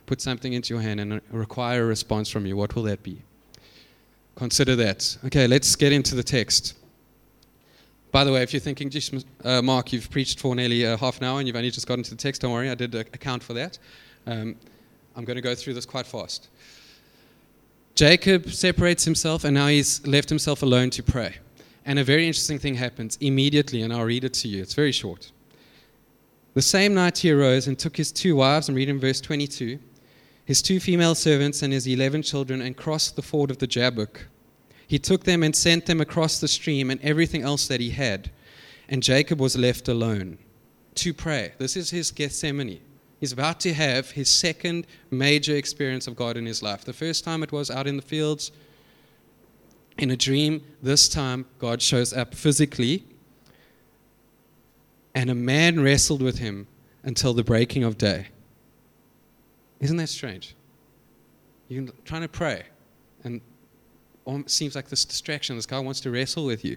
put 0.05 0.21
something 0.21 0.53
into 0.53 0.75
your 0.75 0.83
hand 0.83 1.01
and 1.01 1.23
require 1.31 1.85
a 1.85 1.87
response 1.87 2.29
from 2.29 2.45
you. 2.45 2.57
What 2.57 2.75
will 2.75 2.83
that 2.83 3.03
be? 3.03 3.23
Consider 4.35 4.75
that. 4.77 5.17
Okay, 5.27 5.47
let's 5.47 5.77
get 5.77 5.93
into 5.93 6.15
the 6.15 6.23
text. 6.23 6.75
By 8.11 8.25
the 8.25 8.33
way, 8.33 8.43
if 8.43 8.53
you're 8.53 8.61
thinking, 8.61 8.91
uh, 9.45 9.63
Mark, 9.63 9.93
you've 9.93 10.11
preached 10.11 10.41
for 10.41 10.57
nearly 10.57 10.85
uh, 10.85 10.97
half 10.97 11.19
an 11.19 11.25
hour 11.25 11.39
and 11.39 11.47
you've 11.47 11.57
only 11.57 11.71
just 11.71 11.87
gotten 11.87 12.03
to 12.03 12.11
the 12.11 12.17
text, 12.17 12.43
don't 12.43 12.53
worry, 12.53 12.69
I 12.69 12.75
did 12.75 12.95
account 12.95 13.43
for 13.43 13.53
that. 13.53 13.79
Um, 14.27 14.57
I'm 15.15 15.25
going 15.25 15.37
to 15.37 15.43
go 15.43 15.55
through 15.55 15.75
this 15.75 15.87
quite 15.87 16.07
fast. 16.07 16.49
Jacob 18.01 18.51
separates 18.51 19.05
himself 19.05 19.45
and 19.45 19.53
now 19.53 19.67
he's 19.67 20.07
left 20.07 20.31
himself 20.31 20.63
alone 20.63 20.89
to 20.89 21.03
pray. 21.03 21.37
And 21.85 21.99
a 21.99 22.03
very 22.03 22.27
interesting 22.27 22.59
thing 22.59 22.77
happens 22.77 23.19
immediately, 23.21 23.83
and 23.83 23.93
I'll 23.93 24.07
read 24.07 24.25
it 24.25 24.33
to 24.41 24.49
you. 24.49 24.63
It's 24.63 24.73
very 24.73 24.91
short. 24.91 25.33
The 26.55 26.63
same 26.63 26.95
night 26.95 27.19
he 27.19 27.31
arose 27.31 27.67
and 27.67 27.79
took 27.79 27.99
his 27.99 28.11
two 28.11 28.37
wives, 28.37 28.71
I'm 28.71 28.75
reading 28.75 28.99
verse 28.99 29.21
22, 29.21 29.79
his 30.47 30.63
two 30.63 30.81
female 30.81 31.15
servants 31.15 31.61
and 31.61 31.75
his 31.75 31.87
eleven 31.87 32.23
children, 32.23 32.63
and 32.63 32.75
crossed 32.75 33.17
the 33.17 33.23
ford 33.23 33.51
of 33.51 33.59
the 33.59 33.67
Jabbok. 33.67 34.29
He 34.87 34.99
took 34.99 35.25
them 35.25 35.43
and 35.43 35.55
sent 35.55 35.85
them 35.85 36.01
across 36.01 36.41
the 36.41 36.49
stream 36.49 36.91
and 36.91 37.03
everything 37.03 37.43
else 37.43 37.69
that 37.69 37.81
he 37.81 37.91
had. 37.91 38.31
And 38.89 39.03
Jacob 39.03 39.41
was 39.41 39.59
left 39.59 39.89
alone 39.89 40.39
to 40.95 41.13
pray. 41.13 41.53
This 41.59 41.77
is 41.77 41.91
his 41.91 42.11
Gethsemane. 42.11 42.81
He's 43.21 43.33
about 43.33 43.61
to 43.61 43.75
have 43.75 44.13
his 44.13 44.29
second 44.31 44.87
major 45.11 45.55
experience 45.55 46.07
of 46.07 46.17
God 46.17 46.37
in 46.39 46.47
his 46.47 46.63
life. 46.63 46.85
The 46.85 46.95
first 46.95 47.23
time 47.23 47.43
it 47.43 47.53
was 47.53 47.71
out 47.71 47.87
in 47.87 47.97
the 47.97 48.03
fields 48.03 48.51
in 49.99 50.11
a 50.11 50.17
dream. 50.17 50.65
This 50.83 51.09
time, 51.09 51.45
God 51.59 51.83
shows 51.83 52.13
up 52.13 52.35
physically. 52.35 53.05
And 55.15 55.29
a 55.29 55.35
man 55.35 55.81
wrestled 55.81 56.23
with 56.23 56.39
him 56.39 56.67
until 57.03 57.35
the 57.35 57.45
breaking 57.45 57.85
of 57.85 57.99
day. 57.99 58.29
Isn't 59.81 59.97
that 59.99 60.09
strange? 60.09 60.55
You're 61.69 61.89
trying 62.05 62.23
to 62.23 62.29
pray, 62.29 62.65
and 63.25 63.41
it 64.27 64.51
seems 64.51 64.75
like 64.75 64.89
this 64.89 65.05
distraction. 65.05 65.57
This 65.57 65.67
guy 65.67 65.79
wants 65.79 66.01
to 66.01 66.11
wrestle 66.11 66.45
with 66.45 66.65
you. 66.65 66.77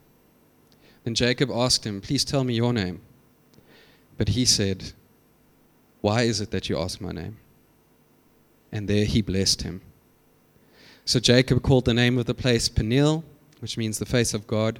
Then 1.03 1.15
Jacob 1.15 1.49
asked 1.51 1.85
him, 1.85 2.01
Please 2.01 2.23
tell 2.23 2.43
me 2.43 2.53
your 2.53 2.73
name. 2.73 3.01
But 4.17 4.29
he 4.29 4.45
said, 4.45 4.93
Why 6.01 6.23
is 6.23 6.41
it 6.41 6.51
that 6.51 6.69
you 6.69 6.77
ask 6.77 7.01
my 7.01 7.11
name? 7.11 7.37
And 8.71 8.87
there 8.87 9.05
he 9.05 9.21
blessed 9.21 9.63
him. 9.63 9.81
So 11.05 11.19
Jacob 11.19 11.63
called 11.63 11.85
the 11.85 11.93
name 11.93 12.17
of 12.17 12.25
the 12.25 12.33
place 12.33 12.69
Peniel, 12.69 13.23
which 13.59 13.77
means 13.77 13.97
the 13.97 14.05
face 14.05 14.33
of 14.33 14.47
God, 14.47 14.79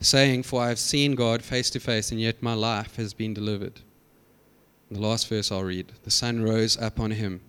saying, 0.00 0.42
For 0.42 0.62
I 0.62 0.68
have 0.68 0.78
seen 0.78 1.14
God 1.14 1.42
face 1.42 1.70
to 1.70 1.80
face, 1.80 2.12
and 2.12 2.20
yet 2.20 2.42
my 2.42 2.54
life 2.54 2.96
has 2.96 3.14
been 3.14 3.34
delivered. 3.34 3.80
the 4.90 5.00
last 5.00 5.28
verse 5.28 5.50
I'll 5.50 5.64
read 5.64 5.92
The 6.04 6.10
sun 6.10 6.42
rose 6.42 6.76
up 6.76 7.00
on 7.00 7.10
him 7.10 7.40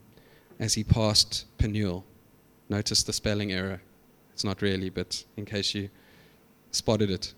as 0.60 0.74
he 0.74 0.84
passed 0.84 1.46
Peniel. 1.58 2.06
Notice 2.70 3.04
the 3.04 3.14
spelling 3.14 3.52
error. 3.52 3.82
It's 4.34 4.44
not 4.44 4.62
really, 4.62 4.90
but 4.90 5.24
in 5.36 5.46
case 5.46 5.76
you 5.76 5.90
spotted 6.72 7.12
it. 7.12 7.34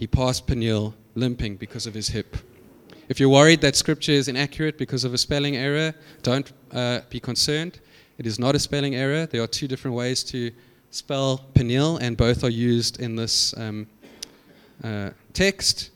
He 0.00 0.06
passed 0.06 0.46
Peniel 0.46 0.94
limping 1.14 1.56
because 1.56 1.86
of 1.86 1.92
his 1.92 2.08
hip. 2.08 2.34
If 3.10 3.20
you're 3.20 3.28
worried 3.28 3.60
that 3.60 3.76
scripture 3.76 4.12
is 4.12 4.28
inaccurate 4.28 4.78
because 4.78 5.04
of 5.04 5.12
a 5.12 5.18
spelling 5.18 5.58
error, 5.58 5.92
don't 6.22 6.50
uh, 6.72 7.00
be 7.10 7.20
concerned. 7.20 7.80
It 8.16 8.24
is 8.24 8.38
not 8.38 8.54
a 8.54 8.58
spelling 8.58 8.94
error. 8.94 9.26
There 9.26 9.42
are 9.42 9.46
two 9.46 9.68
different 9.68 9.94
ways 9.94 10.24
to 10.24 10.52
spell 10.90 11.44
Peniel, 11.52 11.98
and 11.98 12.16
both 12.16 12.44
are 12.44 12.48
used 12.48 12.98
in 12.98 13.14
this 13.14 13.54
um, 13.58 13.86
uh, 14.82 15.10
text. 15.34 15.90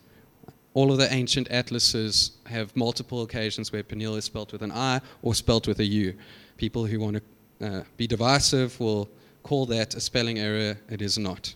All 0.75 0.91
of 0.91 0.99
the 0.99 1.11
ancient 1.11 1.49
atlases 1.49 2.37
have 2.45 2.75
multiple 2.75 3.23
occasions 3.23 3.71
where 3.71 3.81
Peniel 3.81 4.17
is 4.17 4.25
spelled 4.25 4.51
with 4.51 4.61
an 4.61 4.71
I 4.71 5.01
or 5.23 5.33
spelled 5.33 5.65
with 5.65 5.79
a 5.79 5.85
U. 5.85 6.13
People 6.57 6.85
who 6.85 6.99
want 6.99 7.21
to 7.59 7.67
uh, 7.67 7.83
be 7.97 8.05
divisive 8.05 8.79
will 8.79 9.09
call 9.41 9.65
that 9.65 9.95
a 9.95 9.99
spelling 9.99 10.37
error. 10.37 10.77
It 10.91 11.01
is 11.01 11.17
not. 11.17 11.55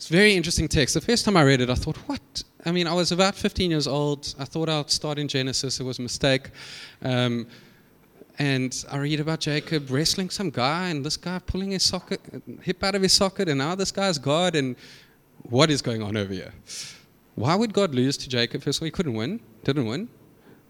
It's 0.00 0.08
a 0.08 0.14
very 0.14 0.34
interesting 0.34 0.66
text. 0.66 0.94
The 0.94 1.02
first 1.02 1.26
time 1.26 1.36
I 1.36 1.42
read 1.42 1.60
it, 1.60 1.68
I 1.68 1.74
thought, 1.74 1.98
what? 2.08 2.42
I 2.64 2.72
mean, 2.72 2.86
I 2.86 2.94
was 2.94 3.12
about 3.12 3.34
15 3.34 3.70
years 3.70 3.86
old. 3.86 4.34
I 4.38 4.46
thought 4.46 4.70
I'd 4.70 4.90
start 4.90 5.18
in 5.18 5.28
Genesis. 5.28 5.78
It 5.78 5.82
was 5.82 5.98
a 5.98 6.02
mistake. 6.02 6.48
Um, 7.02 7.46
and 8.38 8.82
I 8.90 8.96
read 8.96 9.20
about 9.20 9.40
Jacob 9.40 9.90
wrestling 9.90 10.30
some 10.30 10.48
guy, 10.48 10.88
and 10.88 11.04
this 11.04 11.18
guy 11.18 11.38
pulling 11.40 11.72
his 11.72 11.82
socket, 11.82 12.18
hip 12.62 12.82
out 12.82 12.94
of 12.94 13.02
his 13.02 13.12
socket, 13.12 13.50
and 13.50 13.58
now 13.58 13.74
this 13.74 13.92
guy's 13.92 14.16
God. 14.16 14.56
And 14.56 14.74
what 15.42 15.70
is 15.70 15.82
going 15.82 16.02
on 16.02 16.16
over 16.16 16.32
here? 16.32 16.54
Why 17.34 17.54
would 17.54 17.74
God 17.74 17.94
lose 17.94 18.16
to 18.16 18.28
Jacob? 18.30 18.62
First 18.62 18.78
of 18.78 18.84
all, 18.84 18.86
he 18.86 18.92
couldn't 18.92 19.12
win, 19.12 19.38
didn't 19.64 19.84
win. 19.84 20.08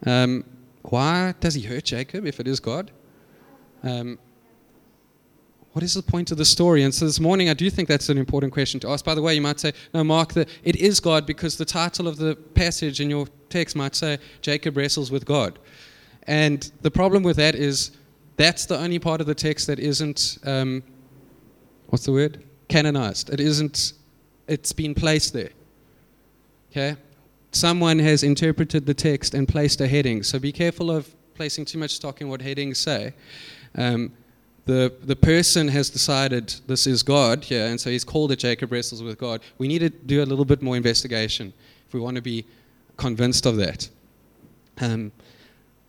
Um, 0.07 0.45
why 0.83 1.35
does 1.38 1.55
he 1.55 1.62
hurt 1.62 1.85
Jacob 1.85 2.27
if 2.27 2.40
it 2.40 2.49
is 2.49 2.59
God? 2.59 2.90
Um, 3.85 4.19
what 5.72 5.85
is 5.85 5.94
the 5.94 6.02
point 6.02 6.33
of 6.33 6.38
the 6.38 6.44
story? 6.44 6.83
And 6.83 6.92
so 6.92 7.04
this 7.04 7.20
morning, 7.20 7.48
I 7.48 7.54
do 7.54 7.70
think 7.70 7.88
that's 7.88 8.09
an 8.09 8.18
important 8.18 8.52
question 8.52 8.80
to 8.80 8.88
ask. 8.88 9.04
By 9.04 9.14
the 9.14 9.22
way, 9.22 9.35
you 9.35 9.40
might 9.40 9.61
say, 9.61 9.72
no, 9.94 10.02
Mark, 10.02 10.33
the, 10.33 10.46
it 10.64 10.76
is 10.76 10.98
God 10.98 11.26
because 11.26 11.56
the 11.56 11.64
title 11.64 12.09
of 12.09 12.16
the 12.16 12.35
passage 12.54 13.00
in 13.00 13.09
your 13.09 13.26
text 13.48 13.76
might 13.76 13.94
say, 13.94 14.18
Jacob 14.42 14.76
wrestles 14.76 15.12
with 15.12 15.24
God. 15.24 15.59
And 16.24 16.70
the 16.83 16.90
problem 16.90 17.22
with 17.22 17.37
that 17.37 17.54
is 17.54 17.92
that's 18.37 18.66
the 18.66 18.78
only 18.78 18.98
part 18.98 19.20
of 19.20 19.26
the 19.26 19.35
text 19.35 19.68
that 19.68 19.78
isn't, 19.78 20.38
um, 20.44 20.83
what's 21.88 22.04
the 22.04 22.12
word? 22.12 22.42
Canonized. 22.68 23.30
It 23.30 23.38
isn't, 23.38 23.92
it's 24.48 24.72
been 24.72 24.94
placed 24.94 25.33
there. 25.33 25.50
Okay? 26.72 26.96
Someone 27.52 27.98
has 28.00 28.24
interpreted 28.24 28.87
the 28.87 28.94
text 28.94 29.35
and 29.35 29.46
placed 29.46 29.80
a 29.80 29.87
heading. 29.87 30.24
So 30.24 30.38
be 30.40 30.52
careful 30.52 30.90
of 30.90 31.14
placing 31.35 31.64
too 31.64 31.78
much 31.78 31.92
stock 31.92 32.20
in 32.20 32.28
what 32.28 32.42
headings 32.42 32.78
say. 32.78 33.14
Um, 33.76 34.12
the, 34.66 34.92
the 35.03 35.16
person 35.16 35.68
has 35.68 35.90
decided 35.90 36.55
this 36.66 36.87
is 36.87 37.03
God 37.03 37.44
here, 37.44 37.64
yeah, 37.64 37.70
and 37.70 37.81
so 37.81 37.90
he's 37.90 38.05
called 38.05 38.33
it 38.33 38.38
Jacob 38.38 38.70
wrestles 38.73 39.03
with 39.03 39.18
God. 39.18 39.40
We 39.59 39.68
need 39.68 39.81
to 39.81 39.90
do 39.90 40.23
a 40.23 40.27
little 40.27 40.44
bit 40.44 40.62
more 40.62 40.77
investigation 40.77 41.53
if 41.87 41.94
we 41.94 42.01
want 42.01 42.16
to 42.16 42.23
be 42.23 42.44
convinced 42.96 43.46
of 43.46 43.57
that. 43.57 43.88
Um, 44.81 45.12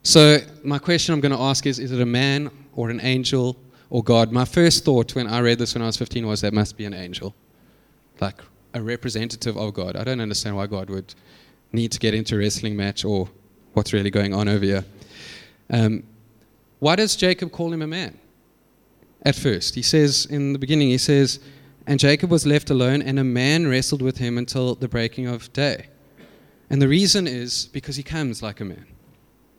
so, 0.03 0.39
my 0.63 0.79
question 0.79 1.13
I'm 1.13 1.21
going 1.21 1.31
to 1.31 1.39
ask 1.39 1.65
is 1.65 1.77
Is 1.79 1.91
it 1.91 2.01
a 2.01 2.05
man 2.05 2.49
or 2.73 2.89
an 2.89 3.01
angel 3.01 3.57
or 3.89 4.03
God? 4.03 4.31
My 4.31 4.45
first 4.45 4.83
thought 4.83 5.15
when 5.15 5.27
I 5.27 5.41
read 5.41 5.59
this 5.59 5.75
when 5.75 5.83
I 5.83 5.85
was 5.85 5.97
15 5.97 6.25
was 6.25 6.41
that 6.41 6.53
must 6.53 6.77
be 6.77 6.85
an 6.85 6.93
angel, 6.93 7.35
like 8.19 8.41
a 8.73 8.81
representative 8.81 9.57
of 9.57 9.73
God. 9.73 9.95
I 9.95 10.03
don't 10.03 10.21
understand 10.21 10.55
why 10.55 10.67
God 10.67 10.89
would 10.89 11.13
need 11.71 11.91
to 11.91 11.99
get 11.99 12.13
into 12.13 12.35
a 12.35 12.39
wrestling 12.39 12.75
match 12.75 13.05
or 13.05 13.29
what's 13.73 13.93
really 13.93 14.09
going 14.09 14.33
on 14.33 14.47
over 14.47 14.65
here. 14.65 14.85
Um, 15.69 16.03
why 16.79 16.95
does 16.95 17.15
Jacob 17.15 17.51
call 17.51 17.71
him 17.71 17.81
a 17.81 17.87
man? 17.87 18.17
At 19.23 19.35
first. 19.35 19.75
He 19.75 19.81
says 19.81 20.25
in 20.25 20.53
the 20.53 20.59
beginning, 20.59 20.89
he 20.89 20.97
says, 20.97 21.39
And 21.85 21.99
Jacob 21.99 22.31
was 22.31 22.45
left 22.45 22.69
alone, 22.69 23.01
and 23.01 23.19
a 23.19 23.23
man 23.23 23.67
wrestled 23.67 24.01
with 24.01 24.17
him 24.17 24.37
until 24.37 24.75
the 24.75 24.87
breaking 24.87 25.27
of 25.27 25.51
day. 25.53 25.87
And 26.69 26.81
the 26.81 26.87
reason 26.87 27.27
is 27.27 27.65
because 27.67 27.95
he 27.95 28.03
comes 28.03 28.41
like 28.41 28.61
a 28.61 28.65
man. 28.65 28.85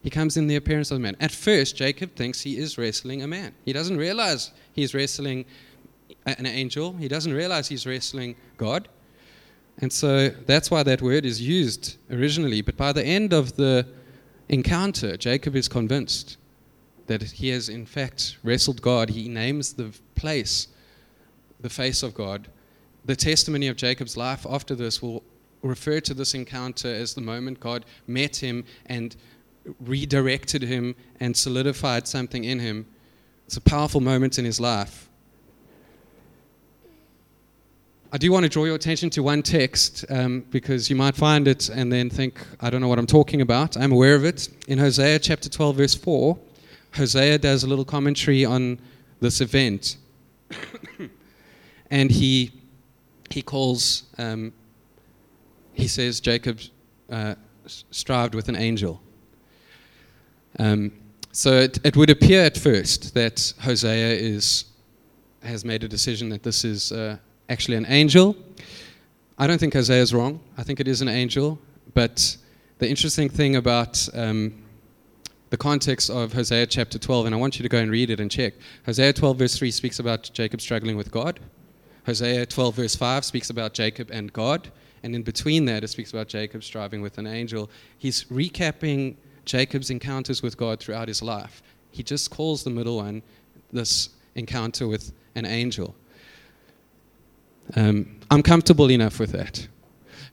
He 0.03 0.11
comes 0.11 0.37
in 0.37 0.49
the 0.49 0.57
appearance 0.57 0.91
of 0.91 0.97
a 0.97 1.01
man. 1.01 1.17
At 1.21 1.31
first, 1.31 1.77
Jacob 1.77 2.17
thinks 2.17 2.41
he 2.41 2.57
is 2.57 2.77
wrestling 2.77 3.23
a 3.23 3.27
man. 3.27 3.55
He 3.65 3.73
doesn't 3.73 3.97
realize 3.97 4.51
he's 4.73 4.95
wrestling 4.95 5.45
an 6.27 6.47
angel, 6.47 6.93
he 6.95 7.09
doesn't 7.09 7.33
realize 7.33 7.69
he's 7.69 7.87
wrestling 7.87 8.37
God. 8.57 8.89
And 9.79 9.93
so 9.93 10.29
that's 10.29 10.71
why 10.71 10.83
that 10.83 11.03
word 11.03 11.25
is 11.25 11.41
used 11.41 11.97
originally. 12.11 12.63
But 12.63 12.77
by 12.77 12.93
the 12.93 13.05
end 13.05 13.33
of 13.33 13.57
the 13.57 13.87
encounter, 14.49 15.17
Jacob 15.17 15.57
is 15.57 15.69
convinced 15.69 16.37
that 17.19 17.23
he 17.33 17.51
has, 17.51 17.69
in 17.69 17.85
fact, 17.85 18.39
wrestled 18.43 18.81
God. 18.81 19.11
He 19.11 19.29
names 19.29 19.75
the 19.75 19.93
place 20.15 20.69
the 21.61 21.71
face 21.71 22.03
of 22.03 22.15
God. 22.15 22.49
The 23.05 23.17
testimony 23.17 23.69
of 23.69 23.77
Jacob's 23.77 24.17
life 24.17 24.47
after 24.49 24.75
this 24.75 25.01
will 25.01 25.23
refer 25.63 26.01
to 26.01 26.15
this 26.15 26.35
encounter 26.35 26.89
as 26.89 27.15
the 27.15 27.21
moment 27.21 27.61
God 27.61 27.85
met 28.07 28.37
him 28.37 28.65
and 28.87 29.15
redirected 29.81 30.63
him 30.63 30.97
and 31.21 31.37
solidified 31.37 32.09
something 32.09 32.45
in 32.45 32.59
him. 32.59 32.87
It's 33.47 33.57
a 33.57 33.61
powerful 33.61 34.01
moment 34.01 34.39
in 34.39 34.45
his 34.45 34.59
life. 34.59 35.09
I 38.15 38.19
do 38.19 38.31
want 38.33 38.43
to 38.43 38.49
draw 38.49 38.65
your 38.65 38.75
attention 38.75 39.09
to 39.11 39.23
one 39.23 39.43
text 39.43 40.05
um, 40.11 40.45
because 40.51 40.91
you 40.91 40.97
might 40.97 41.15
find 41.15 41.47
it 41.47 41.69
and 41.69 41.91
then 41.91 42.11
think, 42.11 42.45
I 42.61 42.69
don't 42.69 42.81
know 42.81 42.89
what 42.89 42.99
I'm 42.99 43.07
talking 43.07 43.41
about. 43.41 43.77
I'm 43.77 43.93
aware 43.93 44.15
of 44.15 44.25
it. 44.25 44.49
In 44.69 44.79
Hosea 44.79 45.19
chapter 45.21 45.49
12, 45.49 45.77
verse 45.77 45.95
4, 45.95 46.39
Hosea 46.95 47.39
does 47.39 47.65
a 47.65 47.67
little 47.67 47.85
commentary 47.85 48.45
on 48.45 48.79
this 49.21 49.41
event. 49.41 49.97
and 51.91 52.11
he, 52.11 52.51
he 53.31 53.43
calls, 53.43 54.05
um, 54.19 54.53
he 55.73 55.89
says, 55.89 56.21
Jacob 56.21 56.61
uh, 57.11 57.35
strived 57.67 58.35
with 58.35 58.49
an 58.49 58.57
angel. 58.57 59.01
Um, 60.59 60.93
so 61.33 61.53
it, 61.53 61.79
it, 61.85 61.97
would 61.97 62.11
appear 62.11 62.45
at 62.45 62.59
first 62.59 63.15
that 63.15 63.55
Hosea 63.61 64.15
is, 64.17 64.67
has 65.43 65.65
made 65.65 65.83
a 65.83 65.89
decision 65.89 66.29
that 66.29 66.43
this 66.43 66.63
is 66.63 66.93
uh, 66.93 67.17
actually 67.49 67.77
an 67.79 67.87
angel. 67.89 68.37
I 69.39 69.47
don't 69.47 69.59
think 69.59 69.73
Hosea 69.73 70.03
is 70.03 70.13
wrong. 70.13 70.41
I 70.59 70.63
think 70.63 70.79
it 70.79 70.89
is 70.89 71.01
an 71.01 71.09
angel. 71.09 71.59
But 71.95 72.37
the 72.79 72.89
interesting 72.89 73.31
thing 73.31 73.57
about 73.57 74.07
um, 74.13 74.62
the 75.53 75.59
context 75.59 76.09
of 76.09 76.33
Hosea 76.33 76.65
chapter 76.65 76.99
12, 76.99 77.27
and 77.27 77.35
I 77.35 77.39
want 77.39 77.59
you 77.59 77.63
to 77.63 77.69
go 77.69 77.77
and 77.77 77.91
read 77.91 78.09
it 78.09 78.21
and 78.21 78.31
check. 78.31 78.55
Hosea 78.87 79.13
12, 79.13 79.39
verse 79.39 79.59
3 79.59 79.71
speaks 79.71 79.99
about 79.99 80.31
Jacob 80.33 80.63
struggling 80.63 80.97
with 80.97 81.11
God. 81.11 81.41
Hosea 82.07 82.47
12, 82.47 82.75
verse 82.75 82.97
5 82.97 83.23
speaks 83.23 83.51
about 83.51 83.75
Jacob 83.75 84.09
and 84.11 84.33
God. 84.33 84.73
And 85.03 85.15
in 85.15 85.23
between 85.23 85.67
that, 85.67 85.85
it 85.85 85.89
speaks 85.89 86.11
about 86.11 86.29
Jacob 86.29 86.65
striving 86.65 87.03
with 87.03 87.19
an 87.19 87.27
angel. 87.27 87.69
He's 87.99 88.25
recapping 88.25 89.17
Jacob's 89.45 89.91
encounters 89.91 90.43
with 90.43 90.57
God 90.57 90.81
throughout 90.81 91.07
his 91.07 91.21
life. 91.21 91.63
He 91.91 92.03
just 92.03 92.31
calls 92.31 92.65
the 92.65 92.71
middle 92.71 92.97
one 92.97 93.23
this 93.71 94.09
encounter 94.35 94.89
with 94.89 95.13
an 95.35 95.45
angel. 95.45 95.95
Um, 97.77 98.21
I'm 98.31 98.43
comfortable 98.43 98.91
enough 98.91 99.21
with 99.21 99.33
that 99.33 99.69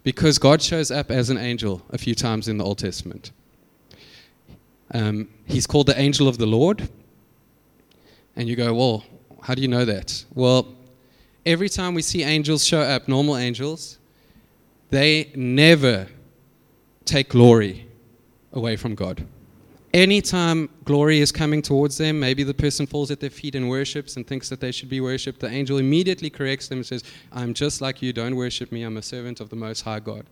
because 0.03 0.39
God 0.39 0.61
shows 0.61 0.91
up 0.91 1.11
as 1.11 1.29
an 1.29 1.37
angel 1.37 1.81
a 1.89 1.97
few 1.97 2.15
times 2.15 2.47
in 2.47 2.57
the 2.57 2.63
Old 2.63 2.77
Testament. 2.77 3.33
Um, 4.91 5.29
he's 5.45 5.67
called 5.67 5.87
the 5.87 5.99
angel 5.99 6.27
of 6.27 6.37
the 6.37 6.45
Lord. 6.45 6.89
And 8.35 8.47
you 8.47 8.55
go, 8.55 8.73
well, 8.73 9.03
how 9.41 9.55
do 9.55 9.61
you 9.61 9.67
know 9.67 9.85
that? 9.85 10.23
Well, 10.33 10.67
every 11.45 11.69
time 11.69 11.93
we 11.93 12.01
see 12.01 12.23
angels 12.23 12.65
show 12.65 12.81
up, 12.81 13.07
normal 13.07 13.37
angels, 13.37 13.97
they 14.89 15.31
never 15.35 16.07
take 17.05 17.29
glory 17.29 17.87
away 18.53 18.75
from 18.75 18.95
God. 18.95 19.25
Anytime 19.93 20.69
glory 20.85 21.19
is 21.19 21.31
coming 21.31 21.63
towards 21.63 21.97
them, 21.97 22.19
maybe 22.19 22.43
the 22.43 22.53
person 22.53 22.85
falls 22.85 23.09
at 23.09 23.19
their 23.19 23.31
feet 23.31 23.55
and 23.55 23.67
worships 23.67 24.17
and 24.17 24.27
thinks 24.27 24.47
that 24.49 24.59
they 24.59 24.71
should 24.71 24.89
be 24.89 25.01
worshipped, 25.01 25.39
the 25.39 25.49
angel 25.49 25.79
immediately 25.79 26.29
corrects 26.29 26.67
them 26.67 26.79
and 26.79 26.85
says, 26.85 27.03
I'm 27.31 27.55
just 27.55 27.81
like 27.81 28.01
you, 28.01 28.13
don't 28.13 28.35
worship 28.35 28.71
me, 28.71 28.83
I'm 28.83 28.97
a 28.97 29.01
servant 29.01 29.39
of 29.39 29.49
the 29.49 29.55
Most 29.55 29.81
High 29.81 29.99
God. 29.99 30.27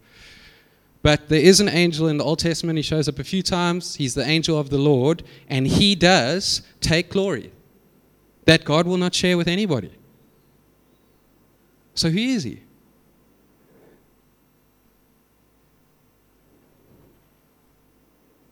But 1.01 1.29
there 1.29 1.39
is 1.39 1.59
an 1.59 1.69
angel 1.69 2.07
in 2.07 2.17
the 2.17 2.23
Old 2.23 2.39
Testament, 2.39 2.77
he 2.77 2.83
shows 2.83 3.07
up 3.07 3.19
a 3.19 3.23
few 3.23 3.41
times, 3.41 3.95
he's 3.95 4.13
the 4.13 4.25
angel 4.25 4.59
of 4.59 4.69
the 4.69 4.77
Lord, 4.77 5.23
and 5.47 5.67
he 5.67 5.95
does 5.95 6.61
take 6.81 7.09
glory 7.09 7.51
that 8.45 8.63
God 8.63 8.87
will 8.87 8.97
not 8.97 9.13
share 9.13 9.37
with 9.37 9.47
anybody. 9.47 9.91
So 11.93 12.09
who 12.09 12.19
is 12.19 12.43
he? 12.43 12.61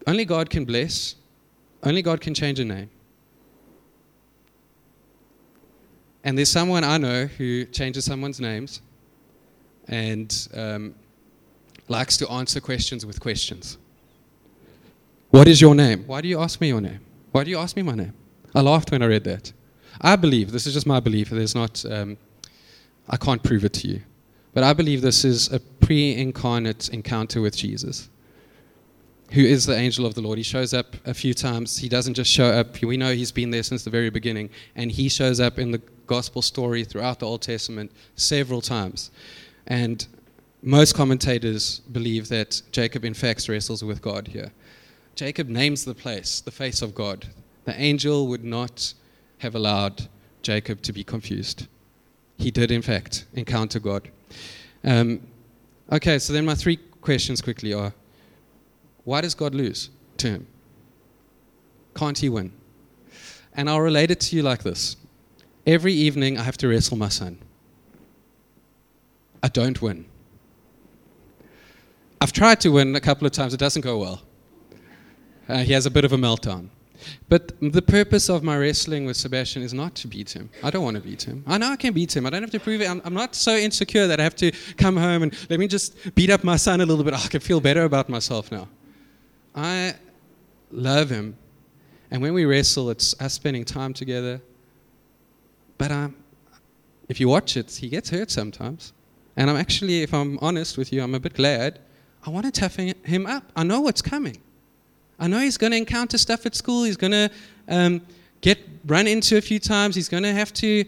Only 0.08 0.26
God 0.26 0.50
can 0.50 0.66
bless, 0.66 1.16
only 1.84 2.02
God 2.02 2.22
can 2.22 2.34
change 2.34 2.60
a 2.60 2.66
name. 2.66 2.90
And 6.24 6.38
there's 6.38 6.52
someone 6.52 6.84
I 6.84 6.98
know 6.98 7.26
who 7.26 7.66
changes 7.66 8.06
someone's 8.06 8.40
names 8.40 8.82
and 9.88 10.48
um, 10.54 10.96
likes 11.88 12.18
to 12.18 12.30
answer 12.30 12.60
questions 12.60 13.06
with 13.06 13.20
questions. 13.20 13.78
What 15.30 15.48
is 15.48 15.62
your 15.62 15.76
name? 15.76 16.04
Why 16.08 16.22
do 16.22 16.28
you 16.28 16.40
ask 16.40 16.62
me 16.62 16.70
your 16.70 16.82
name? 16.82 17.00
Why 17.32 17.44
do 17.44 17.50
you 17.50 17.58
ask 17.58 17.76
me 17.76 17.82
my 17.82 17.96
name? 17.96 18.14
I 18.54 18.62
laughed 18.62 18.92
when 18.92 19.02
I 19.02 19.08
read 19.08 19.24
that. 19.26 19.52
I 20.02 20.16
believe, 20.16 20.52
this 20.52 20.66
is 20.66 20.74
just 20.74 20.88
my 20.88 21.00
belief, 21.00 21.30
there's 21.30 21.56
not, 21.56 21.84
um, 21.86 22.18
I 23.10 23.18
can't 23.18 23.44
prove 23.44 23.66
it 23.66 23.74
to 23.74 23.88
you, 23.88 24.02
but 24.54 24.64
I 24.64 24.74
believe 24.74 25.02
this 25.02 25.26
is 25.26 25.52
a 25.52 25.60
pre 25.60 26.16
incarnate 26.16 26.90
encounter 26.90 27.42
with 27.42 27.56
Jesus 27.56 28.10
who 29.32 29.42
is 29.42 29.66
the 29.66 29.76
angel 29.76 30.06
of 30.06 30.14
the 30.14 30.22
Lord. 30.22 30.38
He 30.38 30.44
shows 30.44 30.74
up 30.74 30.96
a 31.06 31.14
few 31.14 31.34
times. 31.34 31.78
He 31.78 31.90
doesn't 31.90 32.14
just 32.14 32.32
show 32.32 32.46
up, 32.46 32.82
we 32.82 32.98
know 32.98 33.14
he's 33.14 33.32
been 33.32 33.52
there 33.52 33.64
since 33.64 33.84
the 33.84 33.90
very 33.90 34.10
beginning, 34.10 34.50
and 34.76 34.92
he 34.92 35.10
shows 35.10 35.40
up 35.40 35.58
in 35.60 35.72
the 35.72 35.82
gospel 36.08 36.42
story 36.42 36.84
throughout 36.84 37.20
the 37.20 37.26
Old 37.26 37.42
Testament 37.42 37.92
several 38.16 38.62
times. 38.62 39.12
And 39.68 40.08
most 40.66 40.96
commentators 40.96 41.80
believe 41.92 42.28
that 42.30 42.60
Jacob, 42.72 43.06
in 43.06 43.14
fact, 43.14 43.48
wrestles 43.48 43.84
with 43.84 44.02
God 44.02 44.28
here. 44.28 44.52
Jacob 45.14 45.48
names 45.48 45.86
the 45.86 45.94
place, 45.94 46.42
the 46.42 46.50
face 46.50 46.82
of 46.82 46.96
God. 46.96 47.28
The 47.66 47.80
angel 47.80 48.28
would 48.28 48.44
not 48.44 48.96
have 49.38 49.54
allowed 49.54 50.08
Jacob 50.42 50.82
to 50.82 50.92
be 50.92 51.04
confused. 51.04 51.68
He 52.40 52.50
did, 52.50 52.72
in 52.72 52.82
fact, 52.82 53.26
encounter 53.34 53.80
God. 53.80 54.10
Um, 54.84 55.22
okay, 55.92 56.18
so 56.18 56.34
then 56.34 56.46
my 56.46 56.56
three 56.56 56.78
questions 57.00 57.42
quickly 57.42 57.72
are 57.72 57.94
why 59.04 59.22
does 59.22 59.36
God 59.36 59.54
lose 59.54 59.92
to 60.18 60.30
him? 60.30 60.48
Can't 61.94 62.18
he 62.18 62.28
win? 62.28 62.52
And 63.54 63.70
I'll 63.70 63.82
relate 63.82 64.10
it 64.10 64.20
to 64.22 64.36
you 64.36 64.42
like 64.42 64.64
this 64.64 64.98
Every 65.68 65.94
evening, 65.94 66.40
I 66.40 66.44
have 66.44 66.58
to 66.58 66.68
wrestle 66.68 66.98
my 66.98 67.10
son. 67.10 67.38
I 69.44 69.48
don't 69.48 69.80
win. 69.80 70.06
I've 72.22 72.34
tried 72.34 72.60
to 72.62 72.70
win 72.70 72.96
a 72.96 73.02
couple 73.02 73.28
of 73.28 73.34
times, 73.34 73.54
it 73.54 73.60
doesn't 73.60 73.82
go 73.82 73.98
well. 73.98 74.22
Uh, 75.48 75.58
he 75.60 75.74
has 75.74 75.86
a 75.86 75.92
bit 75.92 76.06
of 76.06 76.14
a 76.14 76.18
meltdown. 76.18 76.70
But 77.30 77.54
the 77.62 77.82
purpose 77.82 78.30
of 78.30 78.44
my 78.44 78.58
wrestling 78.58 79.06
with 79.06 79.18
Sebastian 79.18 79.62
is 79.62 79.74
not 79.74 79.96
to 79.96 80.08
beat 80.08 80.36
him. 80.36 80.50
I 80.64 80.72
don't 80.72 80.84
want 80.84 80.96
to 80.96 81.02
beat 81.02 81.24
him. 81.24 81.44
I 81.46 81.58
know 81.58 81.72
I 81.72 81.76
can 81.76 81.94
beat 81.94 82.16
him. 82.16 82.26
I 82.26 82.30
don't 82.30 82.42
have 82.42 82.52
to 82.52 82.60
prove 82.60 82.82
it. 82.82 82.90
I'm, 82.90 83.02
I'm, 83.06 83.14
not 83.14 83.36
so 83.36 83.56
insecure 83.56 84.08
that 84.08 84.20
I 84.20 84.24
have 84.24 84.36
to 84.38 84.52
come 84.78 84.98
home 84.98 85.24
and 85.24 85.50
let 85.50 85.60
me 85.60 85.68
just 85.68 86.16
beat 86.16 86.30
up 86.30 86.44
my 86.44 86.56
son 86.56 86.82
a 86.82 86.86
little 86.86 87.04
bit. 87.04 87.14
Oh, 87.14 87.22
I 87.24 87.28
can 87.28 87.42
feel 87.42 87.60
better 87.60 87.84
about 87.84 88.10
myself 88.10 88.52
now. 88.52 88.68
I 89.54 89.96
love 90.72 91.10
him. 91.10 91.38
And 92.12 92.22
when 92.22 92.34
we 92.34 92.46
wrestle, 92.46 92.90
it's 92.90 93.20
us 93.22 93.34
spending 93.34 93.66
time 93.66 93.94
together. 93.94 94.42
But 95.78 95.92
um, 95.92 96.16
if 97.10 97.20
you 97.20 97.28
watch 97.28 97.58
it, 97.58 97.72
he 97.72 97.90
gets 97.90 98.10
hurt 98.10 98.32
sometimes. 98.32 98.94
And 99.38 99.50
I'm 99.50 99.58
actually, 99.58 100.02
if 100.02 100.14
I'm 100.14 100.40
honest 100.42 100.78
with 100.78 100.94
you, 100.94 101.04
I'm 101.04 101.14
a 101.16 101.20
bit 101.20 101.34
glad. 101.34 101.80
I 102.26 102.30
want 102.30 102.46
to 102.46 102.52
toughen 102.52 102.94
him 103.04 103.26
up. 103.28 103.52
I 103.56 103.64
know 103.64 103.82
what's 103.82 104.02
coming. 104.02 104.42
I 105.20 105.28
know 105.28 105.40
he's 105.40 105.58
going 105.58 105.72
to 105.72 105.78
encounter 105.78 106.18
stuff 106.18 106.46
at 106.46 106.56
school. 106.56 106.84
He's 106.84 106.98
going 106.98 107.12
to 107.12 107.30
um, 107.68 108.02
get 108.42 108.60
run 108.86 109.08
into 109.08 109.38
a 109.38 109.42
few 109.42 109.60
times. 109.60 109.96
He's 109.96 110.10
going 110.10 110.24
to 110.24 110.34
have 110.34 110.52
to 110.54 110.86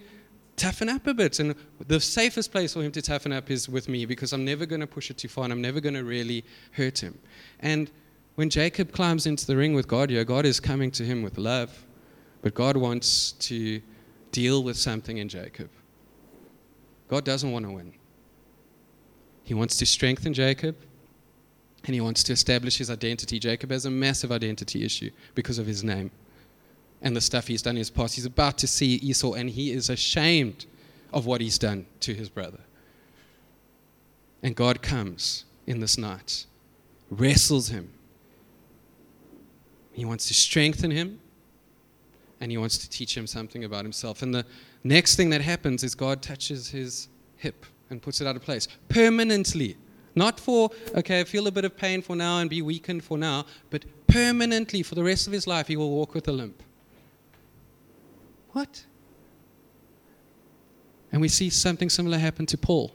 toughen 0.55 0.89
up 0.89 1.05
a 1.07 1.13
bit. 1.13 1.39
And 1.39 1.55
the 1.87 1.99
safest 1.99 2.51
place 2.51 2.73
for 2.73 2.81
him 2.81 2.91
to 2.91 3.01
toughen 3.01 3.31
up 3.31 3.51
is 3.51 3.69
with 3.69 3.87
me 3.87 4.05
because 4.05 4.33
I'm 4.33 4.43
never 4.43 4.65
going 4.65 4.81
to 4.81 4.87
push 4.87 5.11
it 5.11 5.17
too 5.17 5.27
far 5.27 5.43
and 5.45 5.53
I'm 5.53 5.61
never 5.61 5.79
going 5.79 5.93
to 5.93 6.03
really 6.03 6.43
hurt 6.71 7.01
him. 7.01 7.17
And 7.59 7.89
when 8.35 8.49
Jacob 8.49 8.91
climbs 8.91 9.27
into 9.27 9.45
the 9.45 9.55
ring 9.55 9.73
with 9.73 9.87
God 9.87 10.11
yeah, 10.11 10.23
God 10.23 10.45
is 10.45 10.59
coming 10.59 10.91
to 10.91 11.03
him 11.03 11.21
with 11.21 11.37
love, 11.37 11.85
but 12.41 12.53
God 12.53 12.75
wants 12.75 13.33
to 13.33 13.81
deal 14.31 14.63
with 14.63 14.77
something 14.77 15.17
in 15.17 15.29
Jacob. 15.29 15.69
God 17.07 17.23
doesn't 17.23 17.51
want 17.51 17.65
to 17.65 17.71
win. 17.71 17.93
He 19.43 19.53
wants 19.53 19.77
to 19.77 19.85
strengthen 19.85 20.33
Jacob 20.33 20.75
and 21.87 21.95
he 21.95 22.01
wants 22.01 22.21
to 22.23 22.33
establish 22.33 22.77
his 22.77 22.91
identity. 22.91 23.39
Jacob 23.39 23.71
has 23.71 23.85
a 23.85 23.89
massive 23.89 24.31
identity 24.31 24.83
issue 24.83 25.09
because 25.33 25.57
of 25.57 25.65
his 25.65 25.83
name 25.83 26.11
and 27.01 27.15
the 27.15 27.21
stuff 27.21 27.47
he's 27.47 27.61
done 27.61 27.75
in 27.75 27.77
his 27.77 27.89
past. 27.89 28.15
He's 28.15 28.25
about 28.25 28.57
to 28.59 28.67
see 28.67 28.95
Esau 28.95 29.33
and 29.33 29.49
he 29.49 29.71
is 29.71 29.89
ashamed 29.89 30.65
of 31.13 31.25
what 31.25 31.39
he's 31.39 31.57
done 31.57 31.85
to 32.01 32.13
his 32.13 32.29
brother. 32.29 32.59
And 34.43 34.55
God 34.55 34.81
comes 34.81 35.45
in 35.65 35.79
this 35.79 35.97
night, 35.97 36.45
wrestles 37.09 37.69
him, 37.69 37.89
He 39.93 40.05
wants 40.05 40.27
to 40.27 40.33
strengthen 40.33 40.91
him, 40.91 41.19
and 42.39 42.51
he 42.51 42.57
wants 42.57 42.77
to 42.79 42.89
teach 42.89 43.17
him 43.17 43.25
something 43.25 43.63
about 43.63 43.83
himself. 43.83 44.21
And 44.21 44.35
the 44.35 44.45
next 44.83 45.15
thing 45.15 45.29
that 45.31 45.41
happens 45.41 45.83
is 45.83 45.95
God 45.95 46.21
touches 46.21 46.69
his 46.69 47.07
hip 47.37 47.65
and 47.89 48.01
puts 48.01 48.21
it 48.21 48.27
out 48.27 48.35
of 48.35 48.43
place 48.43 48.67
permanently. 48.89 49.77
Not 50.17 50.39
for, 50.39 50.71
okay, 50.95 51.23
feel 51.23 51.45
a 51.45 51.51
bit 51.51 51.63
of 51.63 51.77
pain 51.77 52.01
for 52.01 52.15
now 52.15 52.39
and 52.39 52.49
be 52.49 52.63
weakened 52.63 53.03
for 53.03 53.19
now, 53.19 53.45
but 53.69 53.85
permanently 54.07 54.81
for 54.81 54.95
the 54.95 55.03
rest 55.03 55.27
of 55.27 55.33
his 55.33 55.45
life, 55.45 55.67
he 55.67 55.77
will 55.77 55.91
walk 55.91 56.15
with 56.15 56.27
a 56.27 56.31
limp. 56.31 56.63
What? 58.53 58.83
And 61.11 61.21
we 61.21 61.27
see 61.27 61.51
something 61.51 61.89
similar 61.89 62.17
happen 62.17 62.47
to 62.47 62.57
Paul. 62.57 62.91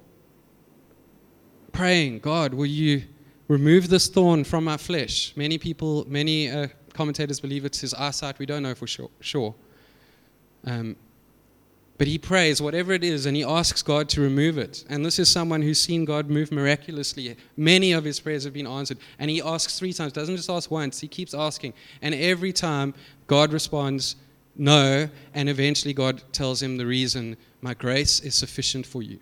Praying, 1.70 2.18
God, 2.18 2.54
will 2.54 2.66
you 2.66 3.04
remove 3.46 3.88
this 3.88 4.08
thorn 4.08 4.42
from 4.42 4.64
my 4.64 4.76
flesh? 4.76 5.32
Many 5.36 5.58
people, 5.58 6.04
many 6.08 6.50
uh, 6.50 6.66
commentators 6.92 7.38
believe 7.38 7.64
it's 7.64 7.80
his 7.80 7.94
eyesight. 7.94 8.40
We 8.40 8.46
don't 8.46 8.64
know 8.64 8.74
for 8.74 8.88
sure. 8.88 9.10
sure. 9.20 9.54
Um, 10.64 10.96
but 11.98 12.06
he 12.06 12.18
prays, 12.18 12.60
whatever 12.60 12.92
it 12.92 13.04
is, 13.04 13.26
and 13.26 13.36
he 13.36 13.44
asks 13.44 13.82
God 13.82 14.08
to 14.10 14.20
remove 14.20 14.58
it. 14.58 14.84
And 14.88 15.04
this 15.04 15.18
is 15.18 15.30
someone 15.30 15.62
who's 15.62 15.80
seen 15.80 16.04
God 16.04 16.28
move 16.28 16.50
miraculously. 16.50 17.36
Many 17.56 17.92
of 17.92 18.04
his 18.04 18.18
prayers 18.18 18.44
have 18.44 18.54
been 18.54 18.66
answered. 18.66 18.98
And 19.18 19.30
he 19.30 19.40
asks 19.42 19.78
three 19.78 19.92
times, 19.92 20.12
doesn't 20.12 20.36
just 20.36 20.50
ask 20.50 20.70
once, 20.70 21.00
he 21.00 21.08
keeps 21.08 21.34
asking. 21.34 21.74
And 22.00 22.14
every 22.14 22.52
time, 22.52 22.94
God 23.26 23.52
responds, 23.52 24.16
no. 24.56 25.08
And 25.34 25.48
eventually, 25.48 25.94
God 25.94 26.22
tells 26.32 26.62
him 26.62 26.76
the 26.76 26.86
reason 26.86 27.36
My 27.60 27.74
grace 27.74 28.20
is 28.20 28.34
sufficient 28.34 28.86
for 28.86 29.02
you. 29.02 29.18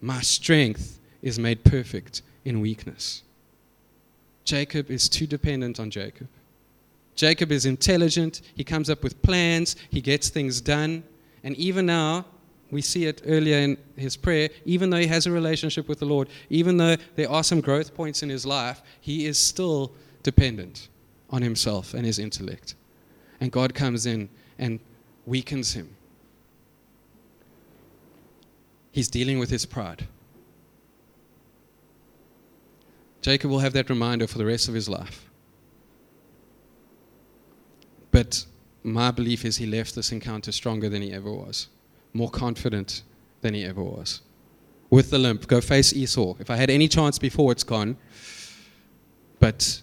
My 0.00 0.20
strength 0.20 1.00
is 1.22 1.38
made 1.38 1.64
perfect 1.64 2.22
in 2.44 2.60
weakness. 2.60 3.22
Jacob 4.44 4.90
is 4.90 5.08
too 5.08 5.26
dependent 5.26 5.78
on 5.78 5.90
Jacob. 5.90 6.28
Jacob 7.14 7.52
is 7.52 7.66
intelligent. 7.66 8.40
He 8.54 8.64
comes 8.64 8.88
up 8.88 9.02
with 9.02 9.20
plans. 9.22 9.76
He 9.90 10.00
gets 10.00 10.28
things 10.28 10.60
done. 10.60 11.02
And 11.42 11.56
even 11.56 11.86
now, 11.86 12.26
we 12.70 12.82
see 12.82 13.06
it 13.06 13.22
earlier 13.26 13.56
in 13.58 13.76
his 13.96 14.16
prayer, 14.16 14.48
even 14.64 14.90
though 14.90 14.98
he 14.98 15.06
has 15.08 15.26
a 15.26 15.32
relationship 15.32 15.88
with 15.88 15.98
the 15.98 16.04
Lord, 16.04 16.28
even 16.50 16.76
though 16.76 16.96
there 17.16 17.30
are 17.30 17.42
some 17.42 17.60
growth 17.60 17.94
points 17.94 18.22
in 18.22 18.28
his 18.28 18.46
life, 18.46 18.82
he 19.00 19.26
is 19.26 19.38
still 19.38 19.92
dependent 20.22 20.88
on 21.30 21.42
himself 21.42 21.94
and 21.94 22.04
his 22.04 22.18
intellect. 22.18 22.74
And 23.40 23.50
God 23.50 23.74
comes 23.74 24.06
in 24.06 24.28
and 24.58 24.78
weakens 25.26 25.72
him. 25.72 25.96
He's 28.92 29.08
dealing 29.08 29.38
with 29.38 29.50
his 29.50 29.66
pride. 29.66 30.06
Jacob 33.22 33.50
will 33.50 33.58
have 33.58 33.72
that 33.74 33.88
reminder 33.90 34.26
for 34.26 34.38
the 34.38 34.46
rest 34.46 34.68
of 34.68 34.74
his 34.74 34.88
life. 34.88 35.30
But 38.10 38.44
my 38.82 39.10
belief 39.10 39.44
is 39.44 39.58
he 39.58 39.66
left 39.66 39.94
this 39.94 40.12
encounter 40.12 40.52
stronger 40.52 40.88
than 40.88 41.02
he 41.02 41.12
ever 41.12 41.32
was, 41.32 41.68
more 42.12 42.30
confident 42.30 43.02
than 43.40 43.54
he 43.54 43.64
ever 43.64 43.82
was. 43.82 44.20
With 44.88 45.10
the 45.10 45.18
limp, 45.18 45.46
go 45.46 45.60
face 45.60 45.92
Esau. 45.92 46.34
If 46.40 46.50
I 46.50 46.56
had 46.56 46.70
any 46.70 46.88
chance 46.88 47.18
before, 47.18 47.52
it's 47.52 47.62
gone. 47.62 47.96
But 49.38 49.80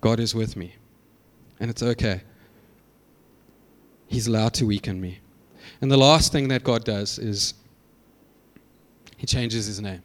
God 0.00 0.20
is 0.20 0.34
with 0.34 0.56
me, 0.56 0.74
and 1.58 1.70
it's 1.70 1.82
okay. 1.82 2.22
He's 4.06 4.26
allowed 4.26 4.54
to 4.54 4.66
weaken 4.66 5.00
me. 5.00 5.20
And 5.80 5.90
the 5.90 5.96
last 5.96 6.32
thing 6.32 6.48
that 6.48 6.62
God 6.62 6.84
does 6.84 7.18
is 7.18 7.54
he 9.16 9.26
changes 9.26 9.66
his 9.66 9.80
name. 9.80 10.02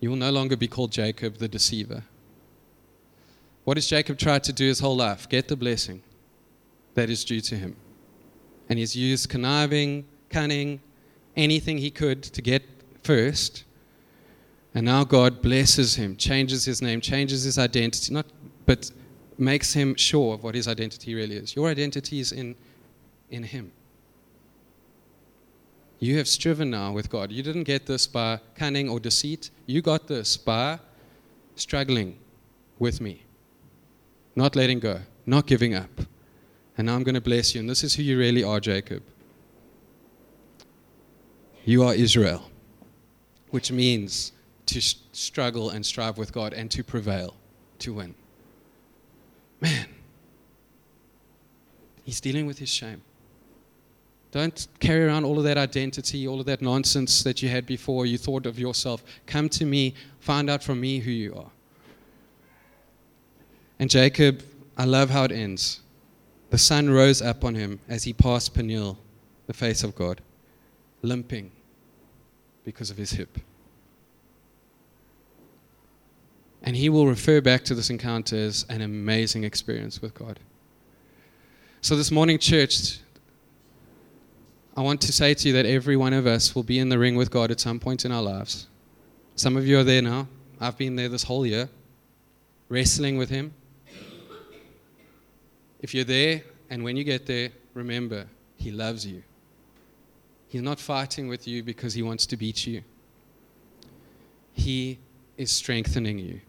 You 0.00 0.10
will 0.10 0.16
no 0.16 0.30
longer 0.30 0.56
be 0.56 0.66
called 0.66 0.90
Jacob 0.90 1.36
the 1.36 1.46
deceiver. 1.46 2.02
What 3.64 3.76
has 3.76 3.86
Jacob 3.86 4.18
tried 4.18 4.44
to 4.44 4.52
do 4.52 4.66
his 4.66 4.80
whole 4.80 4.96
life? 4.96 5.28
Get 5.28 5.48
the 5.48 5.56
blessing 5.56 6.02
that 6.94 7.08
is 7.08 7.24
due 7.24 7.40
to 7.40 7.54
him. 7.54 7.76
And 8.68 8.78
he's 8.78 8.96
used 8.96 9.28
conniving, 9.28 10.04
cunning, 10.30 10.80
anything 11.36 11.78
he 11.78 11.90
could 11.90 12.22
to 12.22 12.42
get 12.42 12.62
first. 13.02 13.64
And 14.74 14.86
now 14.86 15.04
God 15.04 15.42
blesses 15.42 15.94
him, 15.94 16.16
changes 16.16 16.64
his 16.64 16.82
name, 16.82 17.00
changes 17.00 17.44
his 17.44 17.58
identity, 17.58 18.12
not, 18.12 18.26
but 18.66 18.90
makes 19.38 19.72
him 19.72 19.94
sure 19.94 20.34
of 20.34 20.42
what 20.42 20.54
his 20.54 20.66
identity 20.66 21.14
really 21.14 21.36
is. 21.36 21.54
Your 21.54 21.68
identity 21.68 22.20
is 22.20 22.32
in, 22.32 22.56
in 23.30 23.42
him. 23.42 23.70
You 25.98 26.18
have 26.18 26.26
striven 26.26 26.70
now 26.70 26.92
with 26.92 27.08
God. 27.08 27.30
You 27.30 27.44
didn't 27.44 27.62
get 27.62 27.86
this 27.86 28.08
by 28.08 28.40
cunning 28.56 28.88
or 28.88 28.98
deceit. 28.98 29.50
You 29.66 29.82
got 29.82 30.08
this 30.08 30.36
by 30.36 30.80
struggling 31.54 32.18
with 32.78 33.00
me 33.00 33.22
not 34.34 34.56
letting 34.56 34.78
go, 34.78 35.00
not 35.26 35.46
giving 35.46 35.74
up. 35.74 35.90
And 36.76 36.86
now 36.86 36.94
I'm 36.94 37.02
going 37.02 37.14
to 37.14 37.20
bless 37.20 37.54
you. 37.54 37.60
And 37.60 37.68
this 37.68 37.84
is 37.84 37.94
who 37.94 38.02
you 38.02 38.18
really 38.18 38.42
are, 38.42 38.60
Jacob. 38.60 39.02
You 41.64 41.84
are 41.84 41.94
Israel, 41.94 42.50
which 43.50 43.70
means 43.70 44.32
to 44.66 44.80
struggle 44.80 45.70
and 45.70 45.84
strive 45.84 46.18
with 46.18 46.32
God 46.32 46.52
and 46.54 46.70
to 46.70 46.82
prevail, 46.82 47.36
to 47.80 47.94
win. 47.94 48.14
Man, 49.60 49.86
he's 52.02 52.20
dealing 52.20 52.46
with 52.46 52.58
his 52.58 52.68
shame. 52.68 53.02
Don't 54.32 54.66
carry 54.80 55.04
around 55.04 55.24
all 55.24 55.38
of 55.38 55.44
that 55.44 55.58
identity, 55.58 56.26
all 56.26 56.40
of 56.40 56.46
that 56.46 56.62
nonsense 56.62 57.22
that 57.22 57.42
you 57.42 57.50
had 57.50 57.66
before 57.66 58.06
you 58.06 58.16
thought 58.16 58.46
of 58.46 58.58
yourself. 58.58 59.04
Come 59.26 59.48
to 59.50 59.66
me, 59.66 59.94
find 60.20 60.48
out 60.48 60.64
from 60.64 60.80
me 60.80 60.98
who 60.98 61.10
you 61.10 61.34
are. 61.34 61.50
And 63.82 63.90
Jacob, 63.90 64.44
I 64.78 64.84
love 64.84 65.10
how 65.10 65.24
it 65.24 65.32
ends. 65.32 65.80
The 66.50 66.56
sun 66.56 66.88
rose 66.88 67.20
up 67.20 67.44
on 67.44 67.56
him 67.56 67.80
as 67.88 68.04
he 68.04 68.12
passed 68.12 68.54
Peniel, 68.54 68.96
the 69.48 69.52
face 69.52 69.82
of 69.82 69.96
God, 69.96 70.20
limping 71.02 71.50
because 72.64 72.92
of 72.92 72.96
his 72.96 73.10
hip. 73.10 73.38
And 76.62 76.76
he 76.76 76.90
will 76.90 77.08
refer 77.08 77.40
back 77.40 77.64
to 77.64 77.74
this 77.74 77.90
encounter 77.90 78.36
as 78.36 78.64
an 78.68 78.82
amazing 78.82 79.42
experience 79.42 80.00
with 80.00 80.14
God. 80.14 80.38
So, 81.80 81.96
this 81.96 82.12
morning, 82.12 82.38
church, 82.38 83.00
I 84.76 84.82
want 84.82 85.00
to 85.00 85.12
say 85.12 85.34
to 85.34 85.48
you 85.48 85.54
that 85.54 85.66
every 85.66 85.96
one 85.96 86.12
of 86.12 86.24
us 86.24 86.54
will 86.54 86.62
be 86.62 86.78
in 86.78 86.88
the 86.88 87.00
ring 87.00 87.16
with 87.16 87.32
God 87.32 87.50
at 87.50 87.58
some 87.58 87.80
point 87.80 88.04
in 88.04 88.12
our 88.12 88.22
lives. 88.22 88.68
Some 89.34 89.56
of 89.56 89.66
you 89.66 89.76
are 89.80 89.82
there 89.82 90.02
now. 90.02 90.28
I've 90.60 90.78
been 90.78 90.94
there 90.94 91.08
this 91.08 91.24
whole 91.24 91.44
year, 91.44 91.68
wrestling 92.68 93.18
with 93.18 93.28
Him. 93.28 93.54
If 95.82 95.94
you're 95.94 96.04
there 96.04 96.42
and 96.70 96.82
when 96.82 96.96
you 96.96 97.04
get 97.04 97.26
there, 97.26 97.50
remember, 97.74 98.26
He 98.56 98.70
loves 98.70 99.04
you. 99.04 99.22
He's 100.48 100.62
not 100.62 100.78
fighting 100.80 101.28
with 101.28 101.46
you 101.46 101.62
because 101.62 101.92
He 101.94 102.02
wants 102.02 102.24
to 102.26 102.36
beat 102.36 102.66
you, 102.66 102.82
He 104.52 104.98
is 105.36 105.50
strengthening 105.50 106.18
you. 106.18 106.40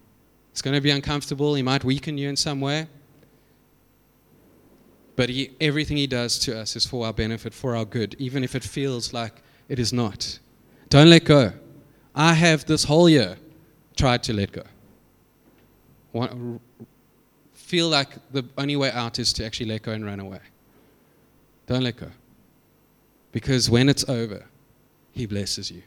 It's 0.51 0.61
going 0.61 0.75
to 0.75 0.81
be 0.81 0.91
uncomfortable. 0.91 1.55
He 1.55 1.63
might 1.63 1.83
weaken 1.83 2.15
you 2.15 2.29
in 2.29 2.35
some 2.35 2.61
way. 2.61 2.87
But 5.15 5.29
he, 5.29 5.51
everything 5.59 5.97
He 5.97 6.05
does 6.05 6.37
to 6.39 6.59
us 6.59 6.75
is 6.75 6.85
for 6.85 7.07
our 7.07 7.13
benefit, 7.13 7.55
for 7.55 7.75
our 7.75 7.85
good, 7.85 8.15
even 8.19 8.43
if 8.43 8.53
it 8.53 8.63
feels 8.63 9.13
like 9.13 9.41
it 9.67 9.79
is 9.79 9.91
not. 9.91 10.37
Don't 10.89 11.09
let 11.09 11.25
go. 11.25 11.53
I 12.13 12.33
have 12.33 12.65
this 12.65 12.83
whole 12.83 13.09
year 13.09 13.37
tried 13.95 14.21
to 14.23 14.33
let 14.33 14.51
go 14.51 14.63
feel 17.73 17.89
like 17.89 18.09
the 18.31 18.43
only 18.55 18.75
way 18.75 18.91
out 18.91 19.17
is 19.17 19.33
to 19.33 19.43
actually 19.43 19.65
let 19.65 19.81
go 19.81 19.93
and 19.93 20.05
run 20.05 20.19
away. 20.19 20.41
Don't 21.65 21.81
let 21.81 21.97
go. 21.97 22.11
Because 23.31 23.67
when 23.67 23.89
it's 23.89 24.07
over, 24.07 24.45
He 25.11 25.25
blesses 25.25 25.71
you. 25.71 25.81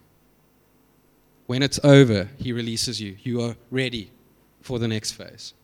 When 1.47 1.63
it's 1.63 1.79
over, 1.85 2.29
He 2.39 2.53
releases 2.53 3.01
you. 3.01 3.17
You 3.23 3.41
are 3.41 3.55
ready 3.71 4.11
for 4.63 4.81
the 4.81 4.89
next 4.89 5.13
phase. 5.13 5.55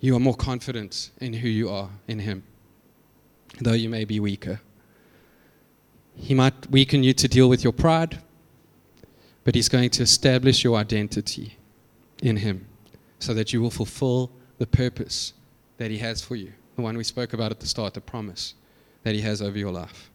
You 0.00 0.16
are 0.16 0.20
more 0.20 0.36
confident 0.36 1.10
in 1.20 1.34
who 1.34 1.48
you 1.50 1.68
are 1.68 1.90
in 2.08 2.20
Him, 2.20 2.44
though 3.60 3.74
you 3.74 3.90
may 3.90 4.06
be 4.06 4.18
weaker. 4.20 4.62
He 6.16 6.32
might 6.32 6.70
weaken 6.70 7.02
you 7.02 7.12
to 7.12 7.28
deal 7.28 7.50
with 7.50 7.62
your 7.62 7.74
pride, 7.74 8.22
but 9.44 9.54
He's 9.54 9.68
going 9.68 9.90
to 9.90 10.02
establish 10.02 10.64
your 10.64 10.78
identity 10.78 11.58
in 12.22 12.38
Him 12.38 12.68
so 13.22 13.32
that 13.34 13.52
you 13.52 13.62
will 13.62 13.70
fulfill 13.70 14.32
the 14.58 14.66
purpose 14.66 15.32
that 15.76 15.90
He 15.90 15.98
has 15.98 16.20
for 16.20 16.34
you. 16.34 16.52
The 16.74 16.82
one 16.82 16.96
we 16.96 17.04
spoke 17.04 17.32
about 17.34 17.52
at 17.52 17.60
the 17.60 17.66
start, 17.66 17.94
the 17.94 18.00
promise 18.00 18.54
that 19.04 19.14
He 19.14 19.20
has 19.20 19.40
over 19.40 19.56
your 19.56 19.70
life. 19.70 20.10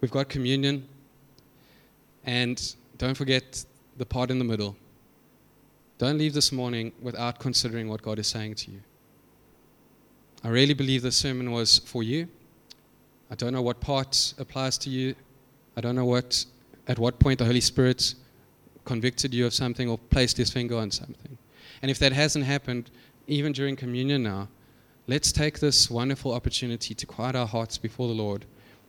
We've 0.00 0.10
got 0.10 0.28
communion, 0.28 0.86
and 2.24 2.74
don't 2.98 3.16
forget 3.16 3.64
the 3.96 4.04
part 4.04 4.30
in 4.30 4.38
the 4.38 4.44
middle. 4.44 4.76
Don't 5.96 6.18
leave 6.18 6.34
this 6.34 6.52
morning 6.52 6.92
without 7.00 7.38
considering 7.38 7.88
what 7.88 8.02
God 8.02 8.18
is 8.18 8.26
saying 8.26 8.56
to 8.56 8.70
you. 8.70 8.80
I 10.44 10.48
really 10.48 10.74
believe 10.74 11.00
this 11.02 11.16
sermon 11.16 11.52
was 11.52 11.78
for 11.78 12.02
you. 12.02 12.28
I 13.30 13.34
don't 13.34 13.52
know 13.52 13.62
what 13.62 13.80
part 13.80 14.34
applies 14.38 14.76
to 14.78 14.90
you. 14.90 15.14
I 15.76 15.80
don't 15.80 15.94
know 15.94 16.06
what, 16.06 16.44
at 16.86 16.98
what 16.98 17.18
point 17.18 17.38
the 17.38 17.44
Holy 17.44 17.60
Spirit 17.60 18.14
convicted 18.90 19.32
you 19.32 19.46
of 19.46 19.54
something 19.54 19.88
or 19.88 19.96
placed 19.96 20.36
his 20.36 20.50
finger 20.50 20.76
on 20.76 20.90
something. 20.90 21.38
And 21.80 21.92
if 21.92 22.00
that 22.00 22.12
hasn't 22.12 22.44
happened, 22.44 22.90
even 23.28 23.52
during 23.52 23.76
communion 23.76 24.24
now, 24.24 24.48
let's 25.06 25.30
take 25.30 25.60
this 25.60 25.88
wonderful 25.88 26.34
opportunity 26.34 26.92
to 26.92 27.06
quiet 27.06 27.36
our 27.36 27.46
hearts 27.46 27.78
before 27.78 28.08
the 28.08 28.14
Lord 28.14 28.46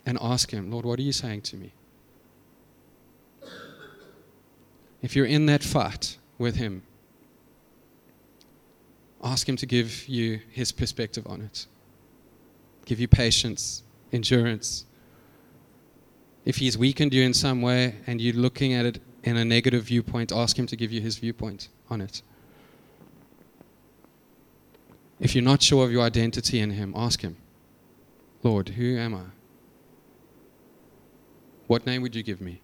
and 0.07 0.17
ask 0.19 0.49
Him, 0.49 0.71
Lord, 0.71 0.85
what 0.85 0.97
are 0.97 1.03
you 1.03 1.11
saying 1.11 1.41
to 1.41 1.55
me? 1.55 1.71
If 5.03 5.15
you're 5.15 5.27
in 5.37 5.45
that 5.45 5.61
fight 5.61 6.17
with 6.39 6.55
Him, 6.55 6.81
ask 9.23 9.47
Him 9.47 9.57
to 9.57 9.67
give 9.67 10.07
you 10.07 10.39
His 10.49 10.71
perspective 10.71 11.27
on 11.27 11.41
it, 11.41 11.67
give 12.85 12.99
you 12.99 13.07
patience, 13.07 13.83
endurance. 14.11 14.85
If 16.43 16.55
He's 16.55 16.75
weakened 16.75 17.13
you 17.13 17.21
in 17.21 17.35
some 17.35 17.61
way 17.61 17.97
and 18.07 18.19
you're 18.19 18.33
looking 18.33 18.73
at 18.73 18.87
it 18.87 18.99
in 19.23 19.37
a 19.37 19.45
negative 19.45 19.83
viewpoint, 19.85 20.31
ask 20.31 20.57
Him 20.57 20.67
to 20.67 20.75
give 20.75 20.91
you 20.91 21.01
His 21.01 21.17
viewpoint 21.17 21.69
on 21.89 22.01
it. 22.01 22.21
If 25.19 25.35
you're 25.35 25.43
not 25.43 25.61
sure 25.61 25.85
of 25.85 25.91
your 25.91 26.03
identity 26.03 26.59
in 26.59 26.71
Him, 26.71 26.93
ask 26.95 27.21
Him, 27.21 27.37
Lord, 28.43 28.69
who 28.69 28.97
am 28.97 29.13
I? 29.13 29.25
What 31.67 31.85
name 31.85 32.01
would 32.01 32.15
you 32.15 32.23
give 32.23 32.41
me? 32.41 32.61